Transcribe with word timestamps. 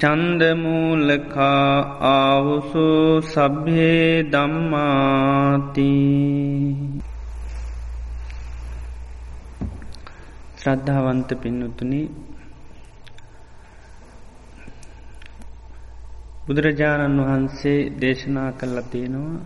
චන්දමූලකා 0.00 1.68
ආවුසු 2.10 2.86
සබ්හේ 3.24 4.24
දම්මාති 4.24 5.92
ශ්‍රද්ධාවන්ත 10.56 11.30
පින්නතුනි 11.42 12.02
බුදුරජාණන් 16.44 17.18
වහන්සේ 17.20 17.80
දේශනා 18.00 18.50
කල්ල 18.52 18.78
තියෙනවා 18.90 19.40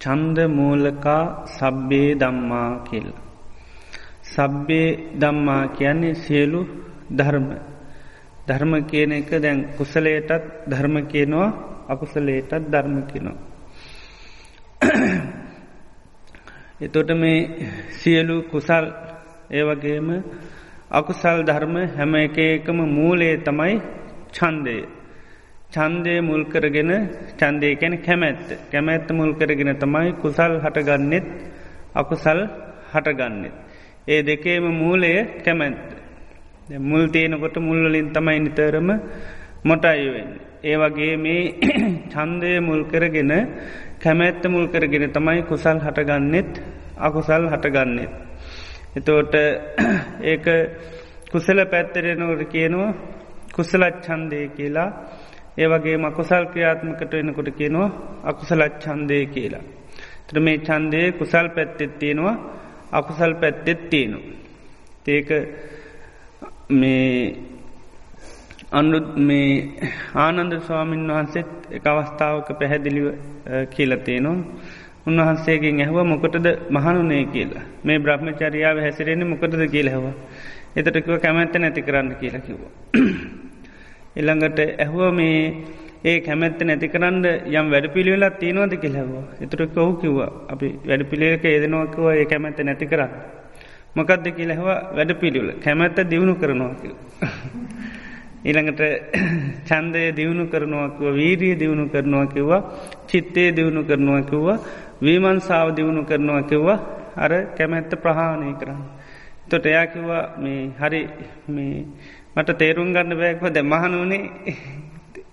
චන්ද 0.00 0.38
මූලකා 0.48 1.22
සබ්බේ 1.48 2.10
දම්මා 2.14 2.70
කියල්. 2.80 3.08
සබ්බේ 4.24 4.88
දම්මා 5.20 5.64
කියන්නේ 5.68 6.14
සියලු 6.16 6.60
ධර්ම 7.10 7.48
ධර්ම 8.48 8.72
කියන 8.82 9.12
එක 9.12 9.30
දැන් 9.38 9.58
කුසලයටත් 9.76 10.30
ධර්ම 10.66 10.96
කියනවා 11.06 11.48
අකුසලේටත් 11.88 12.52
ධර්ම 12.66 12.96
කියනවා. 13.02 13.36
එතොට 16.80 17.10
මේ 17.12 17.38
සියලු 17.90 18.36
කුසල් 18.44 18.84
ඒවගේම 19.50 20.08
අකුසල් 20.90 21.38
ධර්ම 21.44 21.74
හැම 21.88 22.14
එක 22.16 22.38
එකම 22.38 22.78
මූලේ 22.88 23.34
තමයි 23.38 23.74
චන්දය. 24.32 24.78
චන්දය 25.70 26.14
මුල් 26.20 26.42
කරගෙන 26.44 26.92
චන්දය 27.36 27.68
කැන 27.74 27.94
කැමැත්ත 27.98 28.48
කැමැත්ත 28.72 29.08
මුල් 29.10 29.32
කරගෙන 29.34 29.70
තමයි 29.76 30.10
කුසල් 30.14 30.52
හටගන්නෙත් 30.64 31.26
අකුසල් 31.94 32.38
හටගන්නෙත්. 32.92 33.54
ඒ 34.06 34.20
දෙකේම 34.22 34.64
මූලය 34.72 35.12
කැමැත්ත. 35.44 35.97
මුල් 36.70 37.08
තියෙනකොට 37.08 37.56
මුල්වලින් 37.58 38.12
තමයි 38.12 38.38
නිතරම 38.40 38.88
මොටයිවෙන්. 39.64 40.28
ඒ 40.62 40.76
වගේ 40.76 41.16
මේ 41.16 41.54
චන්දය 42.12 42.60
මුල් 42.60 42.84
කරගෙන 42.84 43.32
කැමැත්ත 43.98 44.44
මුල් 44.46 44.68
කරගෙන 44.68 45.04
තමයි 45.08 45.42
කුසල් 45.42 45.78
හටගන්නෙත් 45.78 46.52
අකුසල් 46.98 47.48
හටගන්නෙත්. 47.48 48.12
එතෝට 48.96 49.34
ඒක 50.22 50.46
කුසල 51.32 51.58
පැත්තරෙනවට 51.64 52.44
කියනවා 52.46 52.92
කුසලත් 53.50 53.96
චන්දය 53.98 54.40
කියලා 54.48 54.90
ඒවගේ 55.56 55.96
මකුසල් 55.96 56.44
ක්‍රියාත්මකට 56.46 57.12
වෙනකොට 57.12 57.48
කියනවා 57.50 57.88
අකුසලත් 58.24 58.74
චන්දය 58.78 59.26
කියලා. 59.26 59.64
ත්‍ර 60.26 60.36
මේ 60.38 60.58
චන්දය 60.58 61.00
කුසල් 61.12 61.46
පැත්තෙත් 61.48 61.98
තියෙනවා 61.98 62.36
අකුසල් 62.92 63.32
පැත්තෙත් 63.34 63.80
තියෙනවා. 63.90 64.36
ඒක 65.08 65.30
මේ 66.70 67.36
අනුත් 68.72 69.16
මේ 69.18 69.72
ආනන්ද 70.16 70.52
ස්වාමීන් 70.60 71.08
වහන්සේත් 71.08 71.48
එක 71.70 71.86
අවස්ථාවක 71.86 72.48
පැහැදිලිව 72.54 73.06
කියලතියනවා 73.70 74.36
උන්වහන්සේගෙන් 75.06 75.80
ඇහව 75.80 75.96
මොකටද 76.04 76.46
මහනුනේ 76.70 77.24
කියලා. 77.26 77.64
මේ 77.84 77.98
බ්‍රහ්මචරියාව 77.98 78.78
හැසිරෙන්නේ 78.78 79.24
මොකටද? 79.24 79.62
කියලහව 79.66 80.04
එතටකිව 80.76 81.16
කැමැත්ත 81.18 81.54
නැති 81.56 81.82
කරන්න 81.82 82.10
කියලා 82.16 82.40
කිව්වා. 82.40 82.72
එළඟට 84.18 84.58
ඇහුව 84.78 85.14
මේ 85.14 85.40
ඒ 86.04 86.20
කැමැත්ත 86.20 86.60
නැති 86.62 86.88
කරන්න 86.88 87.24
යම් 87.50 87.66
වැඩ 87.70 87.88
පිළිවෙලත් 87.88 88.38
තියෙනවද 88.38 88.74
කියලහවා 88.76 89.24
එතුර 89.40 89.62
කවු 89.68 89.90
කිව්වා 89.96 90.30
අපි 90.48 90.68
වැඩ 90.86 91.08
පිළියක 91.10 91.44
ඒදනවකව 91.46 92.06
ඒ 92.12 92.26
කැමැත්ත 92.26 92.60
නැති 92.60 92.86
කරන්න. 92.86 93.37
මොකක්ද 93.94 94.26
කියල 94.30 94.52
හවා 94.52 94.78
වැඩ 94.92 95.12
පිළිවල 95.14 95.50
කැමැත්ත 95.58 95.98
දියුණු 96.04 96.34
කරනවාක. 96.34 96.82
ඊළඟට 98.40 98.82
චන්දය 99.66 100.02
දියුණු 100.12 100.44
කරනවාකිව 100.46 101.06
වීරිය 101.12 101.54
දියුණු 101.54 101.88
කරනවා 101.88 102.26
කිව්වා 102.26 102.62
චිත්තේ 103.06 103.48
දියුණු 103.52 103.82
කරනවා 103.84 104.22
කිව්වා 104.22 104.58
වීමන්සාාව 105.00 105.74
දියුණු 105.74 106.04
කරනවා 106.04 106.42
කිව්වා. 106.44 106.78
අර 107.16 107.32
කැමැත්ත 107.56 107.92
ප්‍රහාණය 107.96 108.54
කරන්න. 108.54 108.82
තොට 109.48 109.66
එයා 109.66 109.86
කිව්වා 109.86 110.24
මේ 110.36 110.70
හරි 110.78 111.02
මේ 111.48 111.86
මට 112.36 112.58
තේරුම් 112.58 112.92
ගන්න 112.92 113.16
බෑක්ව 113.16 113.46
දැ 113.50 113.64
මහනුවනේ 113.64 114.22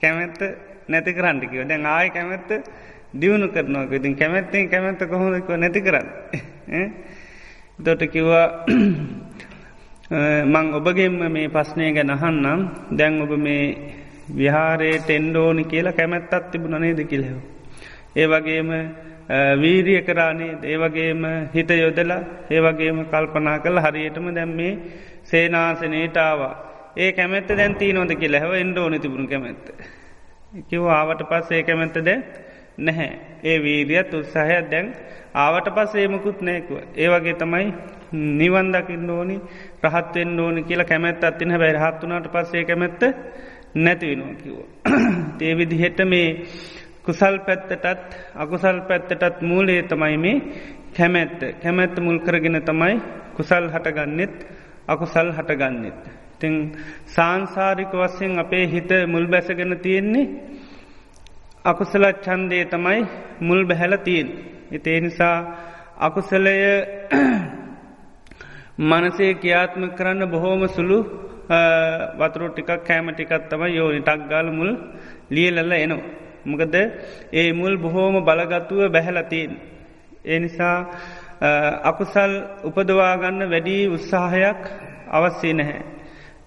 කැමැත්ත 0.02 0.40
නැති 0.88 1.14
කරන්නකිව 1.14 1.68
දැන් 1.68 1.86
ආය 1.88 2.10
කැමැත්ත 2.10 2.50
දියුණු 3.14 3.48
කරනවා 3.50 3.86
ඉතින් 3.92 4.16
කැමැත්තෙන් 4.16 4.70
කැමැත්ත 4.70 5.02
කොහොමදක 5.06 5.50
නැති 5.56 5.82
කරන්න. 5.82 6.08
දොට 7.80 8.02
කිව්වා 8.08 8.66
මං 10.46 10.68
ඔබගෙන්ම 10.74 11.18
මේ 11.30 11.50
ප්‍රශ්නය 11.50 11.88
ගැන 11.92 12.10
අහන්නම් 12.10 12.62
දැන් 12.92 13.22
ඔබ 13.22 13.32
මේ 13.38 13.66
විහාරයට 14.32 15.10
එන්ඩෝනි 15.10 15.64
කියලා 15.66 15.94
කැමැත්තත් 15.94 16.52
තිබුණ 16.52 16.80
නේද 16.80 17.02
කිලෙව. 17.04 17.36
ඒ 18.16 18.28
වගේම 18.28 18.70
වීරිය 19.56 20.02
කරානේ 20.02 20.54
ඒවගේම 20.64 21.24
හිත 21.54 21.70
යොදලා 21.76 22.22
ඒවගේම 22.50 22.98
කල්පනා 23.06 23.58
කළ 23.60 23.78
හරියටම 23.80 24.28
දැම් 24.34 24.52
මේ 24.52 24.80
සේනාසනේටාවා 25.24 26.54
ඒ 26.96 27.12
කැමැත්ත 27.12 27.50
දැන්තිී 27.52 27.94
නොද 27.94 28.12
කියලා 28.14 28.42
හැව 28.42 28.54
එන්ඩෝනි 28.56 29.00
තිබුණු 29.00 29.28
කැමැත්ත. 29.28 29.66
කිව 30.70 30.82
ආවට 30.90 31.22
පස් 31.26 31.52
ඒ 31.52 31.64
කැමැත්ත 31.64 31.98
දැ 32.02 32.20
නැහැ. 32.78 33.20
ඒ 33.44 33.58
වීරියත් 33.60 34.14
උත්සාහයක් 34.14 34.72
දැන් 34.72 34.88
ආවට 35.36 35.68
පස් 35.70 35.96
ඒමකුත් 35.96 36.42
නෑකුව. 36.42 36.80
ඒවගේ 36.96 37.36
තමයි 37.36 37.68
නිවන්දකින්න 38.14 39.10
ඕනි 39.10 39.38
රහත්වෙන් 39.84 40.40
ඕනි 40.40 40.64
කියලා 40.64 40.86
කැමැත් 40.86 41.24
අත්තින 41.24 41.52
හැබැයි 41.52 41.76
රහත්වනාට 41.76 42.28
පස්සේ 42.30 42.64
කැමැත්ත 42.64 43.02
නැතිවෙනවා 43.76 44.36
කිව්ව. 44.36 44.60
ඒවිදි 45.42 45.80
හෙට 45.80 46.00
මේ 46.06 46.28
කුසල් 47.04 47.38
පැත්තටත් 47.40 48.16
අකුසල් 48.36 48.80
පැත්තටත් 48.82 49.42
මූලේ 49.44 49.82
තමයි 49.84 50.18
මේ 50.18 50.38
කැමැත්ත 50.94 51.42
කැමැත්ත 51.62 52.00
මුල් 52.00 52.20
කරගෙන 52.20 52.62
තමයි 52.62 52.96
කුසල් 53.36 53.66
හටගන්නෙත් 53.70 54.36
අකුසල් 54.88 55.30
හටගන්නෙත්. 55.32 56.02
තිං 56.40 56.56
සාංසාරික 57.08 57.92
වස්සෙන් 57.94 58.40
අපේ 58.40 58.66
හිත 58.68 58.92
මුල් 59.08 59.28
බැසගෙන 59.28 59.80
තියෙන්නේ 59.80 60.26
අකුසලත් 61.66 62.18
චන්දේ 62.22 62.66
තමයි 62.66 63.00
මුල් 63.42 63.62
බැහැල 63.66 63.94
තියෙන්. 64.00 64.28
එතේ 64.72 65.00
නිසා 65.02 65.38
අකුසලය 66.00 66.56
මනසේ 68.90 69.34
කියාත්ම 69.36 69.84
කරන්න 69.90 70.22
බොහෝම 70.28 70.62
සුළු 70.70 70.98
වතුරු 72.20 72.46
ටිකක් 72.50 72.72
කෑම 72.84 73.08
ටිකත් 73.10 73.50
තම 73.50 73.64
යෝනි 73.70 74.02
ටක් 74.02 74.30
ගාල 74.30 74.48
මුල් 74.52 74.72
ලියලල්ල 75.30 75.74
එනවා. 75.76 76.04
මොකද 76.46 76.76
ඒ 77.34 77.50
මුල් 77.54 77.76
බොහෝම 77.78 78.16
බලගත්තුව 78.22 78.82
බැහැලතින්. 78.90 79.52
ඒ 80.26 80.40
නිසා 80.40 80.78
අකුසල් 81.84 82.34
උපදවාගන්න 82.64 83.42
වැඩි 83.46 83.78
උත්සාහයක් 83.90 84.62
අවස්සේ 85.10 85.54
නැහැ. 85.54 85.82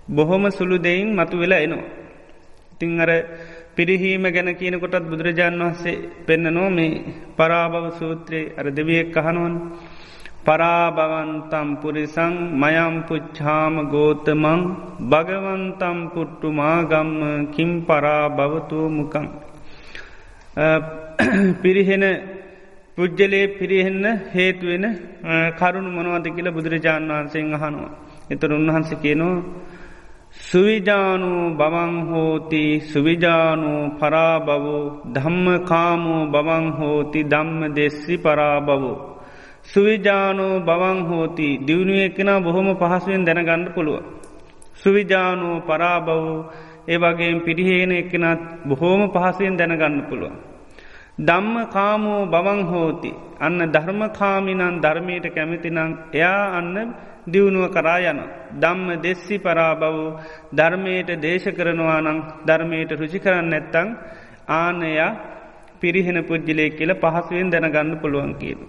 බොහොම 0.09 0.45
සුළු 0.51 0.77
දෙයින් 0.79 1.09
මතු 1.15 1.37
වෙලා 1.37 1.59
එනවා. 1.59 1.87
ඉතිං 2.73 3.01
අර 3.01 3.11
පිරිහීම 3.79 4.25
ගැන 4.27 4.49
කියනකොටත් 4.57 5.05
බුදුරජාණන් 5.07 5.63
වහන්සේ 5.63 5.97
පෙන්න 6.27 6.47
නෝ 6.51 6.69
මේ 6.71 7.03
පරාභව 7.37 7.85
සූත්‍රයේ 7.99 8.53
අර 8.59 8.67
දෙවියෙක් 8.71 9.09
කහනුවන් 9.17 9.55
පරාභවන්තම් 10.45 11.69
පුරිසං 11.77 12.35
මයම් 12.55 12.95
පුච්චාම 13.03 13.75
ගෝතමං 13.89 14.61
භගවන්තම් 15.05 15.99
පුට්ටු 16.09 16.49
මාගම්ම 16.53 17.13
කිම් 17.55 17.71
පරාභවතු 17.83 18.81
මුකං. 18.91 19.27
පිරිහෙන 21.63 22.05
පුද්ජලේ 22.99 23.47
පිරිහෙන්න 23.59 24.05
හේතුවෙන 24.29 24.85
කරුණු 25.55 25.91
මොනවද 25.91 26.27
කියලා 26.29 26.57
බුදුරජාණන් 26.57 27.11
වහන්සේ 27.11 27.45
අහනවා. 27.57 27.91
එතර 28.31 28.51
උන්වහන්ස 28.53 28.91
කියනවා 28.97 29.37
සුවිජානු 30.49 31.31
බවංහෝති 31.53 32.81
සුවිජානු 32.83 33.73
පරාබවෝ 34.01 34.85
ධම්මකාමෝ 35.13 36.23
බවංහෝති 36.27 37.21
ධම්ම 37.25 37.61
දෙස්සි 37.75 38.15
පරාබවෝ. 38.17 38.97
සුවිජානෝ 39.65 40.55
බවංහෝති 40.61 41.49
දියුණුව 41.59 42.01
කෙන 42.17 42.31
බොහොම 42.43 42.69
පහසුවෙන් 42.75 43.25
දැනගන්න 43.25 43.65
පුළුව. 43.75 44.05
සුවිජානෝ 44.75 45.57
පරාබවෝ 45.61 46.37
ඒ 46.89 46.99
වගේ 46.99 47.35
පිරිහේන 47.41 47.93
එක්කෙනත් 47.93 48.41
බොහෝම 48.65 49.03
පහසුවෙන් 49.11 49.55
දැනගන්න 49.57 50.03
පුළුව. 50.03 50.33
දම්ම 51.19 51.57
කාමෝ 51.67 52.23
බවං 52.27 52.61
හෝති. 52.65 53.13
අන්න 53.41 53.61
ධර්මකාමිනන් 53.67 54.81
ධර්මයට 54.81 55.27
කැමතිනං 55.29 55.79
එයා 56.13 56.45
අන්න 56.53 56.77
දියුණුව 57.29 57.67
කරා 57.71 57.99
යන. 58.03 58.21
දම්ම 58.55 58.89
දෙස්සි 58.99 59.37
පරා 59.39 59.75
බව 59.75 59.97
ධර්මයට 60.53 61.11
දේශ 61.19 61.49
කරනවා 61.51 62.01
නං 62.03 62.19
ධර්මයට 62.47 62.91
රුචි 62.93 63.19
කරන්න 63.19 63.49
නැත්තං 63.49 63.89
ආනයා 64.55 65.11
පිරිහෙන 65.81 66.19
පුද්ජිලේ 66.25 66.71
කියල 66.71 66.93
පහසුවෙන් 66.95 67.51
දැනගන්න 67.51 68.01
පුළුවන් 68.01 68.33
කියලු. 68.35 68.67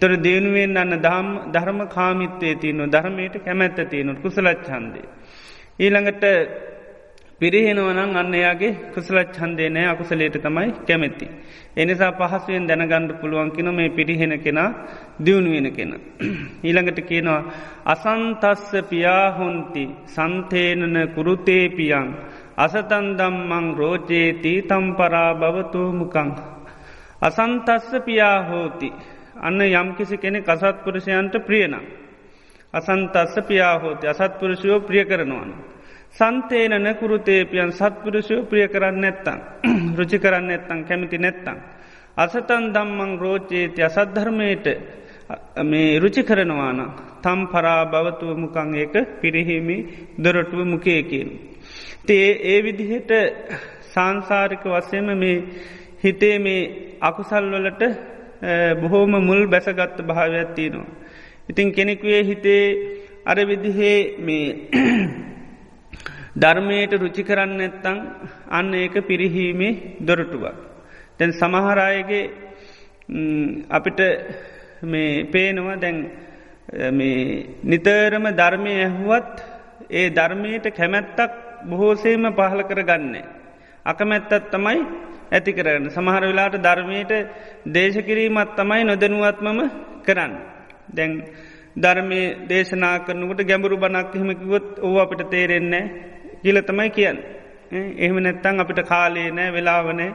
තොර 0.00 0.12
දෙනුවෙන් 0.18 0.76
අන්න 0.76 0.94
දම් 0.98 1.28
ධර්ම 1.52 1.80
කාමිත්තේ 1.88 2.54
තියනු 2.56 2.84
ධර්මයට 2.86 3.34
කැමැත්ත 3.38 3.78
තියනු 3.90 4.12
කුසලච්චන්දේ. 4.16 5.06
ඊළඟට 5.78 6.24
පිරිහෙනවනං 7.42 7.98
අන්න 8.12 8.34
එයාගේ 8.34 8.72
කුසලත් 8.94 9.36
හන්දේ 9.36 9.68
නෑ 9.68 9.86
අකුසලේට 9.86 10.36
තමයි 10.38 10.68
කැමැති. 10.86 11.26
එනිසා 11.74 12.10
පහසුවෙන් 12.12 12.68
දැනගණ්ඩ 12.68 13.12
පුළුවන්කින 13.20 13.68
මේ 13.70 13.88
පිරිහෙන 13.90 14.34
කෙනා 14.38 14.70
දියුණුවෙන 15.18 15.68
කෙන. 15.70 15.90
ඊළඟට 16.66 17.00
කියනවා 17.02 17.40
අසන්තස්ස 17.86 18.70
පියාහොන්ති 18.84 19.84
සන්තේනන 20.08 20.96
කුරුතේපියන් 21.14 22.08
අසතන්දම්මං 22.56 23.66
රෝජේති 23.74 24.54
තම්පරා 24.64 25.30
භවතුූමුකං. 25.34 26.30
අසන්තස්ස 27.22 27.90
පියාහෝති 28.02 28.92
අන්න 29.38 29.60
යම්කිසි 29.72 30.16
කෙනෙ 30.18 30.38
කසත්පුරුෂයන්ට 30.42 31.34
ප්‍රියනම්. 31.42 31.84
අසන්තස්ස 32.74 33.34
පියාහෝති 33.42 34.06
අසත්පුරුෂයෝ 34.08 34.80
ප්‍රිය 34.82 35.04
කරනවන. 35.04 35.52
සන්තේනන 36.14 36.88
කුරුතේපියන් 36.94 37.72
සත්පුරුෂය 37.72 38.36
ප්‍රිය 38.44 38.66
කරන්න 38.68 39.00
නැත්තං 39.00 39.38
රුචි 39.98 40.18
කරන්න 40.18 40.46
නැත්තං 40.46 40.84
කැමිති 40.84 41.18
නැත්තං. 41.18 41.56
අසතන් 42.16 42.64
දම්මං 42.70 43.12
රෝචේති 43.18 43.80
අසද්ධර්මයට 43.82 44.66
මේ 45.62 45.98
රුචි 45.98 46.22
කරනවාන 46.22 46.80
තම් 47.22 47.40
පරා 47.46 47.82
භවතුව 47.86 48.36
මුකං 48.36 48.74
ඒක 48.74 48.94
පිරිහිමි 49.20 49.76
දොරටුව 50.18 50.60
මුකයකින්. 50.66 51.28
තේ 52.02 52.28
ඒ 52.44 52.58
විදිහට 52.62 53.10
සංසාරික 53.88 54.64
වස්සයම 54.66 55.08
මේ 55.16 55.44
හිතේ 56.02 56.36
මේ 56.38 56.70
අකුසල්වලට 57.00 57.82
බොහෝම 58.80 59.12
මුල් 59.22 59.46
බැසගත්ත 59.46 59.98
භාවයක්ත්තිනවා. 60.02 60.86
ඉතින් 61.48 61.68
කෙනෙකුවේ 61.70 62.22
හිතේ 62.22 62.64
අර 63.24 63.38
විදිහේ 63.40 63.98
මේ 64.18 64.46
ධර්මයට 66.34 66.92
රුචි 66.94 67.22
කරන්න 67.22 67.60
ඇත්තං 67.60 67.98
අන්න 68.48 68.74
ඒක 68.74 68.94
පිරිහීමේ 69.02 69.96
දොරටුවක්. 70.00 70.56
තැන් 71.18 71.32
සමහරයගේ 71.32 72.30
අපිට 73.68 74.00
මේ 74.84 75.24
පේනවා 75.26 75.76
දැන් 75.76 75.98
නිතරම 77.64 78.24
ධර්මය 78.32 78.72
ඇහුවත් 78.78 79.34
ඒ 79.90 80.10
ධර්මයට 80.10 80.66
කැමැත්තක් 80.70 81.32
බොහෝසේම 81.64 82.24
පහල 82.30 82.62
කර 82.62 82.80
ගන්නේ. 82.82 83.24
අකමැත්තත් 83.86 84.50
තමයි 84.50 84.78
ඇති 85.30 85.52
කරන්න 85.52 85.90
සමහර 85.90 86.22
වෙලාට 86.22 86.56
ධර්මයට 86.58 87.12
දේශකිරීමත් 87.68 88.56
තමයි 88.56 88.82
නොදනුවත්මම 88.84 89.60
කරන්න. 90.02 90.32
දැන් 90.88 91.12
ධර්මය 91.76 92.20
දේශනා 92.48 92.96
කරනකට 93.00 93.40
ගැඹුරු 93.42 93.76
බනක් 93.76 94.12
හිමකිවොත් 94.14 94.66
ඕ 94.78 94.96
අපිට 94.98 95.30
තේරෙන්නේ 95.30 95.84
කියල 96.42 96.58
තමයි 96.62 96.90
කියන්න. 96.90 97.18
එහෙම 97.96 98.18
නැත්තං 98.18 98.60
අපිට 98.60 98.80
කාලේ 98.84 99.28
නෑ 99.30 99.50
වෙලාවනෑ 99.50 100.10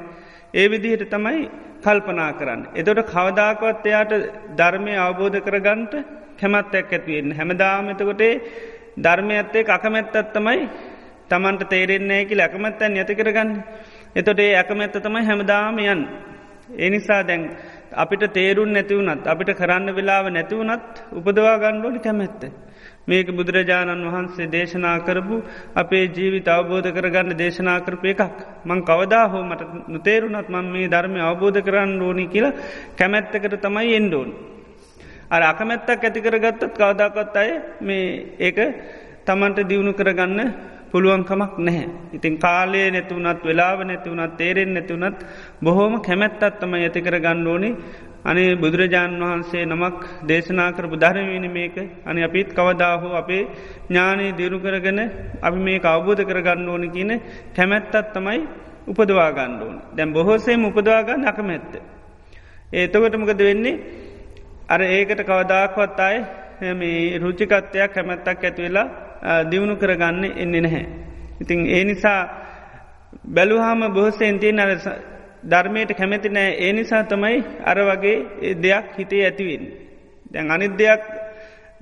ඒ 0.53 0.68
විදිහට 0.68 1.09
තමයි 1.09 1.39
කල්පනා 1.81 2.31
කරන්න. 2.33 2.62
එතොට 2.74 3.01
කවදාකවත් 3.07 3.85
එයාට 3.85 4.13
ධර්මය 4.57 4.94
අවබෝධ 4.97 5.39
කරගන්ට 5.41 5.94
කැමත්තැක් 6.38 6.91
ඇතිවෙන්න. 6.91 7.31
හැමදාමතකොටේ 7.33 8.33
ධර්මයත්තේ 8.97 9.65
අකමැත්තත් 9.69 10.15
තමයි 10.33 10.62
තමන්ට 11.29 11.69
තේරෙන්නේ 11.69 12.21
කියල 12.25 12.39
ඇකමැත්තැන් 12.39 12.97
ඇති 12.97 13.15
කරගන්න. 13.15 13.51
එතොට 14.15 14.39
ඒ 14.39 14.53
ඇකමැත්ත 14.56 14.95
තමයි 15.00 15.25
හැමදාමයන්. 15.25 16.01
එනිසා 16.77 17.21
දැන් 17.24 17.44
අපිට 17.94 18.24
තේරුන් 18.33 18.74
නැතිවුණත් 18.74 19.27
අපිට 19.27 19.51
කරන්න 19.53 19.95
වෙලාව 19.95 20.25
නැතිවුණත් 20.29 21.03
උපදවා 21.13 21.57
ගණ්ඩෝඩි 21.57 22.00
කැමැත්ත. 22.00 22.41
මේක 23.07 23.27
බුදුරජාණන් 23.30 24.06
වහන්සේ 24.06 24.48
දේශනා 24.48 24.98
කරපු 25.00 25.36
අපේ 25.75 26.06
ජීවිත 26.09 26.48
අවබෝධ 26.50 26.89
කරගන්න 26.92 27.33
දේශනා 27.36 27.80
කරපය 27.81 28.09
එකක් 28.09 28.38
මං 28.65 28.80
කවදා 28.83 29.25
හෝ 29.27 29.44
මට 29.44 29.63
නොතේරුණත් 29.88 30.50
මං 30.50 30.68
මේ 30.68 30.88
ධර්මය 30.88 31.19
අවබෝධ 31.21 31.59
කරන්න 31.62 32.01
ඕනි 32.01 32.25
කියලා 32.27 32.57
කැමැත්තකට 32.95 33.57
තමයි 33.59 33.95
එන්ඩෝන්. 33.95 34.30
අර 35.27 35.42
අකමැත්තක් 35.44 36.01
ඇතිකර 36.01 36.38
ගත්තත් 36.38 36.74
කවදාකත් 36.74 37.36
අය 37.36 37.51
මේ 37.81 38.07
ඒක 38.39 38.57
තමන්ට 39.25 39.68
දියුණු 39.69 39.94
කරගන්න 39.94 40.42
පුළුවන්කමක් 40.92 41.53
නැහැ. 41.60 41.88
ඉතින් 42.13 42.36
කාලේ 42.38 42.88
නැතිවුනත් 42.92 43.42
වෙලාව 43.44 43.80
නැතිවුනත් 43.83 44.38
තේරෙන් 44.38 44.71
නැතිවුනත් 44.74 45.19
බොහෝම 45.62 45.94
කැමැත්තත්තම 46.01 46.74
ඇතිකර 46.75 47.18
ගණ්ඩෝනි 47.18 47.69
අනේ 48.25 48.55
බුදුරජාණන් 48.55 49.21
වහන්සේ 49.21 49.65
නමක් 49.65 50.01
දේශනා 50.23 50.71
කර 50.71 50.85
බුධරමීන 50.87 51.45
මේක 51.49 51.75
අනි 52.05 52.23
අපිත් 52.23 52.49
කවදාහෝ 52.51 53.13
අපේ 53.13 53.43
ඥානී 53.89 54.31
දිරු 54.33 54.59
කරගෙන 54.59 54.99
අපි 55.41 55.59
මේ 55.59 55.79
අවබෝධ 55.85 56.23
කරගන්න 56.23 56.67
ඕන 56.67 56.85
කියන 56.91 57.11
කැමැත්තත් 57.53 57.95
තමයි 58.13 58.39
උපදවා 58.87 59.31
ගණ්ඩුවන් 59.31 59.77
දැම් 59.95 60.13
බොහෝසේම 60.13 60.65
උපදවාගන්න 60.65 61.25
අකමැත්ත. 61.25 61.73
ඒතකටමකද 62.73 63.41
වෙන්නේ 63.41 63.79
අර 64.67 64.81
ඒකට 64.81 65.21
කවදාක්වත් 65.23 65.99
අය 66.01 66.17
මේ 66.73 67.17
රුචිකත්වයක් 67.17 67.91
කැමැත්තක් 67.91 68.43
ඇතිවෙලා 68.43 68.87
දියුණු 69.45 69.75
කරගන්න 69.75 70.23
එන්නේ 70.35 70.61
නැහැ. 70.61 70.85
ඉතින් 71.41 71.59
ඒ 71.67 71.83
නිසා 71.83 72.21
බැලුහාම 73.25 73.81
බොහොසෙන්තියෙන් 73.89 74.59
අර 74.59 74.71
ධර්මයට 75.44 75.94
කැමැති 75.94 76.30
නෑ 76.30 76.51
ඒ 76.60 76.74
නිසා 76.74 77.04
තමයි 77.04 77.44
අර 77.63 77.80
වගේ 77.81 78.56
දෙයක් 78.56 78.86
හිතේ 78.98 79.24
ඇතිවෙන්. 79.25 79.63
දැන් 80.31 80.51
අනිත් 80.51 80.78
දෙයක් 80.78 81.04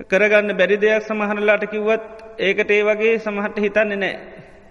කරගන්න 0.04 0.56
බැරි 0.56 0.76
දෙයක් 0.76 1.02
සමහරලාට 1.02 1.64
කිව්වත් 1.66 2.04
ඒකට 2.38 2.70
ඒ 2.70 2.82
වගේ 2.84 3.18
සමහට 3.18 3.56
හිතන්නේ 3.58 3.96
නෑ. 3.96 4.16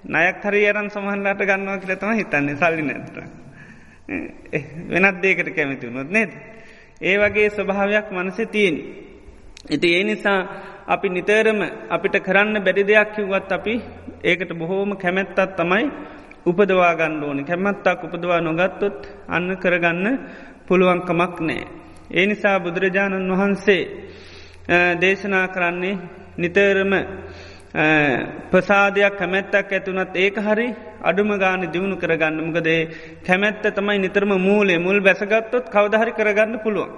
නයක් 0.06 0.44
හරි 0.44 0.68
අරන් 0.68 0.90
සමහන්ලාට 0.90 1.42
ගන්නවා 1.42 1.78
කියලතම 1.78 2.12
හිතන්නේ 2.14 2.56
සල්ලි 2.56 2.84
නැතර. 2.84 3.18
වෙනත් 4.90 5.22
දේකට 5.22 5.50
කැමති 5.56 5.88
වුණොත් 5.88 6.10
නේද. 6.10 6.32
ඒ 7.02 7.18
වගේ 7.18 7.50
ස්වභාවයක් 7.50 8.12
මනස 8.12 8.38
තියෙන්. 8.52 8.76
ඉති 9.70 9.88
ඒ 9.96 10.04
නිසා 10.04 10.40
අපි 10.88 11.10
නිතරම 11.10 11.60
අපිට 11.90 12.16
කරන්න 12.22 12.64
බැරි 12.64 12.84
දෙයක් 12.84 13.16
කිව්වත් 13.16 13.52
අපි 13.52 13.82
ඒකට 14.24 14.52
බොහෝම 14.54 14.92
කැමැත්තත් 14.96 15.40
තමයි 15.58 15.86
උපදවා 16.46 16.94
ගන්න 16.96 17.24
ඕනි 17.24 17.44
කැමත්තක් 17.44 18.04
උපදවා 18.06 18.42
නොගත්තොත් 18.42 19.00
අන්න 19.28 19.50
කරගන්න 19.58 20.06
පුළුවන්කමක් 20.68 21.40
නෑ. 21.42 21.64
ඒ 22.10 22.26
නිසා 22.26 22.60
බුදුරජාණන් 22.60 23.32
වහන්සේ 23.32 23.82
දේශනා 24.96 25.48
කරන්නේ 25.48 25.96
නිතරම 26.38 26.94
ප්‍රසාදයක් 28.52 29.16
කැමැත්තක් 29.16 29.72
ඇතුනත් 29.72 30.16
ඒක 30.16 30.38
හරි 30.40 30.68
අඩුම 31.02 31.32
ගාන 31.38 31.66
දියුණු 31.68 31.96
කරගන්න 31.98 32.38
මකදේ 32.44 32.82
කැමැත්ත 33.24 33.66
තමයි 33.72 33.98
නිතරම 34.00 34.32
මූලේ 34.40 34.80
මුල් 34.80 35.00
බැසගත්තොත් 35.02 35.66
කවදහරි 35.68 36.12
කරගන්න 36.12 36.60
පුළුවන් 36.60 36.92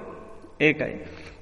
ඒකයි. 0.60 0.94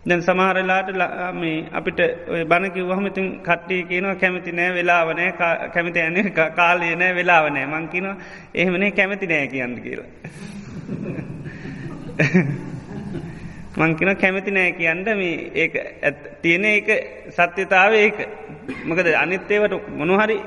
දැන් 0.05 0.21
සමහරලාට 0.21 0.89
මේ 1.33 1.65
අපිට 1.71 1.99
බණකි 2.47 2.81
වහමතින් 2.83 3.27
කට්ටිය 3.41 3.81
කියනවා 3.83 4.15
කැමති 4.15 4.51
නෑ 4.51 4.73
වෙලාවනෑ 4.73 5.31
කැමති 5.73 5.99
ඇන 5.99 6.31
කාලය 6.55 6.95
නෑ 6.95 7.15
වෙලාවනෑ 7.15 7.65
මංකිනවා 7.67 8.15
එහෙමනේ 8.55 8.91
කැමති 8.91 9.27
නෑ 9.27 9.47
කියන්න 9.47 9.81
කියලා. 9.81 10.09
මංකින 13.77 14.17
කැමති 14.17 14.51
නෑ 14.51 14.71
කියන්න 14.73 15.03
මේ 15.15 15.51
ඒ 15.55 16.11
තියෙන 16.41 16.65
එක 16.65 16.87
සත්‍යතාව 17.31 17.93
ඒක. 17.95 18.17
මකද 18.85 19.07
අනිත්තේවට 19.15 19.89
මොනහරි 19.89 20.37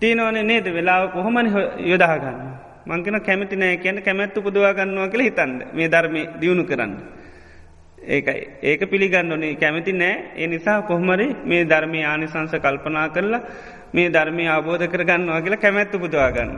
තියනවන 0.00 0.46
නේද? 0.46 0.66
වෙලාව 0.66 1.10
කොහොමනි 1.10 1.50
යොදාගන්න? 1.86 2.44
මංකින 2.86 3.20
කැමති 3.22 3.56
නෑ 3.56 3.76
කියන්න 3.78 4.02
කැමැත්තු 4.02 4.42
පුදවා 4.42 4.74
ගන්නවා 4.74 5.08
කියලා 5.08 5.28
හිතන්ද 5.28 5.58
මේ 5.72 5.88
ධර්මය 5.88 6.22
දියුණු 6.40 6.64
කරන්න. 6.64 7.21
ඒකයි 8.06 8.48
ඒක 8.62 8.90
පිළිගන්න 8.90 9.32
ඕනේ 9.32 9.54
කැමති 9.54 9.92
නෑ 9.92 10.14
ඒ 10.36 10.46
නිසා 10.46 10.82
කොහමරි 10.82 11.26
මේ 11.44 11.64
ධර්මය 11.64 12.04
ආනිසංස 12.04 12.54
කල්පනා 12.56 13.08
කරලා 13.08 13.42
මේ 13.94 14.08
ධර්මය 14.08 14.48
අවබෝධ 14.48 14.86
කරගන්නවා 14.86 15.40
කියලා 15.40 15.56
කැමැත්තු 15.56 15.98
පුදවාගන්න. 15.98 16.52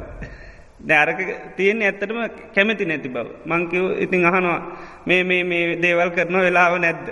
දැරක 0.81 1.19
තියෙන් 1.57 1.83
ඇත්තටම 1.83 2.19
කැමැති 2.55 2.85
නැති 2.85 3.09
බව. 3.09 3.27
මංකිව 3.47 3.85
ඉතින් 3.99 4.25
අහනවා 4.25 4.61
මේ 5.07 5.23
මේ 5.23 5.45
මේ 5.45 5.77
දේවල් 5.77 6.11
කරන 6.11 6.37
වෙලාව 6.39 6.79
නැද්ද. 6.79 7.07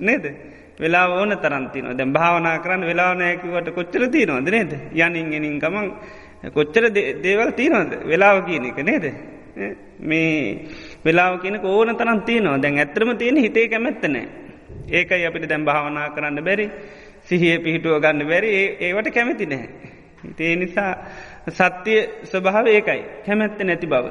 නේද. 0.00 0.24
වෙලා 0.80 1.06
ඕන 1.10 1.36
තරන්තින 1.38 1.86
දැ 1.92 2.06
භාවනා 2.08 2.58
කරන්න 2.58 2.86
වෙලානෑකිවට 2.86 3.68
කොච්චර 3.70 4.08
තියනවද 4.08 4.48
නේද 4.50 4.72
යනින් 4.94 5.32
එනින් 5.32 5.58
ගමන් 5.58 5.86
කොච්චර 6.50 6.84
දේවල් 7.22 7.50
තියනවද 7.52 7.92
වෙලාව 8.04 8.44
කියන 8.46 8.64
එක 8.64 8.78
නේද. 8.80 9.04
මේ 10.00 10.66
වෙලාව 11.04 11.34
කියන 11.38 11.60
ඕන 11.64 11.96
තරන් 11.96 12.20
තියනවා 12.22 12.58
දැන් 12.58 12.78
ඇත්‍රම 12.78 13.16
තියෙන 13.16 13.36
හිතේ 13.38 13.66
කැමැත්තනෑ 13.68 14.26
ඒකයි 14.90 15.26
අපිට 15.26 15.48
දැම් 15.48 15.64
භාවනා 15.64 16.08
කරන්න 16.10 16.38
බැරි 16.40 16.66
සිහිය 17.24 17.58
පිහිටුව 17.58 18.00
ගන්න 18.00 18.26
බැරි 18.26 18.50
ඒවට 18.80 19.08
කැමැති 19.10 19.46
නැහැ. 19.46 19.68
ඒ 20.40 20.54
නිසා 20.56 20.92
සත්‍යය 21.50 22.00
ස්වභාව 22.24 22.66
ඒකයි 22.68 23.00
කැමැත්ත 23.26 23.58
නැති 23.60 23.86
බව. 23.86 24.04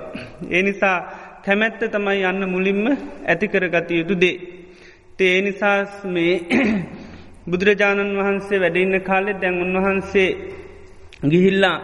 ඒ 0.50 0.62
නිසා 0.62 0.98
කැමැත්ත 1.46 1.82
තමයි 1.88 2.24
යන්න 2.24 2.44
මුලින්ම 2.46 2.82
ඇතිකර 3.26 3.66
ගත 3.68 3.90
යුතු 3.92 4.16
දේ. 4.16 4.36
තේ 5.20 5.36
නිසාස් 5.42 5.92
මේ 6.06 6.34
බුදුරජාණන් 7.50 8.18
වහන්සේ 8.20 8.60
වැඩඉන්න 8.60 9.02
කාලෙ 9.02 9.34
දැන් 9.36 9.62
උන්වහන්සේ 9.62 10.30
ගිහිල්ලා 11.26 11.78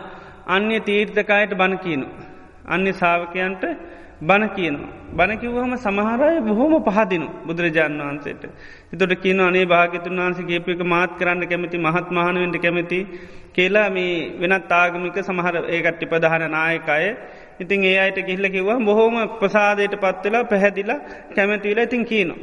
අන්‍ය 0.48 0.80
තීර්ථකායට 0.82 1.54
බණ 1.54 1.80
කියනු. 1.80 2.08
අන්‍ය 2.66 2.92
සාාවකයන්ට 2.94 3.64
බණ 4.20 4.50
කියනවා. 4.50 4.92
බණකිවහම 5.12 5.74
සමහරය 5.78 6.30
බොහොම 6.42 6.74
පහදිනු 6.84 7.28
බුදුරජාණන් 7.46 8.02
වහන්සේට. 8.02 8.44
එතොට 8.92 9.14
කියන 9.18 9.40
අනේ 9.42 9.66
භාගතුන් 9.68 10.18
වහන්සේ 10.18 10.46
ගේපක 10.46 10.82
මාත් 10.86 11.12
කරන්න 11.14 11.44
කැමති 11.46 11.78
මහත් 11.80 12.08
මහනුවෙන්ට 12.12 12.58
කැමති 12.60 13.00
කියලා 13.54 13.90
මේ 13.90 14.14
වෙනත් 14.40 14.72
ආගමික 14.74 15.18
සමහර 15.22 15.56
ඒකට්ටි 15.68 16.06
ප්‍රධාන 16.06 16.46
නායකය 16.50 17.04
ඉතින් 17.60 17.84
ඒ 17.84 17.98
අයට 18.00 18.20
ගිහිල්ල 18.20 18.50
කිවවා 18.50 18.80
බොහෝම 18.82 19.16
ප්‍රසාදයට 19.36 19.94
පත්වෙලා 19.98 20.44
පැහැදිලා 20.46 21.04
කැමැතිවෙලා 21.36 21.84
ඉතින් 21.84 22.06
කියනවා. 22.06 22.40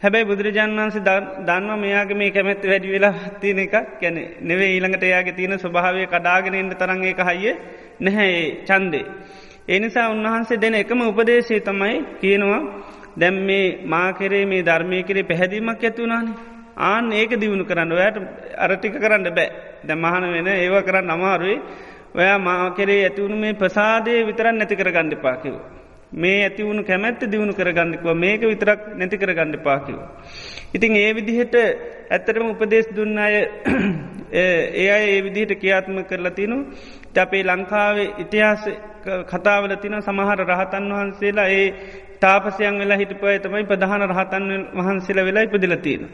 හැබැයි 0.00 0.26
බුදුරජාන් 0.26 0.72
වන්සේ 0.76 1.02
දන්ව 1.46 1.76
මෙයාගේ 1.78 2.16
මේ 2.16 2.30
කැමැත් 2.30 2.64
වැඩි 2.64 2.88
වෙලා 2.88 3.14
තියෙන 3.40 3.60
එකක් 3.60 3.76
ගැන 4.00 4.16
නෙවේ 4.42 4.70
ඊළඟට 4.70 5.04
එයාගේ 5.04 5.34
තියෙන 5.34 5.58
ස්වභාවය 5.58 6.06
කඩාගෙන 6.06 6.54
එන්න 6.54 6.72
තරන්ගේ 6.74 7.12
එක 7.12 7.22
හයිය 7.28 7.54
නැහැ 8.00 8.32
චන්දේ. 8.64 9.04
එනිසා 9.68 10.10
උන්වහන්සේ 10.10 10.56
දෙන 10.56 10.74
එකම 10.74 11.00
උපදේශය 11.02 11.60
තමයි 11.60 11.96
කියනවා 12.20 12.60
දැම් 13.16 13.36
මේ 13.42 13.64
මාකරේ 13.84 14.44
මේ 14.44 14.62
ධර්මය 14.62 15.02
කරේ 15.02 15.24
පැහැදීමක් 15.24 15.82
ඇතිවුණනේ. 15.82 16.36
ආන් 16.84 17.12
ඒක 17.12 17.32
දියුණු 17.34 17.64
කරන්න 17.64 17.92
ඔයට 17.94 18.16
අරටික 18.58 18.94
කරන්න 18.96 19.28
බෑ 19.30 19.48
දැ 19.84 19.96
මහන 19.96 20.24
වෙන 20.34 20.48
ඒව 20.54 20.76
කරන්න 20.82 21.10
අමාරුවේ 21.10 21.58
ඔයා 22.14 22.38
මාකරේ 22.40 23.00
ඇතිවුණු 23.02 23.36
මේ 23.36 23.54
ප්‍රසාදය 23.54 24.14
විතරන් 24.24 24.56
නැති 24.56 24.74
කර 24.74 24.90
ගණ්ඩ 24.90 25.20
පාකිව. 25.20 25.54
මේ 26.12 26.42
ඇතිවුණු 26.42 26.82
කැමැත්ත 26.84 27.20
දියුණු 27.22 27.52
කරගන්නකුව 27.52 28.14
මේක 28.16 28.40
විතරක් 28.42 28.80
නැති 28.96 29.16
කරගන්න 29.16 29.58
පාකිව. 29.60 29.98
ඉතින් 30.74 30.96
ඒ 30.96 31.12
විදිහට 31.14 31.54
ඇත්තරම 32.10 32.46
උපදේශ 32.46 32.88
දුන්න 32.90 33.18
අය 33.18 33.34
ඒ 34.34 34.88
අය 34.88 35.04
ඒ 35.08 35.20
විදිහට 35.22 35.52
කියාත්ම 35.56 35.98
කරලා 36.04 36.32
තිනු 36.32 36.56
අපේ 37.16 37.42
ලංකාවේ 37.44 38.14
ඉතිහාස 38.18 38.64
කතාවල 39.26 39.76
තින 39.76 39.94
සමහර 40.00 40.40
රහතන් 40.44 40.84
වහන්සේලා 40.92 41.48
ඒ 41.50 41.66
තාපසයන් 42.20 42.78
වෙලා 42.78 42.98
හිටපය 42.98 43.38
තමයි 43.38 43.64
ප්‍රධාන 43.64 44.02
රහතන් 44.04 44.44
වහන්සේලා 44.74 45.24
වෙලා 45.24 45.42
ඉපදිලතියෙන. 45.42 46.04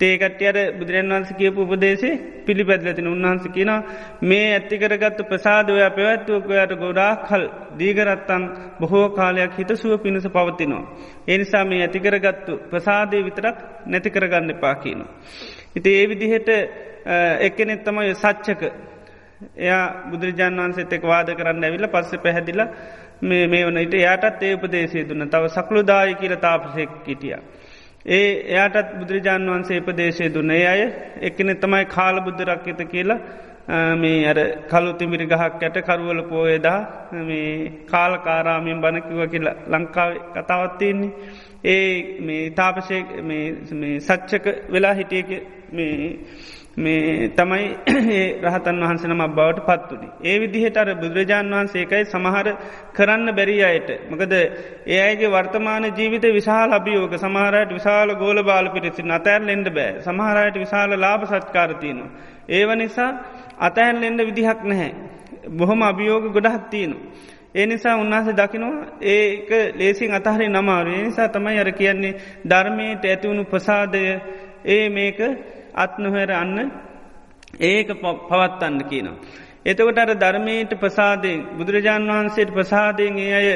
ඒකට්‍යයට 0.00 0.78
බුදුරන් 0.78 1.08
වන්ස 1.08 1.30
කියපු 1.34 1.60
උපදේශේ 1.64 2.44
පිළිපැදලතින 2.46 3.06
උන්වහන්ස 3.06 3.44
කියන 3.48 3.70
මේ 4.22 4.46
ඇත්තිකරගත්තු 4.52 5.22
ප්‍රසාදවය 5.24 5.78
පැවැත්වකයට 5.88 6.72
ගොඩා 6.76 7.12
කල් 7.18 7.44
දීගරත්තන් 7.78 8.44
බොහෝ 8.80 9.06
කාලයක් 9.10 9.52
හිත 9.58 9.70
සුව 9.74 9.92
පිණිස 9.98 10.26
පවතිනවා. 10.28 10.84
එනිසා 11.28 11.64
මේ 11.64 11.82
ඇතිකරගත්තු 11.82 12.52
ප්‍රසාදය 12.70 13.24
විතරක් 13.24 13.56
නැතිකරගන්න 13.86 14.54
පාකින. 14.56 15.00
ඉති 15.76 15.90
ඒ 15.92 16.06
විදිහට 16.08 16.48
එක්කනෙත් 17.40 17.84
තමයි 17.84 18.14
සච්චක 18.14 18.62
එයා 19.58 19.84
බුදුරජාන් 20.10 20.60
වන්සේත 20.60 20.92
එක් 20.92 21.04
වාද 21.04 21.28
කරන්න 21.32 21.64
ඇවිල්ල 21.64 21.88
පස්ස 21.88 22.12
පැහැදිල 22.18 22.62
මේ 23.22 23.46
මේ 23.46 23.64
වනට 23.64 23.94
එයාටත් 23.96 24.42
ඒ 24.42 24.54
උපදේශය 24.54 25.04
දුන්න. 25.04 25.28
තව 25.28 25.44
සකළුදාය 25.48 26.14
කියල 26.14 26.36
තාපසෙක් 26.38 26.90
කිටියා. 27.04 27.42
ඒ 28.08 28.30
එයාටත් 28.46 28.94
බුදුරජාණන් 28.98 29.50
වන්සේ 29.50 29.80
ප්‍රදේශය 29.80 30.30
දුන්න. 30.30 30.50
ඒ 30.52 30.66
අය 30.66 30.82
එකන 31.22 31.54
තමයි 31.56 31.84
කාල 31.86 32.20
බුද්ධරක් 32.20 32.66
එත 32.68 32.82
කියලා 32.86 33.20
මේ 33.96 34.24
අර 34.24 34.38
කලු 34.66 34.92
තිමිරි 34.94 35.26
ගහක් 35.26 35.62
ඇට 35.62 35.78
කරුවල 35.82 36.22
පෝයදා 36.24 36.78
මේ 37.22 37.72
කාලකාරාමෙන් 37.86 38.80
බණකිව 38.80 39.20
කියලා 39.28 39.56
ලංකාව 39.68 40.10
කතාවත්තියන්නේ 40.34 41.10
ඒ 41.66 42.20
මේ 42.20 42.50
තාපශය 42.52 42.98
සච්චක 44.00 44.46
වෙලා 44.70 44.94
හිටියක 44.94 45.30
මේ 45.72 46.18
තමයි 46.78 47.64
රහතන් 48.44 48.76
වහන්සනම 48.80 49.22
බවට 49.28 49.64
පත්තුනි. 49.68 50.08
ඒ 50.22 50.36
විදිහට 50.38 50.76
අර 50.76 50.88
බුදුරජාණන් 50.94 51.52
වහන්සේකයි 51.52 52.04
සමහර 52.06 52.48
කරන්න 52.92 53.32
බැරි 53.32 53.56
අයට. 53.62 53.88
මකද 54.10 54.34
ඒ 54.86 55.00
අයගේ 55.00 55.28
වර්තමාන 55.28 55.84
ජීවිත 55.92 56.26
විශාල 56.30 56.72
අභියෝග 56.72 57.14
සමහරයට 57.16 57.70
විශාල 57.70 58.14
ගෝල 58.14 58.42
බාල 58.42 58.70
පිරිසි 58.70 59.02
අතැල් 59.10 59.48
එෙන්ඩ 59.48 59.68
බෑ 59.70 60.00
සමහරයට 60.00 60.56
විශාල 60.56 60.90
ලාභ 60.96 61.24
සත්කාරතියනවා. 61.26 62.10
ඒව 62.48 62.70
නිසා 62.76 63.10
අතැහැල් 63.60 64.02
එෙන්ඩ 64.02 64.20
විදිහක් 64.22 64.62
නැහැ. 64.64 64.92
බොහොම 65.50 65.82
අභියෝග 65.82 66.32
ගොඩහක් 66.32 66.70
තියනු. 66.70 66.96
ඒ 67.54 67.66
නිසා 67.66 67.96
උන්හස 67.96 68.26
දකිනවා 68.34 68.86
ඒක 69.02 69.50
ලේසින් 69.74 70.12
අතහරි 70.12 70.48
නමාරු 70.48 70.90
නිසා 70.98 71.28
තමයි 71.28 71.58
අර 71.58 71.70
කියන්නේ 71.72 72.18
ධර්මයට 72.44 73.04
ඇතිවුණු 73.04 73.44
ප්‍රසාදය 73.44 74.02
ඒ 74.66 74.84
මේක 74.90 75.18
අත්නොහැර 75.78 76.30
අන්න 76.34 76.56
ඒක 77.62 77.88
පවත්තන්න 78.00 78.82
කියනවා. 78.84 79.18
එතකොට 79.64 79.98
අර 79.98 80.10
ධර්මයට 80.14 80.72
ප්‍රසාදයෙන් 80.74 81.38
බුදුරජාණන් 81.56 82.10
වහන්සේට 82.10 82.50
ප්‍රසාදයෙන් 82.50 83.18
ඒ 83.18 83.32
අය 83.34 83.48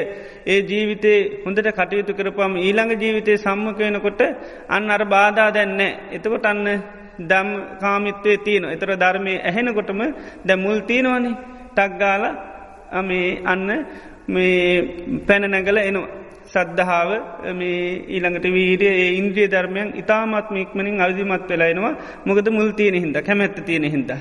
ඒ 0.45 0.59
ජීවිතේ 0.63 1.19
හොඳට 1.43 1.69
කටයුතු 1.71 2.13
කරපම 2.13 2.53
ඊළඟ 2.57 2.93
ජීවිතය 2.95 3.33
සම්මකයනකොට 3.37 4.21
අන්න 4.69 4.89
අර 4.89 5.03
බාධා 5.07 5.49
දැන්නේ. 5.49 5.93
එතකොට 6.11 6.45
අන්න 6.45 6.65
දම් 7.21 7.49
කාමිත්වය 7.79 8.33
තියන 8.39 8.63
එතර 8.67 8.91
ධර්මය 8.95 9.33
ඇහෙනකොටම 9.41 10.01
දැ 10.43 10.57
මුල් 10.57 10.79
තියෙනවනේ 10.81 11.37
ටක්ගාල 11.71 12.23
මේ 13.01 13.29
අන්න 13.43 13.69
මේ 14.27 15.21
පැන 15.27 15.43
නැගල 15.45 15.77
එනවා. 15.79 16.22
සද්ධාව 16.45 17.09
මේ 17.53 17.81
ඊළඟට 18.07 18.47
වීරිය 18.49 18.93
ඒ 18.93 19.09
ඉන්ද්‍රිය 19.13 19.47
ධර්මයන් 19.47 19.89
ඉතාමත්ම 19.95 20.55
ඉක්මනින් 20.57 21.01
අවිධිමත් 21.01 21.47
වෙලාෙනවා 21.47 21.93
මොකද 22.25 22.49
මුල් 22.49 22.71
තියෙන 22.71 22.97
හිද 22.97 23.17
කැමැත්ත 23.21 23.65
තියෙන 23.65 23.85
හිද. 23.85 24.11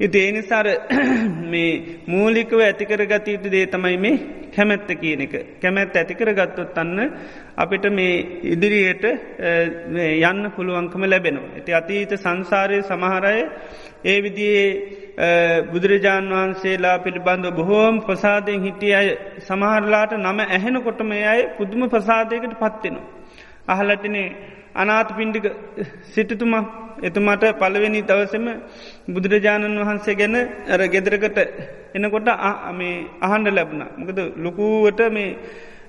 ඉති 0.00 0.18
ඒනිසාර 0.18 0.66
මේ 1.52 1.72
මූලිකව 2.06 2.60
ඇතිකර 2.60 3.02
ගතයුතු 3.06 3.50
දේ 3.50 3.66
තමයි 3.66 3.96
මේ 3.98 4.16
කැමැත්ත 4.50 4.90
කියන 4.96 5.20
එක 5.20 5.34
කැමැත් 5.60 5.96
ඇතිකර 5.96 6.32
ගත්තොත් 6.32 6.78
අන්න 6.78 6.98
අපිට 7.56 7.86
මේ 7.90 8.14
ඉදිරියට 8.46 9.04
යන්න 10.22 10.50
පුළුවන්කම 10.56 11.04
ලැබෙනවා. 11.04 11.54
ඇති 11.54 11.72
අතීත 11.72 12.12
සංසාරය 12.16 12.82
සමහරය 12.82 13.38
ඒ 14.04 14.18
විදියේ 14.20 14.68
බුදුරජාණන් 15.64 16.32
වහන්සේලා 16.32 16.96
පිළිබඳව 16.98 17.50
බොහෝම් 17.52 18.00
ප්‍රසාදයෙන් 18.02 18.62
හිටිය 18.62 18.94
අය 18.94 19.08
සමහරලාට 19.40 20.12
නම 20.16 20.38
ඇහෙනකොටම 20.46 21.10
අය 21.26 21.40
පුදුම 21.56 21.82
ප්‍රසාදයකට 21.88 22.54
පත්වෙනවා. 22.56 23.06
අහලටිනේ 23.68 24.28
අනාත 24.74 25.08
පින්ඩික 25.10 25.46
සිටිතුම 26.04 26.54
එතුමට 27.00 27.44
පළවෙනි 27.54 28.00
දවසම 28.02 28.46
බුදුරජාණන් 29.08 29.80
වහන්සේ 29.80 30.14
ගැන 30.14 30.36
ඇර 30.36 30.82
ගෙදරකට 30.88 31.38
එනකොට 31.94 32.28
අහන්ඩ 33.22 33.48
ලැබුණ 33.50 33.84
මොකද 33.98 34.18
ලොකූවට 34.38 35.00
මේ 35.10 35.30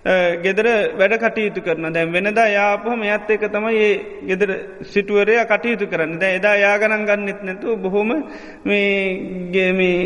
ගෙදර 0.06 0.68
වැඩ 0.94 1.14
කටයුතු 1.16 1.62
කරන 1.62 1.86
දැන් 1.90 2.12
වෙනදා 2.12 2.48
යාපහම 2.50 3.02
ඇත් 3.04 3.30
එක 3.30 3.44
තමයි 3.48 3.78
ඒ 3.78 3.94
ගෙදර 4.22 4.50
සිටුවරය 4.84 5.36
කටයුතු 5.46 5.88
කරන්න. 5.88 6.20
දැ 6.20 6.36
එදා 6.38 6.56
යාගනන් 6.58 7.06
ගන්නෙත් 7.06 7.40
නැතු 7.42 7.78
බොහොම 7.78 8.12
මේගේමී 8.66 10.00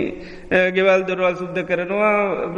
ගෙවල් 0.71 1.01
දොරවල් 1.03 1.35
සුද්ධ 1.35 1.61
කරනවා 1.63 2.53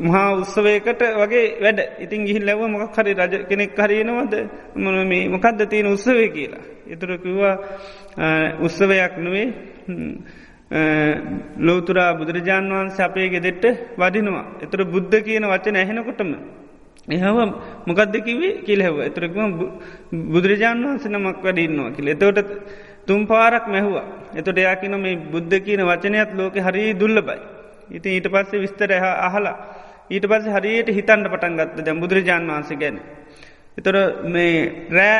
මහා 0.00 0.28
උත්සවයකට 0.36 1.02
වගේ 1.14 1.58
වැඩ. 1.60 1.78
ඉතින් 1.98 2.26
ගිහිල් 2.26 2.46
ලැව 2.46 2.62
මොක් 2.68 2.94
හරි 2.94 3.12
රජ 3.12 3.34
කෙනෙක් 3.44 3.74
හරිනවද 3.76 4.34
මොන 4.76 4.96
මේ 5.04 5.28
මොකක්ද 5.28 5.66
තියෙන 5.66 5.86
උත්සවේ 5.88 6.30
කියලා. 6.30 6.64
එතුරකිවා 6.86 7.56
උත්සවයක් 8.60 9.14
නොවේ 9.18 9.46
ලෝතුරා 11.58 12.14
බුදුරජාන් 12.14 12.70
වහන්සේ 12.70 13.04
අපේ 13.04 13.28
ගෙදෙට්ට 13.30 13.64
වදිනවා. 13.98 14.46
එතුර 14.62 14.80
බුද්ධ 14.86 15.16
කියන 15.20 15.44
වචන 15.44 15.76
ඇහෙනකොටම 15.76 16.62
එහව 17.06 17.38
මොකක්දකිවේ 17.86 18.64
කිලෙව 18.64 18.96
එතුරක්ම 19.00 19.52
බුදුරජාණන් 20.32 20.84
වහන්ස 20.84 21.04
නමක් 21.06 21.38
වැඩින්නවා 21.38 21.90
කියල 21.90 22.08
එතවට 22.08 22.48
තුම් 23.06 23.26
පාරක් 23.26 23.66
මැහවා 23.68 24.04
එතොට 24.34 24.58
එයාකින 24.58 24.96
මේ 24.98 25.16
බුද්ධ 25.32 25.56
කියන 25.60 25.82
වචනයක් 25.82 26.30
ලෝක 26.34 26.54
හරි 26.56 26.84
දුල්ලබයි. 26.94 27.40
ඉති 27.90 28.08
ඊට 28.10 28.26
පස්සේ 28.26 28.60
විස්තර 28.60 28.90
අහලා 29.20 29.56
ඊට 30.10 30.24
පස්ස 30.24 30.48
හරියට 30.48 30.88
හිතන්ට 30.88 31.28
පටන් 31.28 31.56
ගත්ත 31.58 31.84
දැ 31.86 31.94
බුදුරජාණන් 31.94 32.48
වහන්ස 32.48 32.70
ගැන. 32.74 32.96
එතොර 33.78 33.96
මේ 34.26 34.88
රෑ 34.90 35.18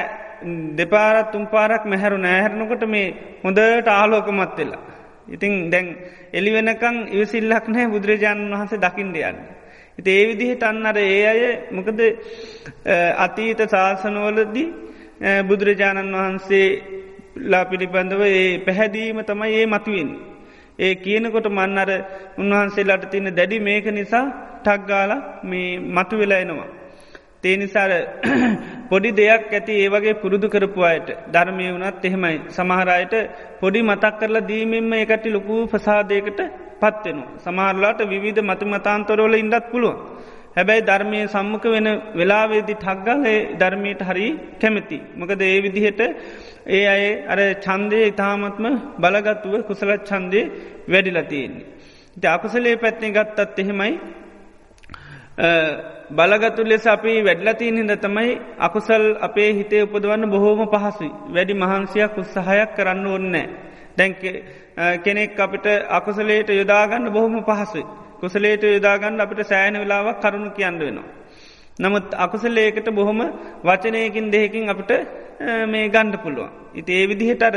දෙපාරත් 0.74 1.32
තුම් 1.32 1.44
පාරක් 1.46 1.84
මැහැරු 1.84 2.16
නෑහැරනකොට 2.18 2.84
මේ 2.86 3.06
හොඳට 3.44 3.88
ආලෝකමත් 3.90 4.56
වෙලා. 4.56 4.82
ඉතින් 5.26 5.70
දැන් 5.70 5.86
එලි 6.32 6.50
වෙනකං 6.56 6.96
ඉවසිල්ලක් 7.10 7.68
නෑ 7.68 7.86
බුදුරජාණන් 7.88 8.52
වහන්සේ 8.52 8.80
දකිින්ඩ 8.80 9.16
යන්න. 9.22 9.38
ඉති 9.98 10.10
ඒ 10.12 10.26
විදිහට 10.28 10.62
අන්නර 10.64 10.96
ඒ 10.98 11.22
අය 11.26 11.42
මොකද 11.70 12.00
අතීත 13.18 13.60
ශාසනවලදී 13.68 14.66
බුදුරජාණන් 15.42 16.14
වහන්සේ 16.14 16.68
ලා 17.44 17.64
පිළිබඳව 17.64 18.22
ඒ 18.28 18.58
පැහැදීම 18.60 19.18
තමයි 19.22 19.52
ඒ 19.54 19.66
මතුවෙන්. 19.66 20.10
ඒ 20.78 20.94
කියනකොට 20.96 21.48
මන්නර 21.48 21.90
උන්වහන්සේලාට 22.38 23.04
තියන්න 23.10 23.30
දැඩි 23.32 23.60
මේක 23.60 23.86
නිසා 23.92 24.24
ටක්ගාල 24.60 25.12
මේ 25.44 25.68
මතු 25.90 26.14
වෙලා 26.16 26.40
එනවා. 26.40 26.70
තේ 27.40 27.56
නිසාර 27.56 27.90
පොඩි 28.90 29.10
දෙයක් 29.12 29.50
ඇති 29.50 29.72
ඒවගේ 29.78 30.14
පුරුදු 30.16 30.48
කරපු 30.48 30.80
අයට 30.82 31.08
ධර්මය 31.32 31.66
වුණත් 31.68 32.04
එහෙමයි 32.04 32.36
සමහරයට 32.50 33.14
පොඩි 33.60 33.80
මතක් 33.82 34.14
කරලා 34.20 34.46
දීමෙන්ම 34.48 34.92
එකට 34.94 35.26
ලොකු 35.28 35.56
ප්‍රසාදයකට 35.66 36.40
පත්වෙනවා. 36.80 37.32
සමහරලාට 37.38 38.00
විවිධ 38.04 38.42
මතුමතාන්තරෝල 38.42 39.34
ඉඩත් 39.34 39.66
පුළුවන්. 39.70 39.98
හැබැයි 40.56 40.82
ධර්මය 40.82 41.20
සම්මක 41.26 41.64
වෙන 41.66 41.88
වෙලාවේදි 42.14 42.74
ටක්ගල් 42.76 43.24
ධර්මයට 43.60 44.02
හරි 44.02 44.26
කැමැති. 44.60 44.98
මොකද 45.16 45.40
ඒ 45.42 45.58
විදිහට 45.60 46.00
ඒ 46.68 46.84
අය 46.86 47.04
අර 47.26 47.40
චන්දය 47.60 47.98
ඉතාමත්ම 48.04 48.66
බලගත්තුව 48.98 49.54
කුසලත් 49.62 50.02
චන්දය 50.04 50.40
වැඩිලතියෙන්නේ. 50.88 51.66
ති 52.16 52.26
අකුසලේ 52.28 52.76
පැත්නේ 52.76 53.10
ගත්තත් 53.10 53.58
එහෙමයි 53.58 53.92
බලගතු 56.10 56.62
ලෙස 56.64 56.86
අපි 56.86 57.12
වැඩලතිීන් 57.22 57.76
හිද 57.80 57.92
තමයි 57.98 58.38
අකුසල් 58.60 59.04
අපේ 59.20 59.50
හිතේ 59.54 59.82
උපදවන්න 59.82 60.30
බොහෝම 60.30 60.60
පහසුයි 60.68 61.10
වැඩි 61.28 61.54
මහන්සියක් 61.54 62.18
උත්සාහයක් 62.18 62.70
කරන්න 62.76 63.06
ඕන්නෑ. 63.06 63.48
දැන්ක 63.96 64.22
කෙනෙක් 64.98 65.38
අපිට 65.38 65.66
අකුසලේට 65.90 66.48
යොදාගන්න 66.50 67.10
බොහොම 67.10 67.36
පහසුයි. 67.42 67.84
කුසලේට 68.20 68.62
යොදාගන්න 68.64 69.20
අපිට 69.20 69.40
සෑන 69.44 69.74
වෙලාවක් 69.76 70.20
කරුණු 70.20 70.50
කියන්න 70.52 70.78
වෙනවා. 70.78 71.08
නමුත් 71.76 72.06
අකුසලේකට 72.16 72.88
බොහොම 72.90 73.20
වචනයකින් 73.62 74.26
දෙහකින් 74.28 74.68
අපට 74.68 74.90
මේ 75.66 75.88
ගණ්ඩ 75.88 76.16
පුළුවන්. 76.18 76.50
ඉති 76.74 76.92
ඒ 76.92 77.06
විදිහටර 77.06 77.56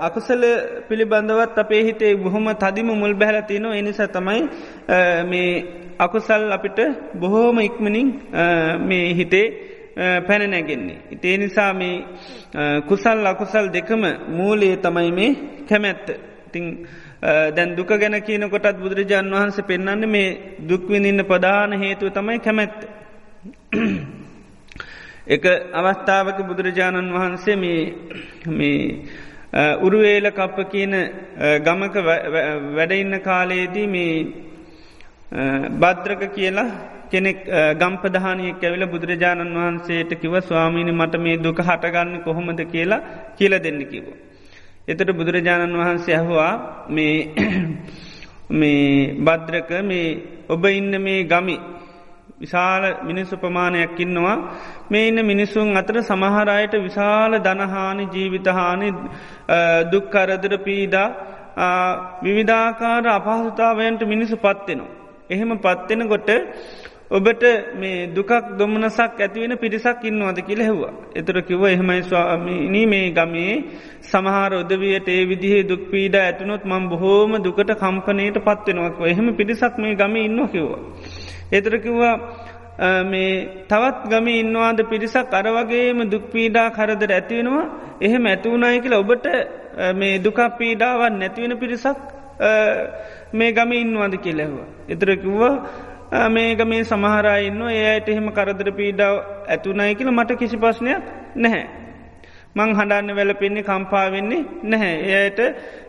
අකුසල 0.00 0.42
පිළිබඳවත් 0.88 1.56
අපේ 1.56 1.82
හිතේ 1.82 2.16
බොහොම 2.16 2.46
තදිම 2.56 2.88
මුල් 2.94 3.14
බැහලතින 3.14 3.66
එනිස 3.72 4.00
තමයි 4.08 4.40
මේ 5.24 5.50
අකුසල් 5.98 6.42
අපිට 6.50 6.78
බොහෝම 7.14 7.58
ඉක්මනින් 7.60 8.08
මේ 8.80 9.14
හිතේ 9.14 9.46
පැනනැගෙන්නේ. 9.96 10.98
ඉතේ 11.10 11.36
නිසා 11.38 11.72
මේ 11.74 12.04
කුසල් 12.88 13.26
අකුසල් 13.26 13.66
දෙකම 13.68 14.02
මූලයේ 14.28 14.76
තමයි 14.78 15.12
මේ 15.12 15.30
කැමැත්ත. 15.68 16.06
තිං 16.52 16.86
දැන් 17.50 17.76
දුක 17.76 17.88
ගැන 17.90 18.22
කියන 18.22 18.50
කොටත් 18.50 18.76
බුදුරජාන් 18.76 19.30
වහන්සේ 19.30 19.64
පෙන්න්න 19.64 20.08
මේ 20.08 20.56
දුක්විඳන්න 20.60 21.24
ප්‍රධාන 21.24 21.72
හේතුව 21.74 22.10
තමයි 22.10 22.38
කැමැත්ත. 22.38 22.78
එක 25.26 25.44
අවස්ථාවක 25.72 26.38
බුදුරජාණන් 26.42 27.12
වහන්සේ 27.12 27.56
මේ 27.56 28.88
උරුවේල 29.78 30.26
කප්ප 30.30 30.58
කියන 30.66 30.94
ගමක 31.60 31.94
වැඩඉන්න 32.72 33.20
කාලයේදී 33.20 33.86
මේ 33.88 34.14
බද්‍රක 35.72 36.22
කියලා 36.34 36.70
කෙනෙක් 37.12 37.38
ගම්පදහනයක් 37.76 38.62
ඇවිල 38.62 38.84
බුදුරජාණන් 38.86 39.56
වහන්සේට 39.56 40.12
කිව 40.16 40.34
ස්වාමීනි 40.42 40.92
මට 40.92 41.14
මේ 41.18 41.36
දුක 41.38 41.58
හටගන්න 41.60 42.22
කොහොමද 42.22 42.60
කියලා 42.66 43.00
කියල 43.34 43.54
දෙන්න 43.58 43.80
කිවෝ. 43.86 44.16
එතට 44.84 45.10
බුදුරජාණන් 45.12 45.76
වහන්සේ 45.76 46.16
ඇහවා 46.16 46.52
මේ 46.90 47.16
මේ 48.60 49.14
බද්‍රක 49.20 49.70
මේ 49.82 50.08
ඔබ 50.48 50.64
ඉන්න 50.70 50.94
මේ 51.00 51.20
ගමි 51.24 51.56
විශාල 52.40 52.84
මිනිස්සු 53.02 53.36
ප්‍රමාණයක් 53.36 53.98
ඉන්නවා 53.98 54.38
මේ 54.90 55.04
ඉන්න 55.08 55.20
මිනිසුන් 55.24 55.76
අතර 55.76 55.98
සමහරයට 56.02 56.74
විශාල 56.80 57.38
දනහානි 57.40 58.04
ජීවිතහානි 58.08 58.88
දුක්කරදර 59.92 60.54
පීඩා 60.60 61.08
විවිධාකාර 62.22 63.04
අපහසුතාවයන්ට 63.10 64.02
මිනිසු 64.04 64.36
පත්වෙනවා. 64.38 64.90
එහෙම 65.30 65.52
පත්වෙන 65.58 66.02
ගොට 66.08 66.30
ඔබට 67.12 67.42
මේ 67.74 68.06
දුකක් 68.08 68.30
දොමනසක් 68.56 69.18
ඇතිවෙන 69.18 69.54
පිරිසක් 69.58 70.00
ඉන්නවාද 70.02 70.38
කියල 70.40 70.60
හෙවා. 70.60 70.92
එතුර 71.14 71.36
කිව 71.42 71.62
එහෙමයි 71.66 72.02
ස්වාමීනී 72.04 72.86
මේ 72.86 73.10
ගමේ 73.10 73.54
සමහර 74.02 74.52
උදවියට 74.54 75.08
ඒ 75.08 75.24
විදිහේ 75.26 75.62
දුක් 75.64 75.82
පීඩ 75.90 76.14
ඇතුනොත් 76.16 76.64
මං 76.64 76.88
බොහෝම 76.88 77.36
දුකට 77.38 77.72
කම්පනයට 77.74 78.38
පත්වෙනවක් 78.38 78.96
එහෙම 79.04 79.28
පිරිසක් 79.34 79.76
මේ 79.78 79.94
ගම 79.94 80.16
ඉන්න 80.18 80.40
කිව්වා. 80.48 80.80
එතර 81.52 81.74
කිව්වා 81.78 82.14
මේ 83.04 83.34
තවත් 83.68 84.00
ගම 84.08 84.26
ඉන්නවාද 84.34 84.80
පිරිසක් 84.86 85.32
අර 85.32 85.46
වගේම 85.50 86.02
දුක් 86.08 86.24
පීඩා 86.32 86.68
කරදර 86.70 87.12
ඇතිවෙනවා 87.12 87.66
එහෙම 88.00 88.24
ඇතිවුණයි 88.26 88.80
කියලා 88.80 89.00
ඔබට 89.00 89.26
මේ 89.94 90.18
දුකක් 90.18 90.40
පීඩාවන් 90.58 91.18
නැතිවෙන 91.18 91.58
පිරිසක් 91.58 91.98
මේ 93.34 93.52
ගම 93.52 93.72
ඉන්නවාද 93.74 94.14
කියලෙහවා. 94.16 94.68
එතර 94.88 95.08
කිව්වා 95.16 95.54
මේක 96.12 96.60
මේ 96.62 96.84
සමහරයින්න 96.84 97.60
ඒයට 97.64 98.08
එහෙම 98.08 98.26
කරදර 98.30 98.68
පීඩාව 98.70 99.14
ඇතුනයි 99.48 99.94
කියල 99.94 100.10
මට 100.10 100.36
කිසි 100.36 100.56
පස්්නයක් 100.58 101.02
නැහැ. 101.36 101.64
මං 102.54 102.70
හඬන්න 102.70 103.16
වැලපෙන්නේ 103.16 103.62
කම්පාවෙන්නේ 103.62 104.44
නැහැ. 104.62 104.96
එයට 105.18 105.40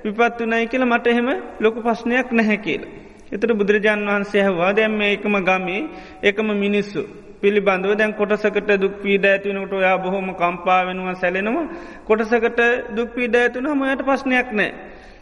විපත්තුනයි 0.05 0.67
කියල 0.67 0.85
මට 0.85 1.07
එහෙම 1.07 1.27
ලොකු 1.59 1.81
පස්්නයක් 1.81 2.31
නැහැ 2.31 2.57
කියලා. 2.59 2.91
එතට 3.31 3.51
බුදුරජාන් 3.53 4.07
වහන්සේ 4.07 4.43
හවා 4.43 4.71
දැම්ම 4.71 5.01
එකම 5.03 5.35
ගමේ 5.41 5.81
එකම 6.23 6.47
මිනිස්සු. 6.55 7.03
පිළිබඳව 7.41 7.97
දැන් 7.97 8.13
කොටසකට 8.13 8.69
දුක් 8.79 9.01
පීඩ 9.01 9.25
ඇතිවනට 9.25 9.73
ඔයා 9.73 9.97
බොහොම 9.97 10.29
කම්පාවෙනවා 10.33 11.15
සැලෙනවා 11.15 11.67
කොටසකට 12.07 12.59
දුක් 12.95 13.09
පීඩ 13.11 13.35
ඇතුන 13.35 13.67
මයට 13.75 14.01
පස්්නයක් 14.01 14.47
නෑ. 14.51 14.71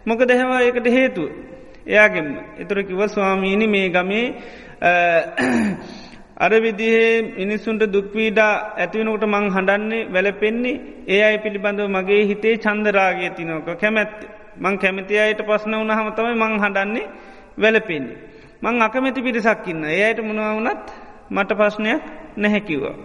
මොක 0.06 0.20
දෙහවා 0.22 0.62
ඒකට 0.62 0.88
හේතු. 0.88 1.24
එයාගෙම 1.88 2.28
එතුර 2.60 2.84
කිව 2.84 3.02
ස්වාමීණි 3.08 3.68
මේ 3.68 3.90
ගමේ 3.90 4.26
අර 6.38 6.54
විදිහේ 6.58 7.22
මිනිස්සුන්ට 7.38 7.84
දුක්වීඩා 7.88 8.54
ඇතිවනකට 8.78 9.26
මං 9.26 9.50
හඬන්නේ 9.52 10.08
වැලපෙන්නේ 10.10 10.82
ඒ 11.08 11.22
අයි 11.24 11.38
පිළිබඳව 11.38 11.90
මගේ 11.90 12.22
හිතේ 12.26 12.56
චන්දරාගේ 12.58 13.30
තිනෝක 13.32 13.68
කැමැත් 13.78 14.16
මං 14.58 14.78
කැමති 14.78 15.20
අයට 15.20 15.42
පස්න 15.44 15.74
වන 15.74 15.92
හමතමයි 15.92 16.36
මං 16.36 16.60
හඬන්නේ 16.60 17.08
වැලපෙන්නේ. 17.58 18.18
මං 18.62 18.82
අකමැති 18.82 19.22
පිරිසක්කින්න 19.22 19.86
ඒයට 19.86 20.20
මොනවුනත් 20.22 20.88
මට 21.30 21.52
පස්්නයක් 21.54 22.02
නැහැකිවා. 22.38 22.96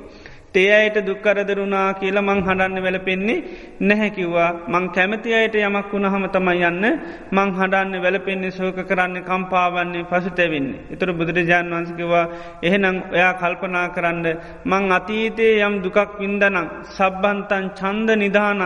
තේ 0.56 0.68
අයට 0.72 0.98
දුක්කරදරුණා 1.02 1.88
කියලා 1.94 2.22
මං 2.22 2.40
හඬන්න 2.40 2.84
වැලපෙන්නේ 2.84 3.38
නැහැකිව්වා 3.82 4.50
මං 4.68 4.84
කැමති 4.90 5.34
අයට 5.34 5.56
යමක් 5.60 5.92
වුණ 5.92 6.06
හම 6.06 6.24
තමයි 6.30 6.64
යන්න. 6.64 6.84
මං 7.30 7.50
හඬන්න 7.52 8.02
වැලපෙන්නේ 8.02 8.52
සෝක 8.52 8.78
කරන්න 8.82 9.16
කම්පාවන්නේ 9.22 10.06
පසුතැවෙන්නේ. 10.06 10.82
එතුර 10.92 11.12
බුදුරජාණන් 11.12 11.76
වන්සකිවා 11.76 12.26
එහෙනම් 12.62 12.96
ඔයා 13.12 13.32
කල්පනා 13.36 13.86
කරන්න. 13.90 14.24
මං 14.64 14.92
අතීතයේ 14.92 15.62
යම් 15.62 15.74
දුකක් 15.82 16.18
වින්දනං 16.18 16.58
සබ්බන්තන් 16.90 17.66
චන්ද 17.74 18.08
නිධානං. 18.16 18.62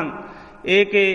ඒකේ 0.67 1.11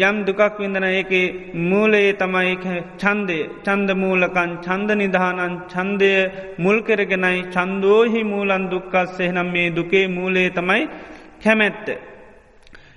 යම් 0.00 0.16
දුකක් 0.24 0.58
විඳන 0.58 0.84
ඒකේ 0.84 1.52
මූලයේ 1.62 2.12
තමයි 2.14 2.56
චන්දය 2.98 3.38
චන්ද 3.64 3.90
මූලකන් 3.94 4.52
චන්ද 4.62 4.90
නිධානන් 4.94 5.54
චන්දය 5.68 6.12
මුල් 6.58 6.78
කෙරගෙනයි 6.82 7.46
චන්දෝහි 7.50 8.22
මූලන් 8.24 8.64
දුක්කස්සේ 8.70 9.32
නම් 9.32 9.48
මේ 9.48 9.70
දුකේ 9.70 10.06
මූලේ 10.08 10.50
තමයි 10.50 10.82
කැමැත්ත. 11.42 11.86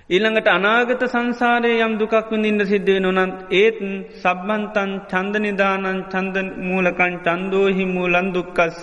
ඊළඟට 0.09 0.47
අනාගත 0.47 1.03
සංසාරය 1.05 1.73
යම් 1.79 1.93
දුකක් 1.97 2.13
විඳින්ට 2.31 2.63
සිද්ධුව 2.65 2.99
නොනත් 3.07 3.51
ඒත් 3.53 3.77
සබ්බන්තන් 4.15 4.91
චන්ද 5.07 5.35
නිධානන් 5.37 5.99
චන්ද 6.05 6.37
මූලකන් 6.59 7.15
චන්දෝහි 7.25 7.85
මූලන් 7.87 8.33
දුක්කස්ස. 8.33 8.81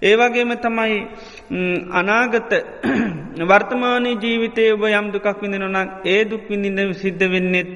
ඒවගේම 0.00 0.50
තමයි 0.56 0.98
අනාගත 1.92 2.52
වර්තමානී 3.50 4.18
ජීවිතය 4.22 4.64
ඔබ 4.72 4.82
යම් 4.90 5.06
දුකක් 5.12 5.40
විඳනොනක් 5.42 6.06
ඒ 6.06 6.20
දුක් 6.24 6.44
විඳින්න 6.48 6.94
සිද්ධ 6.94 7.24
වෙන්නෙත් 7.26 7.72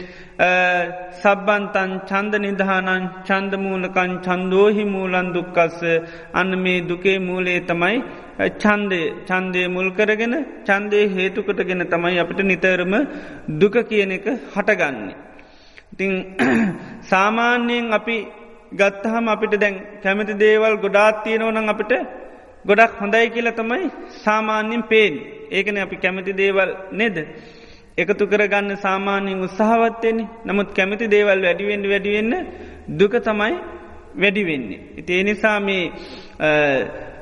සබ්බන්තන් 1.21 1.93
චන්ද 2.09 2.35
නිධානන් 2.39 3.09
චන්දමූලකන් 3.27 4.13
චන්දෝහි 4.21 4.85
මූලන් 4.87 5.33
දුක්කස්ස 5.35 5.83
අන්න 6.33 6.53
මේ 6.59 6.79
දුකේ 6.83 7.19
මූලේ 7.21 7.61
තමයි 7.63 7.99
චන්දය 8.57 9.01
චන්දය 9.25 9.63
මුල් 9.69 9.91
කරගෙන 9.91 10.35
චන්දය 10.65 11.01
හේතුකටගෙන 11.09 11.83
තමයි 11.87 12.19
අපිට 12.19 12.41
නිතරම 12.43 12.95
දුක 13.53 13.77
කියන 13.85 14.13
එක 14.13 14.27
හටගන්නේ. 14.55 15.17
ඉතිං 15.93 16.13
සාමාන්‍යයෙන් 17.11 17.93
අපි 17.93 18.17
ගත්තහම 18.73 19.27
අපිට 19.29 19.55
දැන් 19.61 19.75
කැමති 20.03 20.35
දේවල් 20.37 20.75
ගොඩාත් 20.77 21.17
තියෙනවනං 21.25 21.69
අපිට 21.69 21.93
ගොඩක් 22.65 22.93
හොඳයි 23.01 23.27
කියල 23.31 23.49
තමයි 23.53 23.85
සාමාන්‍යින් 24.25 24.83
පේෙන් 24.85 25.15
ඒකන 25.51 25.77
අපි 25.79 25.97
කැමති 25.97 26.33
දේවල් 26.35 26.71
නෙද. 26.93 27.17
එකතු 27.99 28.25
කරගන්න 28.27 28.77
සාමාන්‍යින් 28.77 29.41
උත්සාහවත්තයනි 29.41 30.25
නමුත් 30.47 30.69
කැමති 30.75 31.07
දේවල් 31.07 31.41
වැඩිවෙන්ඩ 31.43 31.87
වැඩිවෙන්න 31.87 32.33
දුක 32.91 33.15
තමයි 33.21 33.55
වැඩි 34.15 34.43
වෙන්නේ. 34.45 34.81
ඉති 34.97 35.13
එනිසා 35.21 35.59
මේ 35.61 35.85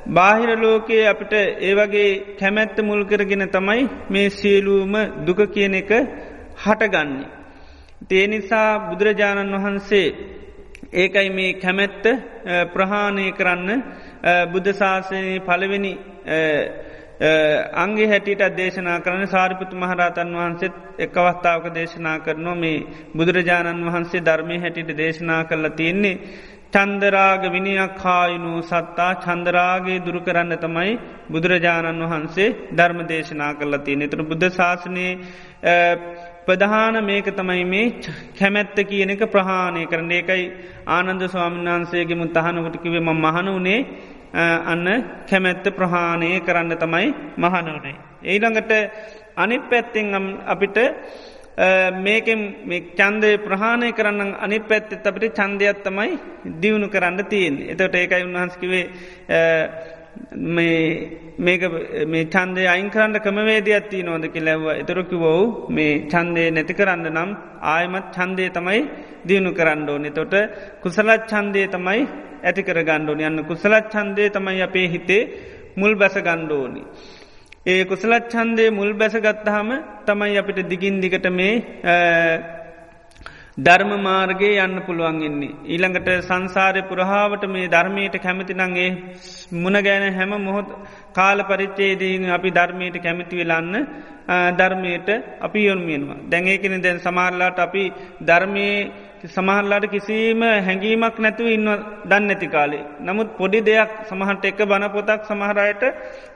බාහිර 0.08 0.50
ලෝකයේ 0.56 1.04
අපිට 1.06 1.32
ඒ 1.32 1.74
වගේ 1.74 2.10
කැමැත්ත 2.38 2.76
මුල් 2.80 3.02
කරගෙන 3.04 3.44
තමයි 3.48 3.82
මේ 4.10 4.28
සියලූම 4.30 4.94
දුක 5.26 5.40
කියන 5.54 5.74
එක 5.74 5.90
හටගන්නේ. 6.56 7.28
තේ 8.08 8.26
නිසා 8.26 8.68
බුදුරජාණන් 8.80 9.56
වහන්සේ 9.56 10.06
ඒකයි 10.92 11.30
මේ 11.30 11.52
කැමැත්ත 11.54 12.04
ප්‍රහාණය 12.72 13.32
කරන්න. 13.32 13.82
බුද්ධ 14.46 14.70
ශාසනයේ 14.74 15.40
පළවෙනි 15.40 15.92
අංගේ 17.74 18.06
හැටියට 18.06 18.56
දේශනා 18.56 19.00
කරන 19.00 19.26
සාරිපුතු 19.26 19.76
මහරතන් 19.76 20.30
වහන්සේත් 20.34 20.72
එක් 20.98 21.16
අවස්ථාවක 21.16 21.66
දේශනා 21.70 22.18
කරනවා. 22.20 22.54
මේ 22.56 22.86
බුදුරජාණන් 23.14 23.86
වහන්සේ 23.86 24.20
ධර්මය 24.20 24.56
හැටියට 24.58 24.96
දේශනා 24.96 25.44
කරලා 25.44 25.70
තියෙන්නේ 25.72 26.16
චන්දරාග 26.72 27.42
විනියක් 27.48 27.94
කායුණු 27.96 28.62
සත්තා. 28.62 29.12
චන්දරාගේ 29.16 30.00
දුරු 30.00 30.20
කරන්න 30.20 30.56
තමයි 30.56 30.98
බුදුරජාණන් 31.30 32.02
වහන්සේ 32.04 32.54
ධර්ම 32.72 33.00
දේශනා 33.06 33.52
කරලා 33.54 33.78
තියෙන. 33.80 34.02
එතුර 34.02 34.22
බුද්ධ 34.22 34.50
ශාසනය 34.50 35.06
ප්‍රධාන 36.46 37.04
මේක 37.04 37.26
තමයි 37.30 37.64
මේ 37.64 37.86
කැමැත්ත 38.38 38.78
කියන 38.84 39.10
එක 39.10 39.22
ප්‍රහාණය 39.28 39.86
කරන 39.86 40.10
ඒකයි 40.10 40.44
ආනන්ද 40.88 41.22
ස්වාමීන් 41.24 41.68
වහන්සේගේ 41.68 42.16
මුත් 42.16 42.36
අහනකොටකිවේ 42.36 43.00
ම 43.00 43.10
මහන 43.16 43.48
වනේ 43.56 43.80
අන්න 44.32 44.86
කැමැත්ත 45.28 45.66
ප්‍රහාණය 45.72 46.40
කරන්න 46.40 46.76
තමයි 46.76 47.08
මහනවනේ. 47.38 47.96
ඒළඟට 48.24 48.72
අනි 49.36 49.58
පැත්තෙන් 49.60 50.06
අපිට 50.46 50.78
මේකෙන් 51.98 52.40
චන්දය 52.96 53.30
ප්‍රහාණය 53.38 53.92
කරන්න 53.92 54.34
අනි 54.36 54.58
පැත්තෙත් 54.62 55.06
අපට 55.06 55.24
චන්දයක් 55.30 55.82
තමයි 55.84 56.18
දියුණු 56.60 56.88
කරන්න 56.88 57.24
තියෙන්. 57.26 57.54
එතට 57.70 57.94
ඒකයි 57.94 58.24
උන්වහන්ස්කිවේ 58.24 58.84
මේක 59.28 59.99
මේ 60.32 62.24
චන්දය 62.26 62.62
අයින් 62.66 62.90
කරන්න 62.90 63.16
කමවේද 63.18 63.68
ඇත්ති 63.68 64.02
නොදකි 64.02 64.40
ලැව්ව 64.40 64.66
එතරොකි 64.74 65.16
වෝ් 65.16 65.68
මේ 65.68 65.92
චන්දය 66.08 66.44
නැති 66.50 66.74
කරන්න 66.74 67.06
නම් 67.08 67.30
ආයමත් 67.66 68.06
චන්දය 68.12 68.48
තමයි 68.50 68.80
දියුණු 69.24 69.52
කරන්න 69.52 69.88
ඕනෙ. 69.88 70.10
තොට 70.10 70.34
කුසලත් 70.82 71.22
චන්දය 71.26 71.62
තමයි 71.68 72.00
ඇති 72.42 72.62
කර 72.62 72.78
ගණ්ඩෝනි 72.82 73.24
යන්න 73.24 73.44
කුසලත් 73.44 73.86
චන්දය 73.88 74.30
තමයි 74.30 74.60
අපේ 74.62 74.86
හිතේ 74.88 75.22
මුල් 75.76 75.94
බැස 75.94 76.16
ගණ්ඩෝනි. 76.18 76.82
ඒ 77.66 77.84
කුසලත් 77.84 78.24
චන්දය 78.28 78.70
මුල් 78.70 78.92
බැසගත්තහම 78.94 79.68
තමයි 80.06 80.38
අපිට 80.38 80.60
දිගින් 80.64 81.00
දිගට 81.00 81.26
මේ 81.30 81.54
ධර්ම 83.60 83.92
මාර්ගයේ 84.00 84.58
යන්න 84.58 84.76
පුළුවන් 84.80 85.18
එන්නේ. 85.22 85.56
ඊළඟට 85.66 86.08
සංසාරය 86.22 86.82
පුරහාාවට 86.82 87.44
මේ 87.46 87.66
ධර්මයට 87.66 88.16
කැමති 88.18 88.54
නගේ 88.56 88.90
මුණ 89.54 89.78
ගෑන 89.78 90.06
හැම 90.12 90.32
මොහොත් 90.38 90.68
කාල 91.12 91.38
පරිච්චේදී 91.42 92.30
අපි 92.30 92.50
ධර්මයට 92.50 92.96
කැමති 92.98 93.40
වෙලන්න 93.40 93.74
ධර්මයට 94.52 95.08
අපි 95.40 95.60
යොන්මියනවා. 95.60 96.18
දැඟේකෙන 96.28 96.82
දැන් 96.82 96.98
සමාරලාට 96.98 97.58
අපි 97.58 97.84
ධර්මය 98.22 98.68
සමහල්ලාට 99.26 99.86
කිසිීම 99.88 100.42
හැඟීමක් 100.60 101.16
නැතුව 101.18 101.48
ඉන්න 101.48 101.68
දන්න 102.04 102.30
ඇති 102.30 102.46
කාලේ. 102.48 102.84
නමුත් 103.00 103.36
පොඩි 103.36 103.60
දෙයක් 103.62 103.90
සමහට 104.08 104.44
එක 104.44 104.60
බණ 104.62 104.88
පොතක් 104.88 105.20
සමහරයට 105.24 105.82